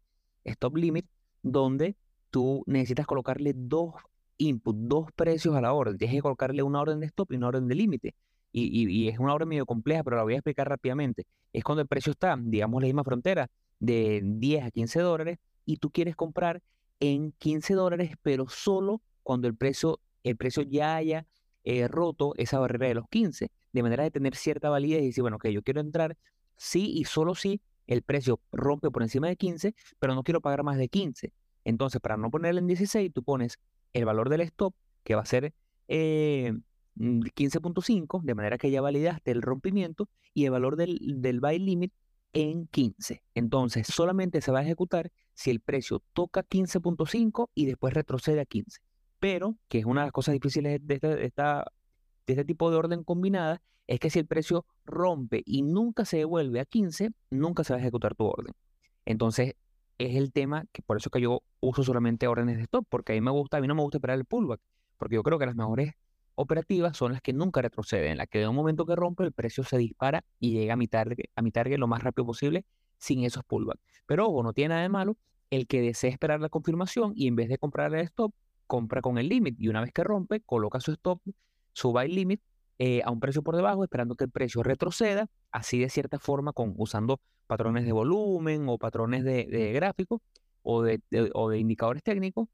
Stop 0.44 0.76
Limit, 0.76 1.06
donde 1.42 1.96
tú 2.30 2.62
necesitas 2.66 3.06
colocarle 3.06 3.52
dos 3.56 3.94
inputs, 4.38 4.78
dos 4.82 5.12
precios 5.14 5.54
a 5.56 5.60
la 5.60 5.72
orden. 5.72 5.96
Tienes 5.98 6.16
que 6.16 6.22
colocarle 6.22 6.62
una 6.62 6.80
orden 6.80 7.00
de 7.00 7.06
stop 7.06 7.32
y 7.32 7.36
una 7.36 7.48
orden 7.48 7.68
de 7.68 7.74
límite. 7.74 8.14
Y, 8.52 9.08
es 9.08 9.18
una 9.18 9.34
orden 9.34 9.48
medio 9.48 9.66
compleja, 9.66 10.02
pero 10.02 10.16
la 10.16 10.22
voy 10.22 10.32
a 10.32 10.36
explicar 10.36 10.68
rápidamente. 10.68 11.26
Es 11.52 11.62
cuando 11.62 11.82
el 11.82 11.88
precio 11.88 12.12
está, 12.12 12.36
digamos, 12.40 12.80
la 12.80 12.86
misma 12.86 13.04
frontera 13.04 13.50
de 13.78 14.22
10 14.24 14.64
a 14.64 14.70
15 14.70 15.00
dólares 15.00 15.38
y 15.66 15.76
tú 15.76 15.90
quieres 15.90 16.16
comprar 16.16 16.62
en 17.00 17.32
15 17.32 17.74
dólares, 17.74 18.12
pero 18.22 18.48
solo 18.48 19.02
cuando 19.22 19.46
el 19.46 19.54
precio, 19.54 20.00
el 20.30 20.36
precio 20.36 20.62
ya 20.62 20.96
haya 20.96 21.26
eh, 21.64 21.88
roto 21.88 22.32
esa 22.36 22.58
barrera 22.58 22.88
de 22.88 22.94
los 22.94 23.08
15, 23.08 23.50
de 23.72 23.82
manera 23.82 24.04
de 24.04 24.10
tener 24.10 24.36
cierta 24.36 24.70
validez 24.70 25.02
y 25.02 25.06
decir, 25.06 25.22
bueno, 25.22 25.38
que 25.38 25.52
yo 25.52 25.62
quiero 25.62 25.80
entrar 25.80 26.16
sí 26.56 26.92
y 26.94 27.04
solo 27.04 27.34
si 27.34 27.60
el 27.86 28.02
precio 28.02 28.40
rompe 28.52 28.90
por 28.90 29.02
encima 29.02 29.28
de 29.28 29.36
15, 29.36 29.74
pero 29.98 30.14
no 30.14 30.22
quiero 30.22 30.40
pagar 30.40 30.62
más 30.62 30.78
de 30.78 30.88
15. 30.88 31.32
Entonces, 31.64 32.00
para 32.00 32.16
no 32.16 32.30
ponerle 32.30 32.60
en 32.60 32.66
16, 32.66 33.12
tú 33.12 33.22
pones 33.22 33.58
el 33.92 34.04
valor 34.04 34.28
del 34.28 34.40
stop, 34.42 34.74
que 35.04 35.14
va 35.14 35.22
a 35.22 35.26
ser 35.26 35.54
15.5, 35.88 38.20
mm, 38.20 38.24
de 38.24 38.34
manera 38.34 38.58
que 38.58 38.70
ya 38.70 38.80
validaste 38.80 39.30
el 39.30 39.42
rompimiento, 39.42 40.08
y 40.34 40.44
el 40.44 40.50
valor 40.50 40.76
del, 40.76 40.98
del 41.20 41.40
buy 41.40 41.58
limit 41.58 41.92
en 42.32 42.66
15. 42.68 43.22
Entonces, 43.34 43.86
solamente 43.86 44.40
se 44.40 44.52
va 44.52 44.60
a 44.60 44.62
ejecutar 44.62 45.10
si 45.34 45.50
el 45.50 45.60
precio 45.60 46.02
toca 46.12 46.42
15.5 46.42 47.50
y 47.54 47.66
después 47.66 47.94
retrocede 47.94 48.40
a 48.40 48.44
15. 48.44 48.80
Pero, 49.18 49.56
que 49.68 49.78
es 49.78 49.84
una 49.84 50.02
de 50.02 50.06
las 50.06 50.12
cosas 50.12 50.34
difíciles 50.34 50.80
de 50.82 50.94
esta, 51.22 51.64
de 52.26 52.32
este 52.32 52.44
tipo 52.44 52.70
de 52.70 52.76
orden 52.76 53.04
combinada, 53.04 53.62
es 53.86 54.00
que 54.00 54.10
si 54.10 54.18
el 54.18 54.26
precio 54.26 54.66
rompe 54.84 55.42
y 55.46 55.62
nunca 55.62 56.04
se 56.04 56.18
devuelve 56.18 56.60
a 56.60 56.64
15, 56.64 57.10
nunca 57.30 57.64
se 57.64 57.72
va 57.72 57.78
a 57.78 57.80
ejecutar 57.80 58.14
tu 58.14 58.26
orden. 58.26 58.52
Entonces, 59.04 59.54
es 59.98 60.16
el 60.16 60.32
tema 60.32 60.66
que 60.72 60.82
por 60.82 60.96
eso 60.96 61.10
que 61.10 61.20
yo 61.20 61.42
uso 61.60 61.82
solamente 61.82 62.26
órdenes 62.26 62.56
de 62.56 62.64
stop, 62.64 62.86
porque 62.88 63.12
a 63.12 63.14
mí 63.14 63.20
me 63.20 63.30
gusta, 63.30 63.56
a 63.56 63.60
mí 63.60 63.66
no 63.66 63.74
me 63.74 63.82
gusta 63.82 63.98
esperar 63.98 64.18
el 64.18 64.24
pullback, 64.24 64.60
porque 64.96 65.14
yo 65.14 65.22
creo 65.22 65.38
que 65.38 65.46
las 65.46 65.54
mejores 65.54 65.94
operativas 66.34 66.96
son 66.96 67.12
las 67.12 67.22
que 67.22 67.32
nunca 67.32 67.62
retroceden, 67.62 68.18
las 68.18 68.28
que 68.28 68.40
de 68.40 68.48
un 68.48 68.54
momento 68.54 68.84
que 68.84 68.94
rompe 68.94 69.24
el 69.24 69.32
precio 69.32 69.64
se 69.64 69.78
dispara 69.78 70.24
y 70.38 70.52
llega 70.52 70.74
a 70.74 70.76
mi 70.76 70.86
target, 70.86 71.26
a 71.34 71.42
mi 71.42 71.50
target 71.50 71.78
lo 71.78 71.86
más 71.86 72.02
rápido 72.02 72.26
posible 72.26 72.66
sin 72.98 73.24
esos 73.24 73.42
pullbacks. 73.44 73.80
Pero 74.06 74.28
ojo, 74.28 74.42
no 74.42 74.52
tiene 74.52 74.70
nada 74.70 74.82
de 74.82 74.88
malo 74.88 75.16
el 75.50 75.66
que 75.66 75.80
desee 75.80 76.10
esperar 76.10 76.40
la 76.40 76.48
confirmación 76.48 77.12
y 77.14 77.28
en 77.28 77.36
vez 77.36 77.48
de 77.48 77.58
comprar 77.58 77.94
el 77.94 78.00
stop, 78.00 78.32
compra 78.66 79.00
con 79.00 79.18
el 79.18 79.28
límite 79.28 79.56
y 79.60 79.68
una 79.68 79.80
vez 79.80 79.92
que 79.92 80.04
rompe, 80.04 80.40
coloca 80.40 80.80
su 80.80 80.92
stop, 80.92 81.20
su 81.72 81.92
buy 81.92 82.08
limit 82.08 82.40
eh, 82.78 83.02
a 83.04 83.10
un 83.10 83.20
precio 83.20 83.42
por 83.42 83.56
debajo, 83.56 83.84
esperando 83.84 84.14
que 84.16 84.24
el 84.24 84.30
precio 84.30 84.62
retroceda, 84.62 85.28
así 85.50 85.78
de 85.78 85.88
cierta 85.88 86.18
forma, 86.18 86.52
con, 86.52 86.74
usando 86.76 87.20
patrones 87.46 87.84
de 87.84 87.92
volumen 87.92 88.68
o 88.68 88.78
patrones 88.78 89.24
de, 89.24 89.46
de 89.46 89.72
gráfico 89.72 90.20
o 90.62 90.82
de, 90.82 91.00
o 91.32 91.48
de 91.50 91.58
indicadores 91.58 92.02
técnicos. 92.02 92.48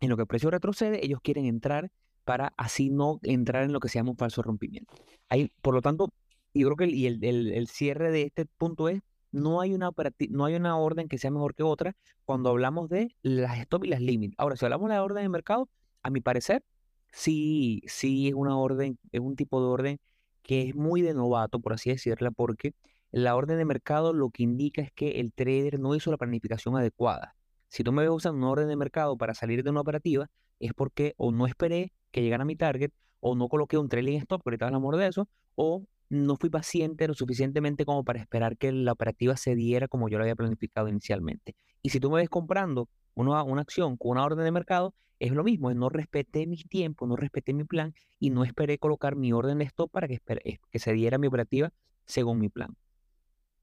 En 0.00 0.08
lo 0.08 0.16
que 0.16 0.22
el 0.22 0.28
precio 0.28 0.50
retrocede, 0.50 1.04
ellos 1.04 1.20
quieren 1.22 1.44
entrar 1.44 1.90
para 2.24 2.52
así 2.56 2.90
no 2.90 3.18
entrar 3.22 3.64
en 3.64 3.72
lo 3.72 3.80
que 3.80 3.88
se 3.88 3.98
llama 3.98 4.10
un 4.10 4.16
falso 4.16 4.42
rompimiento. 4.42 4.94
Hay, 5.28 5.52
por 5.60 5.74
lo 5.74 5.82
tanto, 5.82 6.12
yo 6.54 6.66
creo 6.68 6.76
que 6.76 7.06
el, 7.06 7.24
el, 7.24 7.52
el, 7.52 7.68
cierre 7.68 8.10
de 8.10 8.22
este 8.22 8.46
punto 8.46 8.88
es, 8.88 9.02
no 9.32 9.60
hay, 9.60 9.74
una 9.74 9.90
no 10.30 10.44
hay 10.44 10.54
una 10.54 10.76
orden 10.76 11.08
que 11.08 11.18
sea 11.18 11.30
mejor 11.30 11.54
que 11.54 11.62
otra 11.62 11.94
cuando 12.24 12.50
hablamos 12.50 12.88
de 12.88 13.14
las 13.22 13.58
stop 13.58 13.84
y 13.84 13.88
las 13.88 14.00
limits. 14.00 14.34
Ahora, 14.38 14.56
si 14.56 14.64
hablamos 14.64 14.88
de 14.88 14.94
la 14.96 15.04
orden 15.04 15.22
de 15.22 15.28
mercado, 15.28 15.68
a 16.02 16.10
mi 16.10 16.20
parecer, 16.20 16.64
sí, 17.12 17.82
sí 17.86 18.28
es 18.28 18.34
una 18.34 18.56
orden, 18.58 18.98
es 19.12 19.20
un 19.20 19.36
tipo 19.36 19.60
de 19.60 19.66
orden 19.68 20.00
que 20.42 20.68
es 20.68 20.74
muy 20.74 21.02
de 21.02 21.14
novato, 21.14 21.60
por 21.60 21.72
así 21.74 21.90
decirla, 21.90 22.30
porque 22.30 22.74
la 23.12 23.36
orden 23.36 23.58
de 23.58 23.64
mercado 23.64 24.12
lo 24.12 24.30
que 24.30 24.42
indica 24.42 24.82
es 24.82 24.92
que 24.92 25.20
el 25.20 25.32
trader 25.32 25.78
no 25.80 25.94
hizo 25.94 26.10
la 26.10 26.16
planificación 26.16 26.76
adecuada. 26.76 27.36
Si 27.68 27.84
tú 27.84 27.92
me 27.92 28.02
ves 28.02 28.10
usando 28.10 28.38
una 28.38 28.50
orden 28.50 28.68
de 28.68 28.76
mercado 28.76 29.16
para 29.16 29.34
salir 29.34 29.62
de 29.62 29.70
una 29.70 29.80
operativa, 29.80 30.28
es 30.58 30.72
porque 30.74 31.14
o 31.16 31.32
no 31.32 31.46
esperé 31.46 31.92
que 32.10 32.22
llegara 32.22 32.42
a 32.42 32.46
mi 32.46 32.56
target, 32.56 32.90
o 33.20 33.34
no 33.34 33.48
coloqué 33.48 33.78
un 33.78 33.88
trailing 33.88 34.18
stop, 34.20 34.42
ahorita 34.44 34.66
hablamos 34.66 34.96
de 34.96 35.06
eso, 35.06 35.28
o 35.54 35.84
no 36.10 36.36
fui 36.36 36.50
paciente 36.50 37.08
lo 37.08 37.14
suficientemente 37.14 37.86
como 37.86 38.04
para 38.04 38.20
esperar 38.20 38.58
que 38.58 38.72
la 38.72 38.92
operativa 38.92 39.36
se 39.36 39.54
diera 39.54 39.88
como 39.88 40.08
yo 40.08 40.18
lo 40.18 40.24
había 40.24 40.36
planificado 40.36 40.88
inicialmente. 40.88 41.56
Y 41.82 41.90
si 41.90 42.00
tú 42.00 42.10
me 42.10 42.18
ves 42.18 42.28
comprando 42.28 42.88
una, 43.14 43.42
una 43.44 43.62
acción 43.62 43.96
con 43.96 44.12
una 44.12 44.24
orden 44.24 44.44
de 44.44 44.50
mercado, 44.50 44.94
es 45.20 45.32
lo 45.32 45.44
mismo, 45.44 45.72
no 45.72 45.88
respeté 45.88 46.46
mis 46.46 46.68
tiempos, 46.68 47.08
no 47.08 47.14
respeté 47.14 47.52
mi 47.52 47.64
plan 47.64 47.94
y 48.18 48.30
no 48.30 48.44
esperé 48.44 48.78
colocar 48.78 49.16
mi 49.16 49.32
orden 49.32 49.58
de 49.58 49.64
stop 49.64 49.90
para 49.90 50.08
que, 50.08 50.18
que 50.70 50.78
se 50.78 50.92
diera 50.92 51.18
mi 51.18 51.28
operativa 51.28 51.72
según 52.06 52.38
mi 52.38 52.48
plan. 52.48 52.76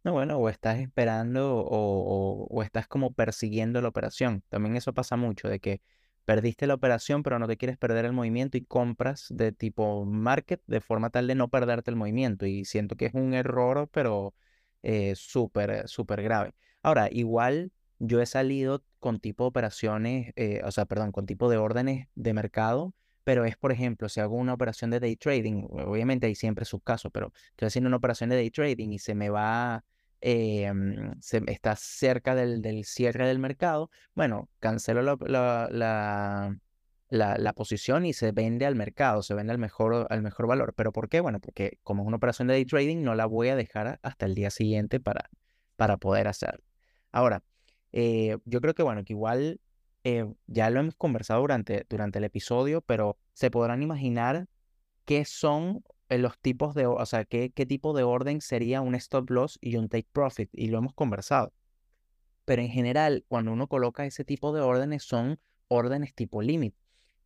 No, 0.03 0.13
bueno, 0.13 0.37
o 0.37 0.47
estás 0.47 0.79
esperando 0.79 1.57
o, 1.57 2.47
o, 2.49 2.63
estás 2.63 2.87
como 2.87 3.11
persiguiendo 3.11 3.81
la 3.81 3.89
operación. 3.89 4.43
También 4.47 4.77
eso 4.77 4.93
pasa 4.93 5.17
mucho, 5.17 5.49
de 5.49 5.59
que 5.59 5.81
perdiste 6.27 6.67
la 6.67 6.73
operación, 6.73 7.23
pero 7.23 7.39
no 7.39 7.47
te 7.47 7.55
quieres 7.55 7.77
perder 7.77 8.03
el 8.03 8.11
movimiento 8.11 8.57
y 8.57 8.65
compras 8.65 9.27
de 9.29 9.53
tipo 9.53 10.03
market 10.03 10.61
de 10.67 10.81
forma 10.81 11.09
tal 11.09 11.25
de 11.25 11.35
no 11.35 11.47
perderte 11.47 11.89
el 11.89 11.95
movimiento. 11.95 12.45
Y 12.45 12.65
siento 12.65 12.97
que 12.97 13.05
es 13.05 13.13
un 13.13 13.33
error, 13.33 13.87
pero 13.93 14.35
eh, 14.83 15.13
súper, 15.15 15.87
súper 15.87 16.21
grave. 16.23 16.53
Ahora, 16.83 17.07
igual 17.09 17.71
yo 17.99 18.21
he 18.21 18.25
salido 18.25 18.83
con 18.99 19.21
tipo 19.21 19.45
de 19.45 19.47
operaciones, 19.47 20.33
eh, 20.35 20.61
o 20.65 20.71
sea, 20.71 20.85
perdón, 20.85 21.13
con 21.13 21.25
tipo 21.25 21.49
de 21.49 21.55
órdenes 21.55 22.09
de 22.15 22.33
mercado, 22.33 22.93
pero 23.23 23.45
es, 23.45 23.55
por 23.55 23.71
ejemplo, 23.71 24.09
si 24.09 24.19
hago 24.19 24.35
una 24.35 24.53
operación 24.53 24.91
de 24.91 24.99
day 24.99 25.15
trading, 25.15 25.63
obviamente 25.69 26.27
hay 26.27 26.35
siempre 26.35 26.65
sus 26.65 26.83
casos, 26.83 27.09
pero 27.13 27.31
estoy 27.51 27.67
haciendo 27.67 27.87
una 27.87 27.97
operación 27.97 28.29
de 28.29 28.35
day 28.35 28.51
trading 28.51 28.89
y 28.89 28.99
se 28.99 29.15
me 29.15 29.29
va, 29.29 29.85
eh, 30.21 30.71
se, 31.19 31.41
está 31.47 31.75
cerca 31.75 32.35
del, 32.35 32.61
del, 32.61 32.85
cierre 32.85 33.27
del 33.27 33.39
mercado, 33.39 33.89
bueno, 34.15 34.49
cancelo 34.59 35.01
la, 35.01 35.17
la, 35.71 36.57
la, 37.09 37.53
posición 37.53 38.05
y 38.05 38.13
se 38.13 38.31
vende 38.31 38.65
al 38.65 38.75
mercado, 38.75 39.21
se 39.23 39.33
vende 39.33 39.53
al 39.53 39.59
mejor, 39.59 40.07
al 40.09 40.21
mejor 40.21 40.47
valor. 40.47 40.73
¿Pero 40.75 40.91
por 40.91 41.09
qué? 41.09 41.21
Bueno, 41.21 41.39
porque 41.39 41.79
como 41.83 42.03
es 42.03 42.07
una 42.07 42.17
operación 42.17 42.47
de 42.47 42.55
day 42.55 42.65
trading, 42.65 43.03
no 43.03 43.15
la 43.15 43.25
voy 43.25 43.49
a 43.49 43.55
dejar 43.55 43.99
hasta 44.01 44.25
el 44.25 44.35
día 44.35 44.49
siguiente 44.49 44.99
para, 44.99 45.29
para 45.75 45.97
poder 45.97 46.27
hacerlo. 46.27 46.63
Ahora, 47.11 47.43
eh, 47.93 48.37
yo 48.45 48.61
creo 48.61 48.73
que, 48.73 48.83
bueno, 48.83 49.03
que 49.03 49.13
igual 49.13 49.61
eh, 50.03 50.25
ya 50.47 50.69
lo 50.69 50.79
hemos 50.79 50.95
conversado 50.95 51.41
durante, 51.41 51.85
durante 51.89 52.19
el 52.19 52.25
episodio, 52.25 52.81
pero 52.81 53.17
se 53.33 53.51
podrán 53.51 53.81
imaginar 53.83 54.47
qué 55.05 55.25
son 55.25 55.83
eh, 56.09 56.17
los 56.17 56.37
tipos 56.39 56.73
de, 56.73 56.87
o 56.87 57.05
sea, 57.05 57.25
qué, 57.25 57.51
qué 57.51 57.65
tipo 57.65 57.95
de 57.95 58.03
orden 58.03 58.41
sería 58.41 58.81
un 58.81 58.95
stop 58.95 59.29
loss 59.29 59.57
y 59.61 59.75
un 59.77 59.89
take 59.89 60.07
profit, 60.11 60.49
y 60.53 60.67
lo 60.67 60.77
hemos 60.77 60.93
conversado. 60.93 61.53
Pero 62.45 62.61
en 62.61 62.69
general, 62.69 63.25
cuando 63.27 63.51
uno 63.51 63.67
coloca 63.67 64.05
ese 64.05 64.23
tipo 64.23 64.53
de 64.53 64.61
órdenes, 64.61 65.03
son 65.03 65.39
órdenes 65.67 66.13
tipo 66.13 66.41
limit. 66.41 66.75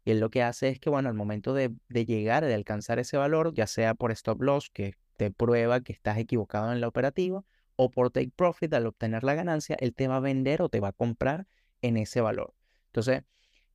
Y 0.03 0.11
él 0.11 0.19
lo 0.19 0.32
que 0.32 0.41
hace 0.41 0.69
es 0.69 0.79
que, 0.79 0.89
bueno, 0.89 1.09
al 1.09 1.15
momento 1.15 1.53
de, 1.53 1.71
de 1.89 2.05
llegar, 2.05 2.43
de 2.43 2.55
alcanzar 2.55 2.97
ese 2.97 3.17
valor, 3.17 3.53
ya 3.53 3.67
sea 3.67 3.93
por 3.93 4.11
stop 4.11 4.41
loss, 4.41 4.71
que 4.71 4.95
te 5.17 5.29
prueba 5.29 5.82
que 5.82 5.93
estás 5.93 6.17
equivocado 6.17 6.71
en 6.71 6.82
la 6.82 6.88
operativa, 6.88 7.43
o 7.75 7.91
por 7.91 8.09
take 8.09 8.32
profit 8.36 8.73
al 8.73 8.88
obtener 8.88 9.23
la 9.23 9.36
ganancia, 9.36 9.75
él 9.79 9.93
te 9.93 10.07
va 10.07 10.17
a 10.17 10.19
vender 10.19 10.61
o 10.61 10.69
te 10.69 10.79
va 10.79 10.89
a 10.89 10.93
comprar 10.93 11.47
en 11.82 11.97
ese 11.97 12.21
valor. 12.21 12.55
Entonces, 12.88 13.23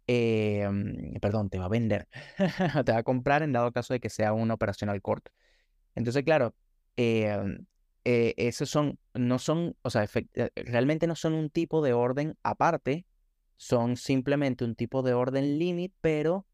em, 0.07 1.14
perdón, 1.20 1.50
te 1.50 1.59
va 1.59 1.66
a 1.66 1.68
vender, 1.68 2.09
te 2.84 2.92
va 2.92 2.98
a 2.98 3.02
comprar 3.02 3.42
en 3.42 3.52
dado 3.52 3.72
caso 3.72 3.94
de 3.94 4.00
que 4.00 4.11
sea 4.11 4.32
una 4.32 4.54
operación 4.54 4.90
al 4.90 5.02
corto. 5.02 5.32
Entonces, 5.94 6.24
claro, 6.24 6.54
em, 6.96 7.66
eh, 8.04 8.34
esos 8.36 8.70
son, 8.70 8.98
no 9.14 9.38
son, 9.38 9.76
o 9.82 9.90
sea, 9.90 10.04
eh, 10.34 10.50
realmente 10.57 11.07
no 11.07 11.16
son 11.16 11.34
un 11.34 11.50
tipo 11.50 11.82
de 11.82 11.92
orden 11.92 12.36
aparte, 12.42 13.07
son 13.57 13.96
simplemente 13.96 14.64
un 14.64 14.74
tipo 14.74 15.02
de 15.02 15.14
orden 15.14 15.59
limit, 15.59 15.92
pero 16.00 16.46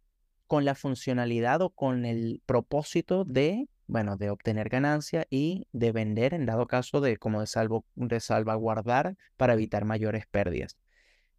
con 0.46 0.64
la 0.64 0.74
funcionalidad 0.74 1.62
o 1.62 1.70
con 1.70 2.04
el 2.06 2.42
propósito 2.46 3.24
de 3.24 3.68
bueno, 3.92 4.16
de 4.16 4.30
obtener 4.30 4.68
ganancia 4.70 5.26
y 5.28 5.66
de 5.72 5.92
vender 5.92 6.34
en 6.34 6.46
dado 6.46 6.66
caso 6.66 7.00
de 7.00 7.18
como 7.18 7.40
de, 7.40 7.46
salvo, 7.46 7.84
de 7.94 8.20
salvaguardar 8.20 9.16
para 9.36 9.52
evitar 9.52 9.84
mayores 9.84 10.26
pérdidas. 10.26 10.76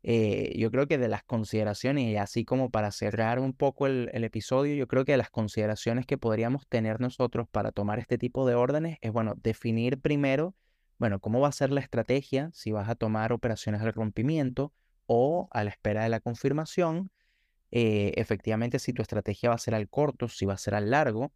Eh, 0.05 0.53
yo 0.57 0.69
creo 0.69 0.85
que 0.85 0.97
de 0.97 1.07
las 1.07 1.23
consideraciones, 1.23 2.05
y 2.05 2.17
así 2.17 2.43
como 2.43 2.69
para 2.69 2.91
cerrar 2.91 3.39
un 3.39 3.53
poco 3.53 3.87
el, 3.87 4.09
episodio, 4.13 4.75
yo 4.75 4.87
creo 4.87 5.05
que 5.05 5.13
de 5.13 5.17
las 5.17 5.29
consideraciones 5.29 6.05
que 6.05 6.17
podríamos 6.17 6.67
tener 6.67 6.99
nosotros 6.99 7.47
para 7.49 7.71
tomar 7.71 7.99
este 7.99 8.17
tipo 8.17 8.45
de 8.45 8.55
órdenes 8.55 8.97
es, 9.01 9.13
bueno, 9.13 9.35
definir 9.41 9.99
primero, 10.01 10.55
bueno, 10.99 11.19
cómo 11.19 11.39
va 11.39 11.47
a 11.47 11.53
ser 11.53 11.71
la 11.71 11.79
estrategia, 11.79 12.49
si 12.53 12.73
vas 12.73 12.89
a 12.89 12.95
tomar 12.95 13.31
operaciones 13.31 13.81
al 13.81 13.93
rompimiento 13.93 14.73
o 15.05 15.47
a 15.51 15.63
la 15.63 15.69
espera 15.69 16.03
de 16.03 16.09
la 16.09 16.19
confirmación, 16.19 17.09
eh, 17.71 18.11
efectivamente 18.17 18.79
si 18.79 18.91
tu 18.91 19.01
estrategia 19.01 19.49
va 19.49 19.55
a 19.55 19.59
ser 19.59 19.73
al 19.73 19.89
corto, 19.89 20.27
si 20.27 20.45
va 20.45 20.53
a 20.53 20.57
ser 20.57 20.75
al 20.75 20.91
largo, 20.91 21.31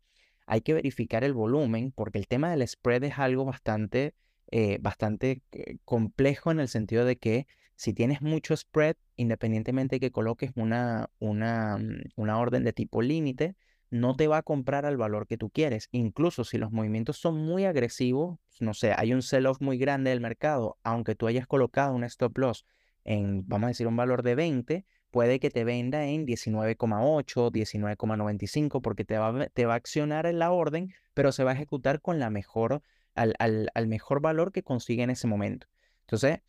hay 0.46 0.62
que 0.62 0.74
verificar 0.74 1.24
el 1.24 1.34
volumen, 1.34 1.92
porque 1.94 2.20
el 2.20 2.28
tema 2.28 2.52
del 2.52 2.68
spread 2.68 3.04
es 3.06 3.18
algo 3.18 3.46
bastante, 3.46 4.14
eh, 4.52 4.78
bastante 4.82 5.42
complejo 5.86 6.52
en 6.52 6.60
el 6.60 6.68
sentido 6.68 7.06
de 7.06 7.18
que 7.18 7.48
si 7.76 7.94
tienes 7.94 8.22
mucho 8.22 8.58
spread, 8.58 8.96
independientemente 9.16 9.96
de 9.96 10.00
que 10.00 10.12
coloques 10.12 10.52
una, 10.56 11.10
una, 11.20 11.78
mm, 11.78 12.02
una 12.16 12.40
orden 12.40 12.64
de 12.64 12.74
tipo 12.74 13.02
límite, 13.02 13.56
no 13.90 14.16
te 14.16 14.28
va 14.28 14.38
a 14.38 14.44
comprar 14.44 14.86
al 14.86 14.98
valor 14.98 15.28
que 15.28 15.38
tú 15.38 15.50
quieres. 15.50 15.88
Incluso 15.92 16.44
si 16.44 16.58
los 16.58 16.72
movimientos 16.72 17.18
son 17.18 17.38
muy 17.38 17.66
agresivos, 17.66 18.40
no 18.60 18.74
sé, 18.74 18.94
hay 18.96 19.14
un 19.14 19.22
sell-off 19.22 19.62
muy 19.62 19.78
grande 19.78 20.10
del 20.10 20.22
mercado, 20.22 20.78
aunque 20.84 21.16
tú 21.16 21.28
hayas 21.28 21.48
colocado 21.48 21.94
un 21.94 22.04
stop 22.04 22.38
loss 22.38 22.66
en, 23.06 23.48
vamos 23.48 23.66
a 23.66 23.70
decir, 23.70 23.88
un 23.88 23.96
valor 23.96 24.24
de 24.24 24.36
20, 24.36 24.86
puede 25.12 25.40
que 25.40 25.50
te 25.50 25.64
venda 25.64 26.06
en 26.06 26.26
19,8, 26.26 27.52
19,95, 27.52 28.82
porque 28.82 29.06
te 29.06 29.18
va, 29.18 29.48
te 29.48 29.66
va 29.66 29.74
a 29.74 29.78
accionar 29.78 30.26
en 30.26 30.40
la 30.40 30.52
orden, 30.52 30.94
pero 31.14 31.32
se 31.32 31.44
va 31.44 31.52
a 31.52 31.54
ejecutar 31.54 32.02
con 32.02 32.20
la 32.20 32.30
mejor, 32.30 32.82
al, 33.18 33.34
al, 33.40 33.70
al 33.74 33.88
mejor 33.88 34.22
valor 34.22 34.52
que 34.52 34.64
consigue 34.64 35.04
en 35.04 35.10
ese 35.10 35.28
momento. 35.28 35.68
Entonces, 36.02 36.40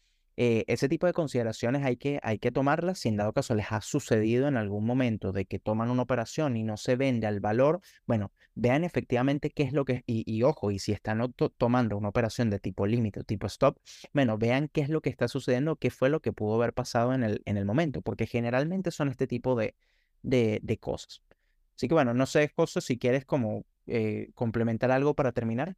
eh, 0.41 0.64
ese 0.69 0.89
tipo 0.89 1.05
de 1.09 1.12
consideraciones 1.12 1.85
hay 1.85 1.97
que, 1.97 2.21
hay 2.23 2.39
que 2.39 2.53
tomarlas 2.53 3.01
si 3.01 3.09
en 3.09 3.16
dado 3.16 3.33
caso 3.33 3.57
les 3.57 3.73
ha 3.73 3.81
sucedido 3.81 4.47
en 4.47 4.57
algún 4.57 4.87
momento 4.87 5.33
de 5.33 5.47
que 5.47 5.59
toman 5.59 5.91
una 5.91 6.03
operación 6.03 6.57
y 6.57 6.62
no 6.62 6.77
se 6.77 6.95
vende 6.95 7.27
al 7.27 7.41
valor, 7.41 7.81
bueno, 8.07 8.31
vean 8.55 8.85
efectivamente 8.85 9.51
qué 9.51 9.64
es 9.64 9.73
lo 9.73 9.85
que, 9.85 10.05
y, 10.07 10.23
y 10.33 10.45
ojo, 10.45 10.71
y 10.71 10.79
si 10.79 10.93
están 10.93 11.35
tomando 11.57 11.97
una 11.97 12.11
operación 12.11 12.51
de 12.51 12.61
tipo 12.61 12.87
límite 12.87 13.19
o 13.19 13.25
tipo 13.25 13.49
stop, 13.49 13.79
bueno, 14.12 14.39
vean 14.39 14.69
qué 14.69 14.83
es 14.83 14.91
lo 14.91 15.01
que 15.01 15.11
está 15.11 15.27
sucediendo, 15.27 15.75
qué 15.75 15.91
fue 15.91 16.09
lo 16.09 16.21
que 16.21 16.33
pudo 16.33 16.55
haber 16.55 16.73
pasado 16.73 17.14
en 17.14 17.25
el, 17.25 17.43
en 17.45 17.57
el 17.57 17.64
momento, 17.64 18.01
porque 18.01 18.27
generalmente 18.29 18.93
son 18.93 19.09
este 19.09 19.27
tipo 19.27 19.57
de, 19.57 19.75
de, 20.23 20.79
cosas. 20.79 21.21
Así 21.77 21.89
que 21.89 21.95
bueno, 21.95 22.14
no 22.14 22.27
sé, 22.27 22.53
José, 22.55 22.81
si 22.81 22.97
quieres 22.97 23.25
como 23.25 23.64
eh, 23.89 24.31
complementar 24.35 24.93
algo 24.93 25.14
para 25.14 25.33
terminar. 25.33 25.77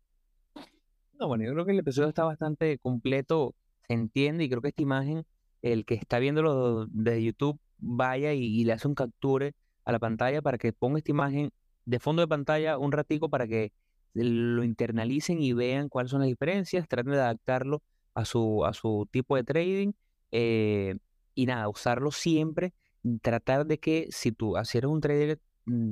No, 1.20 1.28
bueno, 1.28 1.44
yo 1.44 1.52
creo 1.52 1.66
que 1.66 1.72
el 1.72 1.78
episodio 1.80 2.08
está 2.08 2.24
bastante 2.24 2.78
completo 2.78 3.54
entiende 3.88 4.44
y 4.44 4.48
creo 4.48 4.62
que 4.62 4.68
esta 4.68 4.82
imagen, 4.82 5.26
el 5.60 5.84
que 5.84 5.94
está 5.94 6.18
viéndolo 6.18 6.86
de 6.86 7.22
YouTube, 7.22 7.60
vaya 7.76 8.32
y, 8.32 8.64
le 8.64 8.72
hace 8.72 8.88
un 8.88 8.94
capture 8.94 9.54
a 9.84 9.92
la 9.92 9.98
pantalla 9.98 10.40
para 10.40 10.56
que 10.56 10.72
ponga 10.72 10.96
esta 10.96 11.10
imagen 11.10 11.52
de 11.84 11.98
fondo 12.00 12.22
de 12.22 12.28
pantalla 12.28 12.78
un 12.78 12.90
ratico 12.92 13.28
para 13.28 13.46
que 13.46 13.72
lo 14.14 14.64
internalicen 14.64 15.42
y 15.42 15.52
vean 15.52 15.90
cuáles 15.90 16.10
son 16.10 16.20
las 16.20 16.28
diferencias, 16.28 16.88
traten 16.88 17.12
de 17.12 17.18
adaptarlo 17.20 17.82
a 18.14 18.24
su, 18.24 18.64
a 18.64 18.72
su 18.72 19.06
tipo 19.10 19.36
de 19.36 19.44
trading 19.44 19.92
eh, 20.32 20.96
y 21.34 21.44
nada, 21.44 21.68
usarlo 21.68 22.12
siempre, 22.12 22.72
tratar 23.20 23.66
de 23.66 23.78
que 23.78 24.08
si 24.10 24.32
tú 24.32 24.56
eres 24.56 24.84
un 24.84 25.02
trader, 25.02 25.38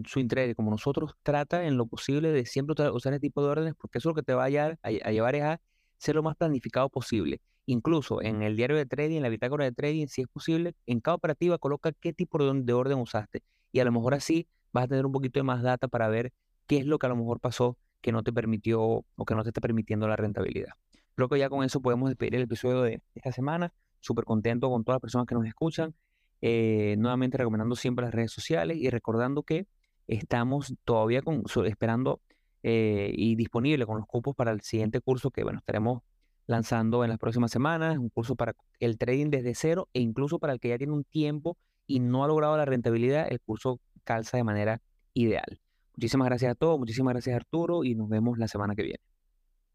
su 0.05 0.27
trader 0.27 0.57
como 0.57 0.71
nosotros, 0.71 1.13
trata 1.23 1.65
en 1.67 1.77
lo 1.77 1.87
posible 1.87 2.31
de 2.33 2.47
siempre 2.47 2.75
usar 2.91 3.13
este 3.13 3.29
tipo 3.29 3.43
de 3.43 3.51
órdenes 3.51 3.75
porque 3.79 3.99
eso 3.99 4.09
es 4.09 4.15
lo 4.15 4.15
que 4.15 4.25
te 4.25 4.35
va 4.35 4.45
a, 4.45 4.49
llevar, 4.51 4.79
a, 4.83 4.89
a 4.89 5.13
llevar 5.13 5.37
a 5.37 5.61
ser 5.99 6.17
lo 6.17 6.23
más 6.23 6.37
planificado 6.37 6.89
posible. 6.89 7.41
Incluso 7.67 8.23
en 8.23 8.43
el 8.43 8.57
diario 8.57 8.77
de 8.77 8.87
trading, 8.87 9.17
en 9.17 9.23
la 9.23 9.29
bitácora 9.29 9.65
de 9.65 9.73
trading, 9.73 10.07
si 10.07 10.23
es 10.23 10.29
posible, 10.29 10.75
en 10.87 11.01
cada 11.01 11.17
operativa 11.17 11.59
coloca 11.59 11.93
qué 11.93 12.13
tipo 12.13 12.39
de 12.39 12.73
orden 12.73 12.99
usaste. 12.99 13.43
Y 13.73 13.81
a 13.81 13.85
lo 13.85 13.93
mejor 13.93 14.15
así 14.15 14.49
vas 14.73 14.85
a 14.85 14.89
tener 14.89 15.05
un 15.05 15.13
poquito 15.13 15.39
de 15.39 15.45
más 15.45 15.63
data 15.63 15.87
para 15.87 16.09
ver 16.09 16.33
qué 16.67 16.79
es 16.79 16.87
lo 16.87 16.99
que 16.99 17.07
a 17.07 17.09
lo 17.11 17.17
mejor 17.17 17.41
pasó 17.41 17.77
que 18.01 18.13
no 18.13 18.23
te 18.23 18.33
permitió 18.33 18.81
o 18.83 19.25
que 19.27 19.35
no 19.35 19.43
te 19.43 19.51
está 19.51 19.61
permitiendo 19.61 20.09
la 20.09 20.17
rentabilidad. 20.17 20.73
Creo 21.15 21.29
que 21.29 21.39
ya 21.39 21.51
con 21.51 21.65
eso 21.65 21.81
podemos 21.81 22.09
despedir 22.09 22.37
el 22.37 22.43
episodio 22.43 22.83
de 22.83 23.03
esta 23.15 23.33
semana. 23.33 23.73
Súper 24.01 24.25
contento 24.25 24.71
con 24.71 24.85
todas 24.85 24.97
las 24.97 25.01
personas 25.03 25.27
que 25.27 25.35
nos 25.35 25.47
escuchan. 25.47 25.95
Eh, 26.41 26.97
nuevamente 26.99 27.37
recomendando 27.37 27.75
siempre 27.75 28.05
las 28.05 28.15
redes 28.15 28.31
sociales 28.31 28.77
y 28.79 28.91
recordando 28.91 29.43
que 29.43 29.67
estamos 30.07 30.75
todavía 30.85 31.23
con, 31.23 31.45
esperando 31.67 32.21
eh, 32.63 33.13
y 33.15 33.35
disponible 33.37 33.87
con 33.87 33.99
los 33.99 34.07
cupos 34.07 34.35
para 34.35 34.53
el 34.53 34.61
siguiente 34.61 35.01
curso 35.01 35.31
que, 35.31 35.43
bueno, 35.43 35.59
estaremos 35.59 36.03
lanzando 36.47 37.05
en 37.05 37.11
las 37.11 37.19
próximas 37.19 37.51
semanas, 37.51 37.99
un 37.99 38.09
curso 38.09 38.35
para 38.35 38.55
el 38.81 38.99
trading 38.99 39.31
desde 39.31 39.55
cero 39.55 39.89
e 39.93 40.01
incluso 40.01 40.39
para 40.39 40.53
el 40.53 40.61
que 40.61 40.69
ya 40.69 40.79
tiene 40.79 40.95
un 40.95 41.05
tiempo 41.05 41.59
y 41.87 42.01
no 42.01 42.25
ha 42.25 42.29
logrado 42.29 42.57
la 42.57 42.65
rentabilidad, 42.65 43.27
el 43.31 43.41
curso 43.41 43.81
calza 44.05 44.37
de 44.39 44.45
manera 44.45 44.81
ideal. 45.13 45.61
Muchísimas 45.95 46.27
gracias 46.27 46.53
a 46.53 46.55
todos, 46.55 46.79
muchísimas 46.79 47.13
gracias 47.13 47.37
Arturo 47.37 47.85
y 47.85 47.95
nos 47.95 48.09
vemos 48.09 48.39
la 48.39 48.49
semana 48.49 48.75
que 48.75 48.83
viene. 48.83 49.01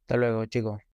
Hasta 0.01 0.17
luego 0.17 0.45
chicos. 0.45 0.92